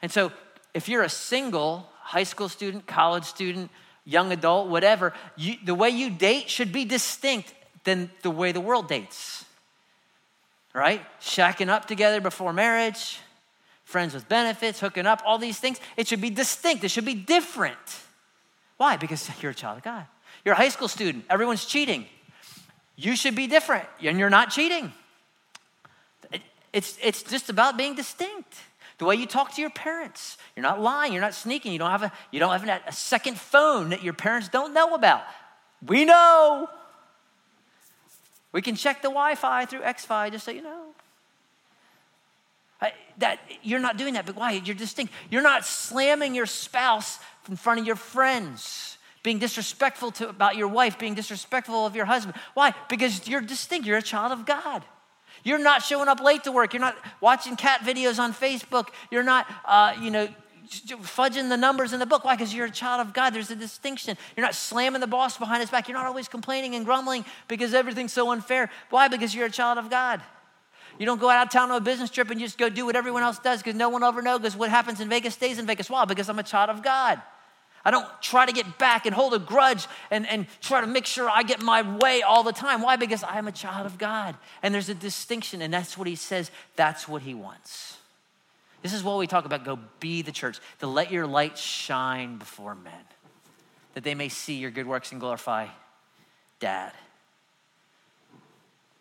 And 0.02 0.12
so 0.12 0.32
if 0.74 0.90
you're 0.90 1.04
a 1.04 1.10
single 1.10 1.90
high 2.02 2.24
school 2.24 2.50
student, 2.50 2.86
college 2.86 3.24
student, 3.24 3.72
young 4.06 4.32
adult, 4.32 4.70
whatever, 4.70 5.14
you, 5.36 5.56
the 5.64 5.76
way 5.76 5.90
you 5.90 6.10
date 6.10 6.50
should 6.50 6.72
be 6.72 6.86
distinct 6.86 7.54
than 7.84 8.12
the 8.22 8.32
way 8.32 8.52
the 8.52 8.62
world 8.62 8.88
dates. 8.90 9.46
Right? 10.74 11.02
Shacking 11.22 11.70
up 11.70 11.86
together 11.86 12.22
before 12.22 12.54
marriage, 12.54 13.20
friends 13.84 14.14
with 14.14 14.28
benefits, 14.28 14.80
hooking 14.80 15.08
up, 15.08 15.22
all 15.26 15.38
these 15.38 15.60
things. 15.60 15.80
It 15.96 16.08
should 16.08 16.22
be 16.22 16.30
distinct. 16.30 16.84
It 16.84 16.90
should 16.90 17.06
be 17.06 17.16
different. 17.16 17.78
Why? 18.76 18.98
Because 18.98 19.30
you're 19.42 19.52
a 19.52 19.56
child 19.56 19.78
of 19.78 19.84
God. 19.84 20.06
You're 20.44 20.54
a 20.54 20.58
high 20.58 20.70
school 20.70 20.88
student. 20.88 21.26
Everyone's 21.30 21.66
cheating. 21.66 22.06
You 22.98 23.16
should 23.16 23.36
be 23.36 23.46
different, 23.46 23.88
and 24.04 24.20
you're 24.20 24.30
not 24.30 24.50
cheating. 24.50 24.92
It's, 26.74 26.98
it's 27.02 27.24
just 27.24 27.50
about 27.50 27.78
being 27.78 27.96
distinct. 27.96 28.56
The 28.98 29.06
way 29.06 29.16
you 29.16 29.28
talk 29.28 29.54
to 29.56 29.62
your 29.62 29.70
parents. 29.70 30.38
You're 30.56 30.64
not 30.64 30.82
lying, 30.82 31.14
you're 31.14 31.22
not 31.22 31.36
sneaking, 31.36 31.72
you 31.72 31.80
don't 31.80 31.92
have 31.92 32.04
a, 32.04 32.12
you 32.32 32.40
don't 32.40 32.60
have 32.60 32.84
a 32.88 32.92
second 32.92 33.38
phone 33.38 33.90
that 33.90 34.04
your 34.04 34.14
parents 34.14 34.50
don't 34.50 34.74
know 34.74 34.96
about. 34.96 35.22
We 35.86 36.06
know. 36.06 36.68
We 38.52 38.64
can 38.64 38.76
check 38.76 39.04
the 39.04 39.10
Wi 39.10 39.36
Fi 39.36 39.66
through 39.66 39.82
XFi, 39.82 40.32
just 40.32 40.46
so 40.46 40.52
you 40.52 40.64
know. 40.64 40.86
That 43.20 43.40
you're 43.64 43.80
not 43.80 43.98
doing 43.98 44.16
that, 44.16 44.26
but 44.26 44.36
why? 44.36 44.52
You're 44.52 44.76
distinct. 44.76 45.14
You're 45.30 45.42
not 45.42 45.66
slamming 45.66 46.36
your 46.36 46.46
spouse 46.46 47.20
in 47.50 47.56
front 47.56 47.80
of 47.80 47.88
your 47.88 47.96
friends 47.96 48.97
being 49.28 49.40
disrespectful 49.40 50.10
to, 50.10 50.30
about 50.30 50.56
your 50.56 50.70
wife, 50.70 50.98
being 50.98 51.14
disrespectful 51.14 51.86
of 51.86 51.98
your 51.98 52.06
husband. 52.06 52.34
Why? 52.54 52.74
Because 52.88 53.28
you're 53.28 53.42
distinct. 53.42 53.86
You're 53.86 53.98
a 53.98 54.02
child 54.02 54.32
of 54.32 54.46
God. 54.46 54.86
You're 55.44 55.60
not 55.60 55.84
showing 55.84 56.08
up 56.08 56.22
late 56.22 56.46
to 56.46 56.52
work. 56.54 56.74
You're 56.74 56.80
not 56.80 56.96
watching 57.20 57.58
cat 57.58 57.82
videos 57.82 58.20
on 58.20 58.34
Facebook. 58.34 58.88
You're 59.12 59.24
not, 59.24 59.46
uh, 59.66 59.96
you 60.02 60.12
know, 60.12 60.30
fudging 60.70 61.50
the 61.50 61.58
numbers 61.58 61.92
in 61.92 62.00
the 62.00 62.06
book. 62.06 62.24
Why? 62.24 62.38
Because 62.38 62.54
you're 62.54 62.68
a 62.68 62.72
child 62.72 63.06
of 63.06 63.14
God. 63.14 63.34
There's 63.34 63.52
a 63.52 63.56
distinction. 63.58 64.16
You're 64.38 64.46
not 64.46 64.56
slamming 64.56 65.02
the 65.02 65.08
boss 65.08 65.38
behind 65.38 65.60
his 65.60 65.70
back. 65.70 65.90
You're 65.90 65.98
not 65.98 66.08
always 66.08 66.30
complaining 66.30 66.76
and 66.76 66.86
grumbling 66.86 67.26
because 67.50 67.74
everything's 67.74 68.14
so 68.14 68.32
unfair. 68.32 68.70
Why? 68.92 69.10
Because 69.10 69.36
you're 69.36 69.48
a 69.48 69.52
child 69.52 69.78
of 69.78 69.90
God. 69.90 70.22
You 71.00 71.06
don't 71.06 71.20
go 71.20 71.30
out 71.30 71.46
of 71.46 71.52
town 71.52 71.70
on 71.70 71.76
a 71.76 71.82
business 71.82 72.10
trip 72.10 72.30
and 72.32 72.40
just 72.40 72.58
go 72.58 72.70
do 72.70 72.86
what 72.86 72.96
everyone 72.96 73.24
else 73.24 73.40
does 73.40 73.62
because 73.62 73.76
no 73.76 73.90
one 73.90 74.06
ever 74.06 74.22
knows 74.22 74.40
because 74.40 74.56
what 74.56 74.70
happens 74.70 75.02
in 75.02 75.10
Vegas 75.10 75.34
stays 75.34 75.60
in 75.60 75.66
Vegas. 75.66 75.90
Why? 75.90 76.06
Because 76.06 76.30
I'm 76.30 76.40
a 76.40 76.44
child 76.44 76.70
of 76.70 76.82
God. 76.82 77.22
I 77.86 77.92
don't 77.92 78.06
try 78.22 78.46
to 78.46 78.52
get 78.52 78.78
back 78.78 79.06
and 79.06 79.16
hold 79.16 79.34
a 79.34 79.40
grudge 79.40 79.88
and, 80.12 80.28
and 80.28 80.48
try 80.62 80.82
to 80.82 80.88
make 80.88 81.06
sure 81.06 81.30
I 81.30 81.44
get 81.44 81.62
my 81.62 81.98
way 81.98 82.22
all 82.22 82.44
the 82.44 82.52
time. 82.52 82.82
Why? 82.82 82.98
Because 82.98 83.24
I 83.24 83.38
am 83.38 83.48
a 83.48 83.52
child 83.52 83.86
of 83.86 83.98
God. 83.98 84.36
And 84.62 84.74
there's 84.74 84.90
a 84.90 84.94
distinction, 84.94 85.62
and 85.62 85.74
that's 85.74 85.98
what 85.98 86.08
he 86.08 86.16
says, 86.16 86.52
that's 86.76 87.08
what 87.08 87.22
he 87.22 87.34
wants. 87.34 87.98
This 88.82 88.94
is 88.94 89.04
what 89.04 89.18
we 89.18 89.28
talk 89.28 89.46
about 89.46 89.66
go 89.66 89.80
be 90.00 90.22
the 90.22 90.32
church, 90.32 90.60
to 90.80 90.88
let 90.88 91.12
your 91.12 91.26
light 91.26 91.58
shine 91.58 92.38
before 92.38 92.76
men, 92.76 92.94
that 93.94 94.04
they 94.04 94.16
may 94.16 94.30
see 94.30 94.56
your 94.56 94.72
good 94.72 94.86
works 94.86 95.12
and 95.12 95.20
glorify 95.20 95.68
Dad. 96.60 96.92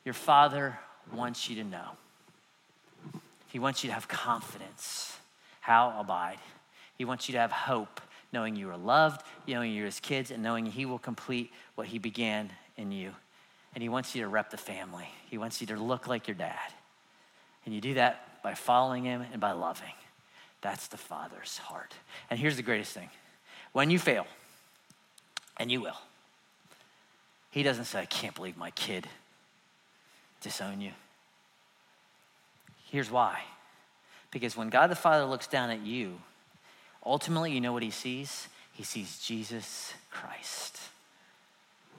Your 0.04 0.14
Father 0.14 0.78
wants 1.12 1.48
you 1.48 1.56
to 1.56 1.64
know. 1.64 1.90
He 3.48 3.58
wants 3.58 3.82
you 3.82 3.88
to 3.88 3.94
have 3.94 4.06
confidence. 4.06 5.16
How? 5.60 5.96
Abide. 5.98 6.38
He 6.96 7.04
wants 7.04 7.28
you 7.28 7.32
to 7.32 7.38
have 7.38 7.52
hope 7.52 8.00
knowing 8.36 8.54
you 8.54 8.68
are 8.68 8.76
loved, 8.76 9.22
knowing 9.48 9.72
you're 9.72 9.86
his 9.86 9.98
kids, 9.98 10.30
and 10.30 10.42
knowing 10.42 10.66
he 10.66 10.84
will 10.84 10.98
complete 10.98 11.50
what 11.74 11.86
he 11.86 11.98
began 11.98 12.52
in 12.76 12.92
you. 12.92 13.10
And 13.74 13.82
he 13.82 13.88
wants 13.88 14.14
you 14.14 14.20
to 14.20 14.28
rep 14.28 14.50
the 14.50 14.58
family. 14.58 15.08
He 15.30 15.38
wants 15.38 15.62
you 15.62 15.66
to 15.68 15.76
look 15.76 16.06
like 16.06 16.28
your 16.28 16.34
dad. 16.34 16.68
And 17.64 17.74
you 17.74 17.80
do 17.80 17.94
that 17.94 18.42
by 18.42 18.52
following 18.52 19.04
him 19.04 19.24
and 19.32 19.40
by 19.40 19.52
loving. 19.52 19.94
That's 20.60 20.88
the 20.88 20.98
Father's 20.98 21.56
heart. 21.56 21.94
And 22.28 22.38
here's 22.38 22.58
the 22.58 22.62
greatest 22.62 22.92
thing 22.92 23.08
when 23.72 23.88
you 23.88 23.98
fail, 23.98 24.26
and 25.56 25.72
you 25.72 25.80
will, 25.80 25.96
he 27.50 27.62
doesn't 27.62 27.86
say, 27.86 28.00
I 28.00 28.04
can't 28.04 28.34
believe 28.34 28.58
my 28.58 28.70
kid 28.72 29.08
disowned 30.42 30.82
you. 30.82 30.92
Here's 32.90 33.10
why. 33.10 33.40
Because 34.30 34.58
when 34.58 34.68
God 34.68 34.90
the 34.90 34.94
Father 34.94 35.24
looks 35.24 35.46
down 35.46 35.70
at 35.70 35.80
you, 35.80 36.18
Ultimately, 37.06 37.52
you 37.52 37.60
know 37.60 37.72
what 37.72 37.84
he 37.84 37.90
sees? 37.90 38.48
He 38.72 38.82
sees 38.82 39.20
Jesus 39.20 39.94
Christ. 40.10 40.78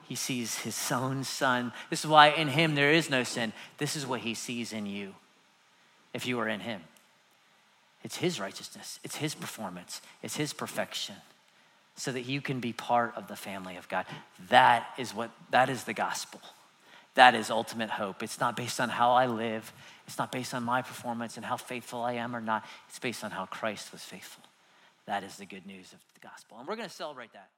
He 0.06 0.14
sees 0.14 0.58
his 0.58 0.92
own 0.92 1.24
son. 1.24 1.72
This 1.90 2.00
is 2.00 2.06
why 2.06 2.28
in 2.28 2.48
him 2.48 2.74
there 2.74 2.92
is 2.92 3.10
no 3.10 3.24
sin. 3.24 3.52
This 3.78 3.96
is 3.96 4.06
what 4.06 4.20
he 4.20 4.34
sees 4.34 4.72
in 4.72 4.86
you 4.86 5.14
if 6.12 6.26
you 6.26 6.38
are 6.40 6.48
in 6.48 6.60
him. 6.60 6.82
It's 8.04 8.16
his 8.16 8.38
righteousness, 8.38 9.00
it's 9.02 9.16
his 9.16 9.34
performance, 9.34 10.00
it's 10.22 10.36
his 10.36 10.52
perfection 10.52 11.16
so 11.96 12.12
that 12.12 12.22
you 12.22 12.40
can 12.40 12.60
be 12.60 12.72
part 12.72 13.12
of 13.16 13.26
the 13.26 13.34
family 13.34 13.76
of 13.76 13.88
God. 13.88 14.06
That 14.50 14.86
is 14.98 15.12
what 15.12 15.30
that 15.50 15.68
is 15.68 15.82
the 15.82 15.94
gospel. 15.94 16.40
That 17.16 17.34
is 17.34 17.50
ultimate 17.50 17.90
hope. 17.90 18.22
It's 18.22 18.38
not 18.38 18.56
based 18.56 18.80
on 18.80 18.88
how 18.88 19.12
I 19.12 19.26
live. 19.26 19.72
It's 20.06 20.16
not 20.16 20.30
based 20.30 20.54
on 20.54 20.62
my 20.62 20.80
performance 20.80 21.36
and 21.36 21.44
how 21.44 21.56
faithful 21.56 22.02
I 22.02 22.12
am 22.12 22.36
or 22.36 22.40
not. 22.40 22.64
It's 22.88 23.00
based 23.00 23.24
on 23.24 23.32
how 23.32 23.46
Christ 23.46 23.90
was 23.90 24.02
faithful. 24.02 24.44
That 25.08 25.24
is 25.24 25.36
the 25.36 25.46
good 25.46 25.64
news 25.64 25.94
of 25.94 26.00
the 26.12 26.20
gospel. 26.20 26.58
And 26.58 26.68
we're 26.68 26.76
going 26.76 26.86
to 26.86 26.94
celebrate 26.94 27.32
that. 27.32 27.48